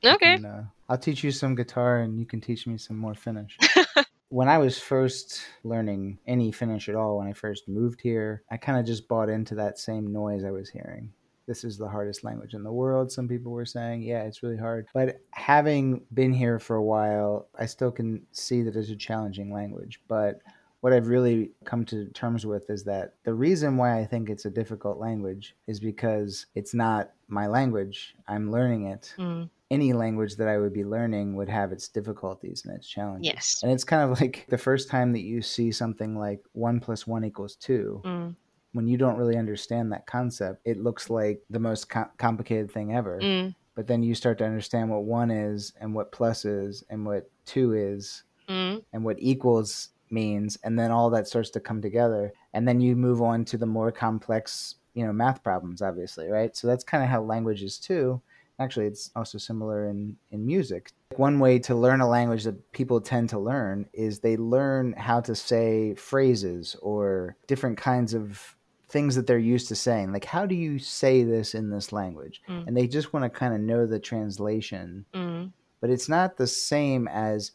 okay. 0.04 0.36
Can, 0.36 0.44
uh, 0.44 0.64
I'll 0.88 0.98
teach 0.98 1.22
you 1.22 1.30
some 1.30 1.54
guitar 1.54 2.00
and 2.00 2.18
you 2.18 2.26
can 2.26 2.40
teach 2.40 2.66
me 2.66 2.76
some 2.76 2.98
more 2.98 3.14
Finnish. 3.14 3.56
when 4.28 4.48
I 4.48 4.58
was 4.58 4.80
first 4.80 5.42
learning 5.62 6.18
any 6.26 6.50
Finnish 6.50 6.88
at 6.88 6.96
all, 6.96 7.18
when 7.18 7.28
I 7.28 7.32
first 7.32 7.68
moved 7.68 8.00
here, 8.00 8.42
I 8.50 8.56
kind 8.56 8.80
of 8.80 8.84
just 8.84 9.06
bought 9.06 9.28
into 9.28 9.54
that 9.54 9.78
same 9.78 10.12
noise 10.12 10.44
I 10.44 10.50
was 10.50 10.68
hearing 10.68 11.12
this 11.46 11.64
is 11.64 11.76
the 11.76 11.88
hardest 11.88 12.24
language 12.24 12.54
in 12.54 12.62
the 12.62 12.72
world. 12.72 13.12
Some 13.12 13.28
people 13.28 13.52
were 13.52 13.66
saying, 13.66 14.02
yeah, 14.02 14.22
it's 14.22 14.42
really 14.42 14.56
hard. 14.56 14.86
But 14.94 15.20
having 15.30 16.02
been 16.12 16.32
here 16.32 16.58
for 16.58 16.76
a 16.76 16.82
while, 16.82 17.48
I 17.58 17.66
still 17.66 17.90
can 17.90 18.22
see 18.32 18.62
that 18.62 18.76
it's 18.76 18.90
a 18.90 18.96
challenging 18.96 19.52
language. 19.52 20.00
But 20.08 20.40
what 20.80 20.92
I've 20.92 21.08
really 21.08 21.50
come 21.64 21.84
to 21.86 22.06
terms 22.10 22.44
with 22.44 22.68
is 22.68 22.84
that 22.84 23.14
the 23.24 23.32
reason 23.32 23.78
why 23.78 23.98
I 23.98 24.04
think 24.04 24.28
it's 24.28 24.44
a 24.44 24.50
difficult 24.50 24.98
language 24.98 25.56
is 25.66 25.80
because 25.80 26.44
it's 26.54 26.74
not 26.74 27.12
my 27.26 27.46
language. 27.46 28.14
I'm 28.28 28.50
learning 28.50 28.88
it. 28.88 29.14
Mm. 29.16 29.48
Any 29.70 29.94
language 29.94 30.36
that 30.36 30.46
I 30.46 30.58
would 30.58 30.74
be 30.74 30.84
learning 30.84 31.36
would 31.36 31.48
have 31.48 31.72
its 31.72 31.88
difficulties 31.88 32.64
and 32.66 32.76
its 32.76 32.86
challenges. 32.86 33.32
Yes. 33.32 33.60
And 33.62 33.72
it's 33.72 33.82
kind 33.82 34.02
of 34.02 34.20
like 34.20 34.46
the 34.50 34.58
first 34.58 34.90
time 34.90 35.12
that 35.12 35.22
you 35.22 35.40
see 35.40 35.72
something 35.72 36.18
like 36.18 36.44
one 36.52 36.80
plus 36.80 37.06
one 37.06 37.24
equals 37.24 37.56
two. 37.56 38.02
Mm. 38.04 38.36
When 38.74 38.86
you 38.86 38.98
don't 38.98 39.16
really 39.16 39.38
understand 39.38 39.90
that 39.92 40.06
concept, 40.06 40.60
it 40.66 40.82
looks 40.82 41.08
like 41.08 41.40
the 41.48 41.58
most 41.58 41.88
co- 41.88 42.10
complicated 42.18 42.70
thing 42.70 42.94
ever. 42.94 43.18
Mm. 43.20 43.54
But 43.74 43.86
then 43.86 44.02
you 44.02 44.14
start 44.14 44.36
to 44.38 44.44
understand 44.44 44.90
what 44.90 45.04
one 45.04 45.30
is 45.30 45.72
and 45.80 45.94
what 45.94 46.12
plus 46.12 46.44
is 46.44 46.84
and 46.90 47.06
what 47.06 47.30
two 47.46 47.72
is 47.72 48.22
Mm. 48.48 48.84
and 48.92 49.02
what 49.02 49.16
equals 49.20 49.88
means 50.10 50.58
and 50.62 50.78
then 50.78 50.90
all 50.90 51.08
that 51.08 51.26
starts 51.26 51.48
to 51.48 51.60
come 51.60 51.80
together 51.80 52.30
and 52.52 52.68
then 52.68 52.78
you 52.78 52.94
move 52.94 53.22
on 53.22 53.42
to 53.46 53.56
the 53.56 53.64
more 53.64 53.90
complex 53.90 54.74
you 54.92 55.04
know 55.04 55.14
math 55.14 55.42
problems 55.42 55.80
obviously 55.80 56.28
right 56.28 56.54
so 56.54 56.66
that's 56.66 56.84
kind 56.84 57.02
of 57.02 57.08
how 57.08 57.22
language 57.22 57.62
is 57.62 57.78
too 57.78 58.20
actually 58.58 58.84
it's 58.84 59.10
also 59.16 59.38
similar 59.38 59.88
in 59.88 60.14
in 60.30 60.44
music 60.44 60.92
one 61.16 61.38
way 61.38 61.58
to 61.58 61.74
learn 61.74 62.02
a 62.02 62.08
language 62.08 62.44
that 62.44 62.70
people 62.72 63.00
tend 63.00 63.30
to 63.30 63.38
learn 63.38 63.86
is 63.94 64.18
they 64.18 64.36
learn 64.36 64.92
how 64.92 65.22
to 65.22 65.34
say 65.34 65.94
phrases 65.94 66.76
or 66.82 67.36
different 67.46 67.78
kinds 67.78 68.12
of 68.12 68.54
things 68.94 69.14
that 69.16 69.26
they're 69.26 69.38
used 69.54 69.68
to 69.68 69.74
saying 69.74 70.12
like 70.12 70.24
how 70.24 70.46
do 70.46 70.54
you 70.54 70.78
say 70.78 71.22
this 71.24 71.54
in 71.54 71.68
this 71.70 71.92
language 71.92 72.40
Mm. 72.48 72.66
and 72.66 72.76
they 72.76 72.86
just 72.86 73.12
want 73.12 73.24
to 73.24 73.38
kind 73.40 73.52
of 73.54 73.60
know 73.60 73.86
the 73.86 73.98
translation 73.98 75.04
Mm. 75.12 75.52
but 75.80 75.90
it's 75.90 76.08
not 76.08 76.36
the 76.36 76.46
same 76.46 77.06
as 77.08 77.50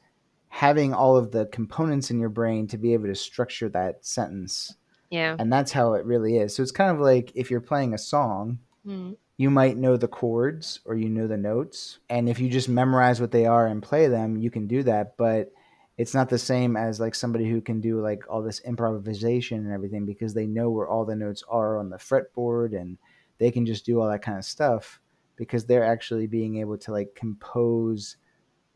having 0.49 0.93
all 0.93 1.15
of 1.15 1.31
the 1.31 1.45
components 1.47 2.11
in 2.11 2.19
your 2.19 2.29
brain 2.29 2.67
to 2.67 2.77
be 2.77 2.93
able 2.93 3.05
to 3.07 3.15
structure 3.15 3.69
that 3.69 4.03
sentence. 4.05 4.75
Yeah. 5.11 5.35
And 5.39 5.51
that's 5.53 5.71
how 5.71 5.93
it 5.93 6.05
really 6.05 6.37
is. 6.37 6.55
So 6.55 6.63
it's 6.63 6.71
kind 6.71 6.89
of 6.91 6.99
like 6.99 7.31
if 7.35 7.49
you're 7.51 7.61
playing 7.61 7.93
a 7.93 7.97
song, 7.99 8.57
Mm. 8.85 9.15
you 9.37 9.49
might 9.51 9.77
know 9.77 9.95
the 9.95 10.07
chords 10.07 10.79
or 10.85 10.95
you 10.95 11.07
know 11.09 11.27
the 11.27 11.37
notes. 11.37 11.99
And 12.09 12.27
if 12.27 12.39
you 12.39 12.49
just 12.49 12.67
memorize 12.67 13.21
what 13.21 13.31
they 13.31 13.45
are 13.45 13.67
and 13.67 13.81
play 13.83 14.07
them, 14.07 14.37
you 14.37 14.49
can 14.49 14.65
do 14.67 14.81
that. 14.83 15.15
But 15.17 15.51
it's 15.99 16.13
not 16.13 16.29
the 16.29 16.39
same 16.39 16.77
as 16.77 16.97
like 17.01 17.13
somebody 17.13 17.49
who 17.49 17.59
can 17.59 17.81
do 17.81 18.01
like 18.01 18.23
all 18.29 18.41
this 18.41 18.61
improvisation 18.61 19.65
and 19.65 19.73
everything 19.73 20.05
because 20.05 20.33
they 20.33 20.47
know 20.47 20.69
where 20.69 20.87
all 20.87 21.03
the 21.03 21.13
notes 21.13 21.43
are 21.49 21.77
on 21.77 21.89
the 21.89 21.97
fretboard 21.97 22.73
and 22.73 22.97
they 23.37 23.51
can 23.51 23.65
just 23.65 23.85
do 23.85 23.99
all 23.99 24.09
that 24.09 24.21
kind 24.21 24.37
of 24.37 24.45
stuff 24.45 25.01
because 25.35 25.65
they're 25.65 25.83
actually 25.83 26.25
being 26.25 26.55
able 26.55 26.77
to 26.77 26.93
like 26.93 27.15
compose 27.15 28.15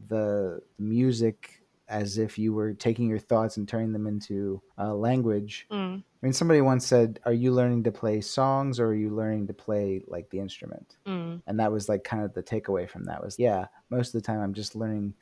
the 0.09 0.59
music 0.77 1.61
as 1.87 2.17
if 2.17 2.37
you 2.37 2.53
were 2.53 2.73
taking 2.73 3.07
your 3.07 3.19
thoughts 3.19 3.55
and 3.55 3.69
turning 3.69 3.93
them 3.93 4.05
into 4.05 4.61
uh, 4.77 4.93
language. 4.93 5.65
Mm. 5.71 5.99
I 5.99 6.25
mean, 6.25 6.33
somebody 6.33 6.59
once 6.59 6.85
said, 6.85 7.19
"Are 7.25 7.33
you 7.33 7.51
learning 7.51 7.83
to 7.83 7.91
play 7.91 8.19
songs, 8.19 8.79
or 8.79 8.87
are 8.87 8.95
you 8.95 9.09
learning 9.09 9.47
to 9.47 9.53
play 9.53 10.01
like 10.07 10.29
the 10.29 10.39
instrument?" 10.39 10.97
Mm. 11.05 11.41
And 11.45 11.59
that 11.59 11.71
was 11.71 11.87
like 11.87 12.03
kind 12.03 12.23
of 12.23 12.33
the 12.33 12.43
takeaway 12.43 12.89
from 12.89 13.03
that 13.05 13.23
was, 13.23 13.37
yeah, 13.37 13.67
most 13.89 14.07
of 14.07 14.21
the 14.21 14.25
time 14.25 14.39
I'm 14.39 14.53
just 14.53 14.75
learning 14.75 15.13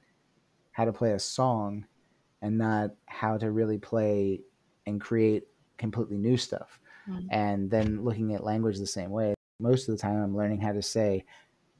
how 0.72 0.86
to 0.86 0.93
play 0.93 1.11
a 1.11 1.19
song, 1.19 1.86
and 2.41 2.57
not 2.57 2.91
how 3.05 3.38
to 3.38 3.51
really 3.51 3.78
play 3.78 4.41
and 4.86 4.99
create 4.99 5.43
completely 5.78 6.17
new 6.17 6.38
stuff. 6.38 6.80
Mm. 7.07 7.28
And 7.32 7.72
then 7.72 8.03
looking 8.03 8.34
at 8.34 8.43
language 8.43 8.78
the 8.78 8.88
same 8.88 9.11
way, 9.11 9.34
most 9.59 9.88
of 9.88 9.95
the 9.95 10.01
time 10.01 10.22
I'm 10.22 10.36
learning 10.36 10.61
how 10.61 10.72
to 10.72 10.82
say, 10.82 11.26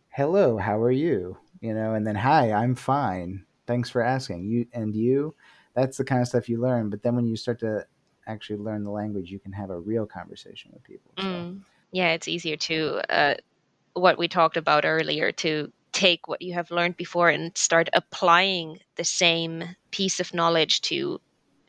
"Hello, 0.10 0.58
how 0.58 0.80
are 0.82 0.92
you?" 0.92 1.38
You 1.62 1.74
know, 1.74 1.94
and 1.94 2.06
then 2.06 2.16
"Hi, 2.16 2.52
I'm 2.52 2.76
fine." 2.76 3.46
Thanks 3.68 3.89
for 3.89 4.02
asking. 4.02 4.46
You 4.46 4.66
and 4.74 4.96
you, 4.96 5.34
that's 5.74 5.98
the 5.98 6.04
kind 6.04 6.22
of 6.22 6.28
stuff 6.28 6.50
you 6.50 6.60
learn. 6.60 6.89
But 6.89 7.04
then 7.04 7.16
when 7.16 7.28
you 7.28 7.36
start 7.36 7.60
to 7.60 7.86
actually 8.28 8.58
learn 8.58 8.84
the 8.84 8.92
language, 8.92 9.32
you 9.32 9.39
can 9.39 9.52
have 9.52 9.70
a 9.70 9.80
real 9.80 10.06
conversation 10.06 10.72
with 10.74 10.84
people. 10.84 11.12
So, 11.18 11.24
Mm. 11.24 11.62
Yeah, 11.94 12.14
it's 12.14 12.28
easier 12.28 12.56
to 12.56 13.02
uh, 13.14 13.36
what 13.94 14.18
we 14.18 14.28
talked 14.28 14.58
about 14.58 14.86
earlier 14.86 15.32
to 15.34 15.72
take 15.94 16.28
what 16.28 16.42
you 16.42 16.54
have 16.54 16.72
learned 16.72 16.98
before 16.98 17.30
and 17.30 17.56
start 17.58 17.89
applying 17.94 18.80
the 18.96 19.04
same 19.04 19.64
piece 19.92 20.20
of 20.20 20.34
knowledge 20.34 20.82
to 20.82 21.20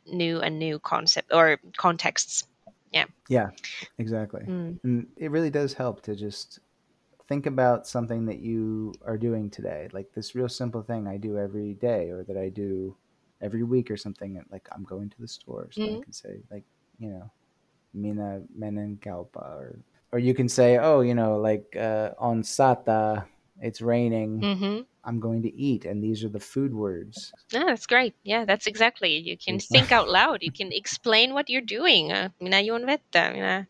new 0.06 0.40
and 0.40 0.58
new 0.58 0.78
concept 0.78 1.32
or 1.32 1.58
contexts. 1.76 2.44
yeah, 2.92 3.04
Yeah. 3.28 3.50
exactly. 3.98 4.42
Mm. 4.48 4.78
And 4.84 5.06
it 5.16 5.30
really 5.30 5.50
does 5.50 5.74
help 5.74 6.02
to 6.02 6.14
just 6.14 6.60
think 7.28 7.46
about 7.46 7.86
something 7.86 8.26
that 8.26 8.40
you 8.40 8.92
are 9.06 9.16
doing 9.16 9.50
today, 9.50 9.88
like 9.92 10.12
this 10.12 10.34
real 10.34 10.48
simple 10.48 10.82
thing 10.82 11.06
I 11.06 11.16
do 11.16 11.38
every 11.38 11.74
day 11.74 12.10
or 12.10 12.24
that 12.24 12.36
I 12.36 12.48
do 12.48 12.96
every 13.40 13.62
week 13.62 13.90
or 13.90 13.96
something. 13.96 14.42
Like 14.50 14.68
I'm 14.72 14.84
going 14.84 15.08
to 15.10 15.20
the 15.20 15.28
store, 15.28 15.68
so 15.70 15.82
I 15.92 15.96
Mhm. 15.96 16.02
can 16.02 16.12
say 16.12 16.40
like 16.50 16.64
you 16.98 17.08
know, 17.10 17.30
mina 17.94 18.42
menen 18.58 18.98
galpa, 18.98 19.42
or 19.56 19.78
or 20.12 20.18
you 20.18 20.34
can 20.34 20.48
say 20.48 20.78
oh 20.78 21.00
you 21.00 21.14
know 21.14 21.36
like 21.38 21.74
uh, 21.76 22.10
on 22.18 22.42
sata 22.42 23.24
it's 23.62 23.80
raining. 23.80 24.42
hmm 24.42 24.80
I'm 25.04 25.18
going 25.20 25.42
to 25.42 25.52
eat, 25.56 25.84
and 25.84 26.00
these 26.02 26.24
are 26.24 26.28
the 26.32 26.38
food 26.38 26.72
words. 26.72 27.32
Yeah, 27.52 27.64
that's 27.66 27.86
great. 27.86 28.14
Yeah, 28.22 28.44
that's 28.44 28.68
exactly. 28.68 29.18
You 29.18 29.36
can 29.36 29.58
think 29.58 29.90
out 29.90 30.08
loud. 30.18 30.42
You 30.42 30.52
can 30.52 30.70
explain 30.72 31.34
what 31.34 31.48
you're 31.48 31.66
doing. 31.78 32.12
Uh, 32.12 32.28
minä 32.40 32.60
juon 32.60 32.86
vettä. 32.86 33.30
Minä 33.32 33.66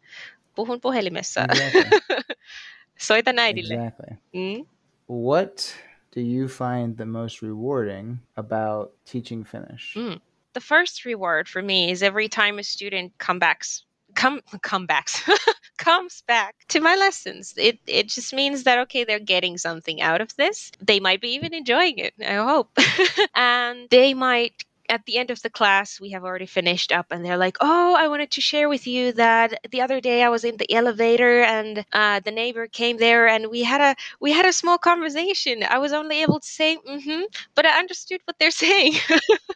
puhun 0.55 0.80
puhelimessa. 0.80 1.45
Exactly. 1.45 1.99
Soitan 2.99 3.38
äidille. 3.38 3.74
Exactly. 3.74 4.16
Mm? 4.32 4.66
What 5.09 5.74
do 6.14 6.20
you 6.20 6.49
find 6.49 6.97
the 6.97 7.07
most 7.07 7.43
rewarding 7.43 8.18
about 8.36 8.93
teaching 9.05 9.45
Finnish? 9.45 9.97
Mm. 9.97 10.20
The 10.53 10.61
first 10.61 11.07
reward 11.07 11.49
for 11.49 11.62
me 11.62 11.90
is 11.90 12.03
every 12.03 12.28
time 12.28 12.59
a 12.59 12.62
student 12.62 13.12
comes 13.26 13.40
backs, 13.40 13.86
come 14.14 14.40
come 14.62 14.86
backs, 14.86 15.22
comes 15.78 16.22
back 16.26 16.54
to 16.68 16.80
my 16.80 16.96
lessons. 16.96 17.54
It 17.56 17.78
it 17.86 18.08
just 18.08 18.32
means 18.32 18.64
that 18.64 18.78
okay, 18.80 19.04
they're 19.04 19.18
getting 19.20 19.58
something 19.58 20.00
out 20.00 20.20
of 20.20 20.34
this. 20.36 20.70
They 20.80 21.00
might 21.00 21.20
be 21.20 21.30
even 21.34 21.54
enjoying 21.54 21.98
it. 21.98 22.14
I 22.20 22.34
hope, 22.34 22.70
and 23.34 23.88
they 23.90 24.14
might. 24.14 24.64
At 24.88 25.06
the 25.06 25.16
end 25.16 25.30
of 25.30 25.40
the 25.40 25.48
class, 25.48 26.00
we 26.00 26.10
have 26.10 26.24
already 26.24 26.44
finished 26.44 26.92
up, 26.92 27.06
and 27.12 27.24
they're 27.24 27.38
like, 27.38 27.56
"Oh, 27.62 27.94
I 27.96 28.08
wanted 28.08 28.30
to 28.32 28.40
share 28.42 28.68
with 28.68 28.86
you 28.86 29.12
that 29.12 29.54
the 29.70 29.80
other 29.80 30.00
day 30.00 30.22
I 30.22 30.28
was 30.28 30.44
in 30.44 30.58
the 30.58 30.70
elevator, 30.70 31.40
and 31.40 31.86
uh, 31.92 32.20
the 32.20 32.30
neighbor 32.32 32.66
came 32.66 32.98
there, 32.98 33.26
and 33.28 33.46
we 33.48 33.62
had 33.62 33.80
a 33.80 33.96
we 34.20 34.32
had 34.32 34.44
a 34.44 34.52
small 34.52 34.76
conversation. 34.78 35.62
I 35.62 35.78
was 35.78 35.92
only 35.94 36.20
able 36.20 36.40
to 36.40 36.46
say 36.46 36.76
mm-hmm, 36.76 37.22
but 37.54 37.64
I 37.64 37.78
understood 37.78 38.20
what 38.26 38.38
they're 38.38 38.50
saying. 38.66 38.94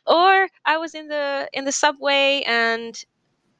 or 0.06 0.48
I 0.64 0.78
was 0.78 0.94
in 0.94 1.08
the 1.08 1.48
in 1.52 1.64
the 1.64 1.72
subway 1.72 2.42
and 2.46 2.96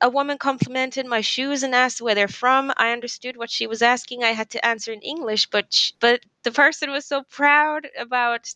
a 0.01 0.11
woman 0.11 0.38
complimented 0.38 1.07
my 1.07 1.20
shoes 1.20 1.62
and 1.62 1.74
asked 1.74 2.01
where 2.03 2.14
they're 2.14 2.28
from. 2.28 2.72
I 2.76 2.92
understood 2.92 3.36
what 3.36 3.51
she 3.51 3.66
was 3.66 3.82
asking. 3.82 4.24
I 4.24 4.32
had 4.32 4.51
to 4.51 4.64
answer 4.66 4.92
in 4.92 5.01
English, 5.03 5.47
but 5.49 5.92
but 6.01 6.20
the 6.42 6.53
person 6.53 6.90
was 6.90 7.07
so 7.07 7.22
proud 7.24 7.88
about 7.99 8.55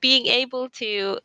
being 0.00 0.26
able 0.26 0.68
to 0.70 1.18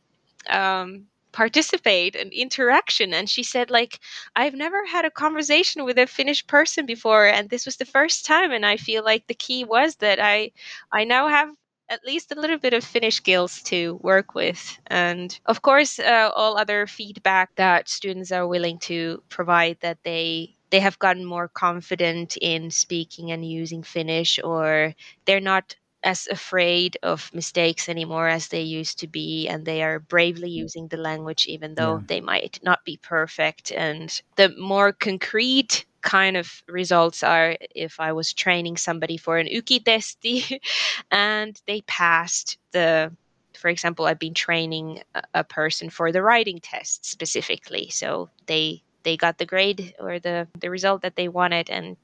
um, 0.49 1.05
participate 1.31 2.15
and 2.15 2.33
interaction 2.33 3.13
and 3.13 3.29
she 3.29 3.43
said 3.43 3.69
like 3.69 3.99
i've 4.35 4.55
never 4.55 4.85
had 4.87 5.05
a 5.05 5.11
conversation 5.11 5.85
with 5.85 5.97
a 5.97 6.07
finnish 6.07 6.45
person 6.47 6.85
before 6.87 7.27
and 7.27 7.49
this 7.49 7.65
was 7.65 7.77
the 7.77 7.85
first 7.85 8.25
time 8.25 8.51
and 8.51 8.65
i 8.65 8.77
feel 8.77 9.03
like 9.03 9.27
the 9.27 9.33
key 9.35 9.63
was 9.63 9.95
that 9.97 10.19
i 10.19 10.51
i 10.91 11.03
now 11.03 11.27
have 11.27 11.49
at 11.89 12.05
least 12.05 12.31
a 12.31 12.39
little 12.39 12.57
bit 12.59 12.73
of 12.73 12.83
Finnish 12.83 13.15
skills 13.15 13.61
to 13.63 13.99
work 14.01 14.35
with. 14.35 14.79
And 14.87 15.37
of 15.45 15.61
course, 15.61 15.99
uh, 15.99 16.31
all 16.35 16.57
other 16.57 16.87
feedback 16.87 17.55
that 17.55 17.89
students 17.89 18.31
are 18.31 18.47
willing 18.47 18.79
to 18.79 19.23
provide 19.29 19.77
that 19.81 19.97
they 20.03 20.55
they 20.71 20.79
have 20.81 20.99
gotten 20.99 21.25
more 21.25 21.47
confident 21.47 22.37
in 22.37 22.69
speaking 22.71 23.31
and 23.31 23.43
using 23.43 23.81
Finnish, 23.83 24.39
or 24.43 24.93
they're 25.25 25.41
not 25.41 25.75
as 26.03 26.27
afraid 26.27 26.97
of 27.03 27.29
mistakes 27.33 27.89
anymore 27.89 28.27
as 28.27 28.47
they 28.49 28.61
used 28.61 28.99
to 28.99 29.07
be, 29.07 29.47
and 29.49 29.65
they 29.65 29.81
are 29.83 29.99
bravely 29.99 30.49
using 30.49 30.87
the 30.87 30.97
language 30.97 31.45
even 31.47 31.75
though 31.75 31.97
Yeah. 31.97 32.03
they 32.07 32.21
might 32.21 32.59
not 32.63 32.85
be 32.85 32.97
perfect. 32.97 33.71
And 33.71 34.09
the 34.35 34.49
more 34.57 34.93
concrete 34.93 35.85
kind 36.01 36.37
of 36.37 36.63
results 36.67 37.23
are 37.23 37.57
if 37.75 37.99
I 37.99 38.13
was 38.13 38.33
training 38.33 38.77
somebody 38.77 39.17
for 39.17 39.37
an 39.37 39.47
YKI 39.47 39.83
testi 39.83 40.59
and 41.11 41.59
they 41.67 41.81
passed 41.81 42.57
the 42.71 43.11
for 43.57 43.69
example 43.69 44.05
I've 44.05 44.19
been 44.19 44.33
training 44.33 45.01
a, 45.33 45.43
person 45.43 45.89
for 45.89 46.11
the 46.11 46.21
writing 46.21 46.59
test 46.61 47.05
specifically. 47.05 47.89
So 47.89 48.29
they 48.45 48.83
they 49.03 49.17
got 49.17 49.37
the 49.37 49.45
grade 49.45 49.93
or 49.99 50.19
the 50.19 50.47
the 50.59 50.69
result 50.69 51.01
that 51.01 51.15
they 51.15 51.27
wanted 51.27 51.69
and 51.69 51.97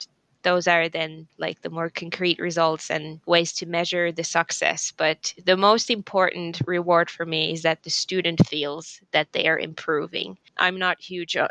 those 0.43 0.67
are 0.67 0.87
then 0.87 1.27
like 1.39 1.61
the 1.61 1.71
more 1.71 1.89
concrete 1.89 2.39
results 2.39 2.91
and 2.91 3.19
ways 3.25 3.51
to 3.51 3.65
measure 3.65 4.11
the 4.11 4.23
success. 4.23 4.93
But 4.95 5.33
the 5.43 5.57
most 5.57 5.89
important 5.89 6.61
reward 6.67 7.09
for 7.09 7.25
me 7.25 7.51
is 7.51 7.63
that 7.63 7.81
the 7.81 7.89
student 7.89 8.45
feels 8.47 9.01
that 9.11 9.33
they 9.33 9.47
are 9.47 9.57
improving. 9.57 10.37
I'm 10.57 10.77
not 10.77 11.01
huge 11.01 11.35
uh, 11.35 11.47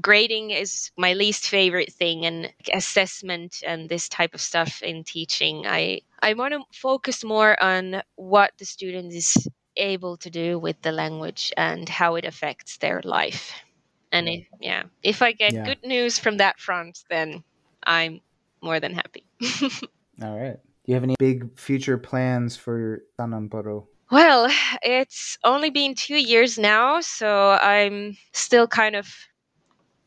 grading 0.00 0.50
is 0.50 0.90
my 0.96 1.12
least 1.14 1.48
favorite 1.48 1.92
thing 1.92 2.26
and 2.26 2.52
assessment 2.72 3.62
and 3.66 3.88
this 3.88 4.08
type 4.08 4.34
of 4.34 4.40
stuff 4.40 4.82
in 4.82 5.04
teaching 5.04 5.66
i 5.66 6.00
i 6.20 6.34
want 6.34 6.52
to 6.52 6.60
focus 6.72 7.24
more 7.24 7.60
on 7.62 8.02
what 8.16 8.52
the 8.58 8.64
student 8.64 9.12
is 9.12 9.48
able 9.76 10.16
to 10.16 10.30
do 10.30 10.58
with 10.58 10.80
the 10.82 10.92
language 10.92 11.52
and 11.56 11.88
how 11.88 12.16
it 12.16 12.24
affects 12.24 12.78
their 12.78 13.00
life 13.04 13.52
and 14.12 14.28
if, 14.28 14.46
yeah 14.60 14.82
if 15.02 15.22
i 15.22 15.32
get 15.32 15.54
Yeah. 15.54 15.64
good 15.64 15.82
news 15.84 16.18
from 16.18 16.38
that 16.38 16.58
front 16.58 16.98
then 17.10 17.42
i'm 17.84 18.20
more 18.62 18.80
than 18.80 18.94
happy 18.94 19.24
All 20.22 20.36
right. 20.36 20.56
Do 20.56 20.92
you 20.92 20.94
have 20.94 21.04
any 21.04 21.14
big 21.18 21.56
future 21.56 21.96
plans 21.96 22.56
for 22.56 23.04
Sananpuru? 23.18 23.86
Well, 24.10 24.50
it's 24.82 25.38
only 25.44 25.70
been 25.70 25.94
two 25.94 26.16
years 26.16 26.58
now, 26.58 27.00
so 27.00 27.50
I'm 27.50 28.16
still 28.32 28.66
kind 28.66 28.96
of 28.96 29.06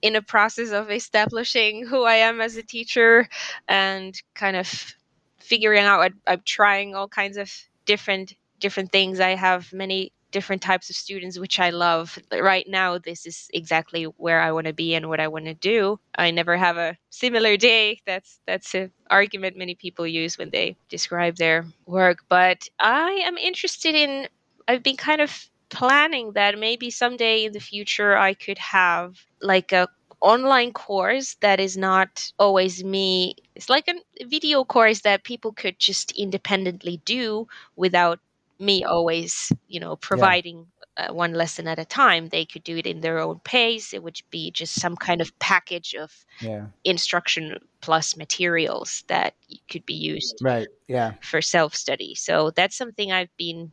in 0.01 0.15
a 0.15 0.21
process 0.21 0.71
of 0.71 0.89
establishing 0.91 1.85
who 1.85 2.03
I 2.03 2.15
am 2.15 2.41
as 2.41 2.57
a 2.57 2.63
teacher 2.63 3.27
and 3.67 4.19
kind 4.33 4.55
of 4.55 4.95
figuring 5.39 5.83
out. 5.83 6.11
I'm, 6.27 6.41
trying 6.45 6.95
all 6.95 7.07
kinds 7.07 7.37
of 7.37 7.51
different 7.85 8.35
different 8.59 8.91
things. 8.91 9.19
I 9.19 9.35
have 9.35 9.73
many 9.73 10.11
different 10.31 10.61
types 10.61 10.89
of 10.89 10.95
students, 10.95 11.37
which 11.37 11.59
I 11.59 11.69
love. 11.71 12.17
Right 12.31 12.65
now, 12.67 12.97
this 12.97 13.25
is 13.25 13.49
exactly 13.53 14.05
where 14.05 14.41
I 14.41 14.51
want 14.51 14.67
to 14.67 14.73
be 14.73 14.95
and 14.95 15.09
what 15.09 15.19
I 15.19 15.27
want 15.27 15.45
to 15.45 15.53
do. 15.53 15.99
I 16.15 16.31
never 16.31 16.57
have 16.57 16.77
a 16.77 16.97
similar 17.09 17.57
day. 17.57 18.01
That's 18.05 18.39
that's 18.47 18.73
an 18.73 18.91
argument 19.09 19.57
many 19.57 19.75
people 19.75 20.07
use 20.07 20.37
when 20.37 20.49
they 20.49 20.77
describe 20.89 21.35
their 21.35 21.65
work. 21.85 22.19
But 22.29 22.67
I 22.79 23.21
am 23.25 23.37
interested 23.37 23.95
in. 23.95 24.27
I've 24.67 24.83
been 24.83 24.97
kind 24.97 25.21
of 25.21 25.49
planning 25.71 26.33
that 26.33 26.59
maybe 26.59 26.91
someday 26.91 27.45
in 27.45 27.53
the 27.53 27.59
future 27.59 28.17
I 28.17 28.33
could 28.33 28.59
have 28.59 29.15
like 29.41 29.71
a 29.71 29.87
online 30.21 30.71
course 30.73 31.35
that 31.41 31.59
is 31.59 31.77
not 31.77 32.31
always 32.37 32.83
me 32.83 33.35
it's 33.55 33.69
like 33.69 33.87
a 33.89 34.25
video 34.25 34.63
course 34.63 35.01
that 35.01 35.23
people 35.23 35.51
could 35.53 35.79
just 35.79 36.11
independently 36.11 37.01
do 37.05 37.47
without 37.75 38.19
me 38.59 38.83
always 38.83 39.51
you 39.67 39.79
know 39.79 39.95
providing 39.95 40.67
uh, 40.97 41.11
one 41.11 41.33
lesson 41.33 41.67
at 41.67 41.79
a 41.79 41.85
time 41.85 42.29
they 42.29 42.45
could 42.45 42.63
do 42.63 42.77
it 42.77 42.85
in 42.85 43.01
their 43.01 43.17
own 43.19 43.39
pace 43.43 43.93
it 43.93 44.03
would 44.03 44.19
be 44.29 44.51
just 44.51 44.79
some 44.79 44.95
kind 44.95 45.21
of 45.21 45.37
package 45.39 45.95
of 45.95 46.11
Yeah. 46.41 46.67
instruction 46.83 47.57
plus 47.81 48.15
materials 48.17 49.03
that 49.07 49.35
could 49.69 49.85
be 49.85 49.95
used 49.95 50.41
Right. 50.41 50.67
Yeah. 50.87 51.13
for 51.21 51.41
self 51.41 51.75
study. 51.75 52.15
So 52.15 52.51
that's 52.51 52.77
something 52.77 53.11
I've 53.11 53.35
been 53.37 53.71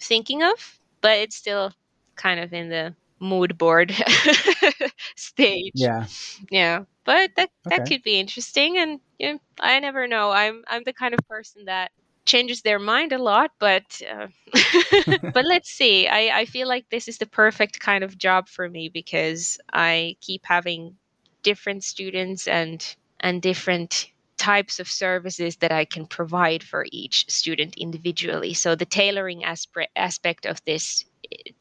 thinking 0.00 0.42
of, 0.42 0.80
but 1.04 1.18
it's 1.20 1.36
still 1.36 1.72
kind 2.16 2.40
of 2.40 2.54
in 2.54 2.70
the 2.70 2.96
mood 3.20 3.58
board 3.58 3.94
stage. 5.16 5.74
Yeah. 5.74 6.06
Yeah. 6.50 6.84
But 7.04 7.32
that 7.36 7.50
that 7.70 7.84
could 7.86 8.02
be 8.02 8.20
interesting 8.20 8.78
and 8.78 9.00
yeah, 9.18 9.36
I 9.60 9.80
never 9.80 10.08
know. 10.08 10.32
I'm 10.32 10.64
I'm 10.68 10.84
the 10.84 10.94
kind 10.94 11.14
of 11.14 11.20
person 11.28 11.66
that 11.66 11.92
changes 12.26 12.62
their 12.62 12.80
mind 12.80 13.12
a 13.12 13.18
lot, 13.18 13.52
but 13.60 14.02
uh, 14.10 14.28
but 15.34 15.44
let's 15.46 15.70
see. 15.70 16.08
I 16.08 16.40
I 16.40 16.46
feel 16.46 16.68
like 16.68 16.88
this 16.90 17.08
is 17.08 17.18
the 17.18 17.26
perfect 17.26 17.80
kind 17.80 18.04
of 18.04 18.18
job 18.18 18.48
for 18.48 18.68
me 18.70 18.88
because 18.88 19.58
I 19.72 20.16
keep 20.22 20.42
having 20.46 20.96
different 21.42 21.84
students 21.84 22.48
and 22.48 22.80
and 23.20 23.42
different 23.42 24.10
types 24.44 24.78
of 24.78 24.88
services 24.88 25.56
that 25.56 25.72
I 25.72 25.86
can 25.86 26.04
provide 26.04 26.62
for 26.62 26.84
each 26.92 27.30
student 27.30 27.76
individually. 27.78 28.52
So 28.52 28.74
the 28.74 28.84
tailoring 28.84 29.42
aspect 29.44 29.90
aspect 29.96 30.44
of 30.44 30.62
this 30.66 31.04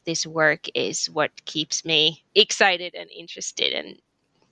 this 0.06 0.28
work 0.28 0.68
is 0.76 1.10
what 1.10 1.32
keeps 1.46 1.86
me 1.86 2.24
excited 2.36 2.94
and 2.94 3.10
interested 3.10 3.72
and 3.80 3.90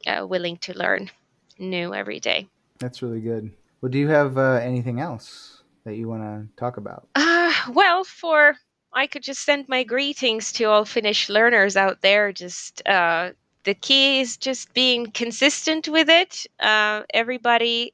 uh, 0.08 0.26
willing 0.26 0.58
to 0.58 0.78
learn 0.78 1.12
new 1.60 1.94
every 1.94 2.20
day. 2.20 2.48
That's 2.80 3.02
really 3.02 3.20
good. 3.20 3.52
Well, 3.82 3.92
do 3.92 4.00
you 4.00 4.08
have 4.08 4.38
uh, 4.38 4.60
anything 4.72 5.02
else 5.02 5.62
that 5.84 5.96
you 5.96 6.08
want 6.08 6.24
to 6.24 6.48
talk 6.56 6.78
about? 6.78 7.10
Uh, 7.16 7.54
well, 7.74 8.06
for 8.06 8.56
I 8.94 9.08
could 9.08 9.24
just 9.24 9.44
send 9.44 9.68
my 9.68 9.84
greetings 9.84 10.54
to 10.54 10.64
all 10.66 10.86
Finnish 10.86 11.30
learners 11.30 11.76
out 11.76 12.02
there. 12.02 12.32
Just 12.32 12.88
uh, 12.88 13.32
the 13.66 13.74
key 13.74 14.22
is 14.22 14.38
just 14.38 14.74
being 14.74 15.12
consistent 15.12 15.90
with 15.90 16.10
it. 16.10 16.46
Uh, 16.60 17.04
everybody 17.14 17.94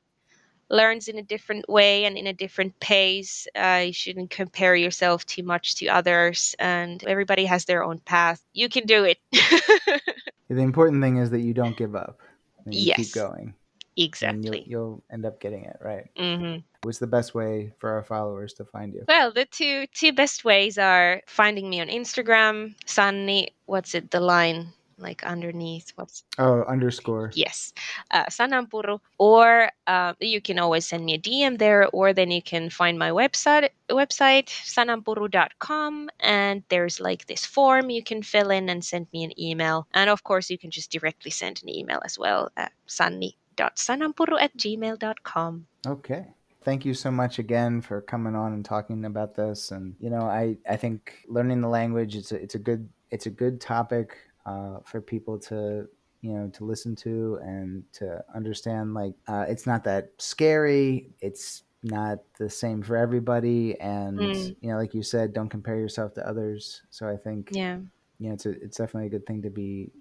learns 0.69 1.07
in 1.07 1.17
a 1.17 1.23
different 1.23 1.67
way 1.69 2.05
and 2.05 2.17
in 2.17 2.27
a 2.27 2.33
different 2.33 2.79
pace. 2.79 3.47
Uh, 3.55 3.83
you 3.87 3.93
shouldn't 3.93 4.29
compare 4.29 4.75
yourself 4.75 5.25
too 5.25 5.43
much 5.43 5.75
to 5.75 5.87
others, 5.87 6.55
and 6.59 7.03
everybody 7.05 7.45
has 7.45 7.65
their 7.65 7.83
own 7.83 7.99
path. 7.99 8.41
You 8.53 8.69
can 8.69 8.85
do 8.85 9.03
it. 9.05 9.17
The 10.49 10.61
important 10.61 11.03
thing 11.03 11.17
is 11.17 11.29
that 11.31 11.41
you 11.41 11.53
don't 11.53 11.75
give 11.75 11.95
up. 11.95 12.19
And 12.65 12.73
you 12.73 12.81
Yes. 12.87 12.97
keep 12.97 13.13
going. 13.13 13.53
And 13.97 14.05
exactly. 14.05 14.63
you'll, 14.67 14.67
you'll 14.67 15.03
end 15.11 15.25
up 15.25 15.39
getting 15.39 15.65
it 15.65 15.77
right. 15.81 16.05
Mm-hmm. 16.15 16.59
What's 16.83 16.99
the 16.99 17.07
best 17.07 17.33
way 17.33 17.73
for 17.79 17.89
our 17.89 18.03
followers 18.03 18.53
to 18.53 18.65
find 18.65 18.93
you? 18.93 19.03
Well, 19.07 19.31
the 19.31 19.45
two 19.45 19.87
two 19.87 20.13
best 20.13 20.45
ways 20.45 20.77
are 20.77 21.21
finding 21.27 21.69
me 21.69 21.81
on 21.81 21.87
Instagram, 21.87 22.75
Sanni. 22.85 23.49
What's 23.65 23.95
it? 23.95 24.11
The 24.11 24.19
line 24.19 24.67
like 24.97 25.23
underneath. 25.23 25.91
What's 25.95 26.23
Oh, 26.37 26.63
underscore. 26.63 27.31
yes, 27.35 27.73
uh, 28.11 28.25
Sananpuru. 28.25 28.99
Or 29.17 29.69
uh, 29.87 30.13
you 30.19 30.41
can 30.41 30.59
always 30.59 30.85
send 30.85 31.05
me 31.05 31.13
a 31.15 31.19
DM 31.19 31.57
there, 31.57 31.87
or 31.89 32.13
then 32.13 32.31
you 32.31 32.41
can 32.41 32.69
find 32.69 32.97
my 32.99 33.09
website 33.11 33.69
website 33.89 34.47
sananpuru.com, 34.47 36.09
and 36.19 36.63
there's 36.69 36.99
like 36.99 37.25
this 37.27 37.45
form 37.45 37.89
you 37.89 38.03
can 38.03 38.21
fill 38.23 38.49
in 38.51 38.69
and 38.69 38.83
send 38.83 39.07
me 39.13 39.23
an 39.23 39.39
email. 39.39 39.87
And 39.93 40.09
of 40.09 40.23
course, 40.23 40.49
you 40.49 40.57
can 40.57 40.71
just 40.71 40.91
directly 40.91 41.31
send 41.31 41.61
an 41.63 41.69
email 41.69 42.01
as 42.05 42.17
well 42.19 42.51
at 42.57 42.71
sanni.sananpuru 42.85 44.39
at 44.41 44.55
gmail.com. 44.57 45.67
Okay. 45.85 46.25
Thank 46.63 46.83
you 46.85 46.93
so 46.93 47.11
much 47.11 47.39
again 47.39 47.79
for 47.81 48.01
coming 48.01 48.35
on 48.35 48.51
and 48.53 48.65
talking 48.65 49.05
about 49.05 49.35
this. 49.35 49.71
And 49.71 49.95
you 49.99 50.09
know, 50.09 50.23
I 50.23 50.57
I 50.69 50.75
think 50.75 51.23
learning 51.29 51.61
the 51.61 51.69
language 51.69 52.15
it's 52.15 52.31
a 52.31 52.35
it's 52.41 52.55
a 52.55 52.59
good 52.59 52.89
it's 53.09 53.25
a 53.25 53.29
good 53.29 53.61
topic 53.61 54.17
uh, 54.47 54.79
for 54.85 55.01
people 55.01 55.37
to 55.39 55.87
you 56.21 56.33
know 56.33 56.49
to 56.49 56.65
listen 56.65 56.95
to 56.95 57.39
and 57.43 57.83
to 57.93 58.23
understand. 58.35 58.93
Like 58.93 59.13
uh, 59.27 59.45
it's 59.47 59.67
not 59.67 59.83
that 59.83 60.11
scary. 60.17 61.09
It's 61.21 61.63
not 61.83 62.19
the 62.39 62.49
same 62.49 62.81
for 62.81 62.97
everybody. 62.97 63.79
And 63.79 64.19
Mm. 64.19 64.55
you 64.61 64.69
know, 64.71 64.77
like 64.77 64.93
you 64.93 65.03
said, 65.03 65.33
don't 65.33 65.49
compare 65.49 65.77
yourself 65.77 66.13
to 66.15 66.27
others. 66.27 66.81
So 66.89 67.07
I 67.07 67.17
think 67.17 67.51
Yeah. 67.51 67.77
you 68.19 68.27
know 68.29 68.33
it's 68.33 68.45
a, 68.45 68.51
it's 68.51 68.77
definitely 68.77 69.07
a 69.07 69.11
good 69.11 69.25
thing 69.27 69.41
to 69.43 69.49
be 69.49 69.91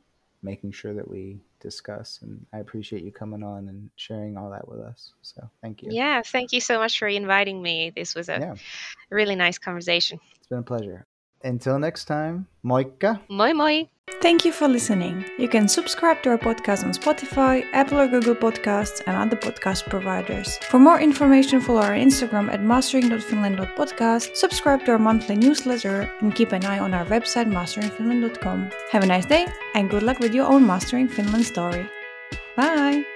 making 0.43 0.71
sure 0.73 0.95
that 0.95 1.09
we 1.09 1.41
discuss. 1.61 2.21
And 2.23 2.47
I 2.53 2.59
appreciate 2.59 3.03
you 3.03 3.13
coming 3.13 3.43
on 3.43 3.69
and 3.69 3.91
sharing 3.97 4.37
all 4.37 4.51
that 4.51 4.67
with 4.69 4.81
us. 4.81 5.13
So 5.23 5.49
thank 5.61 5.83
you. 5.83 5.93
Yeah, 5.93 6.23
thank 6.23 6.53
you 6.53 6.61
so 6.61 6.79
much 6.79 6.99
for 6.99 7.09
inviting 7.09 7.61
me. 7.61 7.91
This 7.95 8.15
was 8.15 8.29
a 8.29 8.39
Yeah. 8.41 8.55
really 9.11 9.37
nice 9.37 9.59
conversation. 9.59 10.21
It's 10.39 10.47
been 10.47 10.59
a 10.59 10.63
pleasure. 10.63 11.07
Until 11.47 11.79
next 11.79 12.07
time, 12.07 12.47
moikka. 12.65 13.21
Moi 13.29 13.55
moi! 13.55 13.89
Thank 14.21 14.45
you 14.45 14.53
for 14.53 14.69
listening. 14.69 15.25
You 15.39 15.49
can 15.49 15.69
subscribe 15.69 16.23
to 16.23 16.31
our 16.31 16.39
podcast 16.39 16.85
on 16.85 16.93
Spotify, 16.93 17.65
Apple 17.73 17.99
or 17.99 18.09
Google 18.09 18.35
Podcasts, 18.35 19.01
and 19.07 19.17
other 19.17 19.37
podcast 19.37 19.89
providers. 19.89 20.59
For 20.71 20.79
more 20.79 21.01
information, 21.01 21.61
follow 21.61 21.83
our 21.83 21.95
Instagram 21.95 22.53
at 22.53 22.63
mastering.finland.podcast, 22.63 24.37
subscribe 24.37 24.85
to 24.85 24.93
our 24.93 24.99
monthly 24.99 25.37
newsletter, 25.37 26.11
and 26.21 26.35
keep 26.35 26.53
an 26.53 26.65
eye 26.65 26.79
on 26.79 26.95
our 26.95 27.05
website 27.07 27.51
masteringfinland.com. 27.51 28.71
Have 28.91 29.03
a 29.05 29.07
nice 29.07 29.27
day, 29.27 29.47
and 29.75 29.91
good 29.91 30.03
luck 30.03 30.19
with 30.19 30.35
your 30.35 30.47
own 30.47 30.67
Mastering 30.67 31.09
Finland 31.09 31.47
story. 31.47 31.89
Bye! 32.57 33.07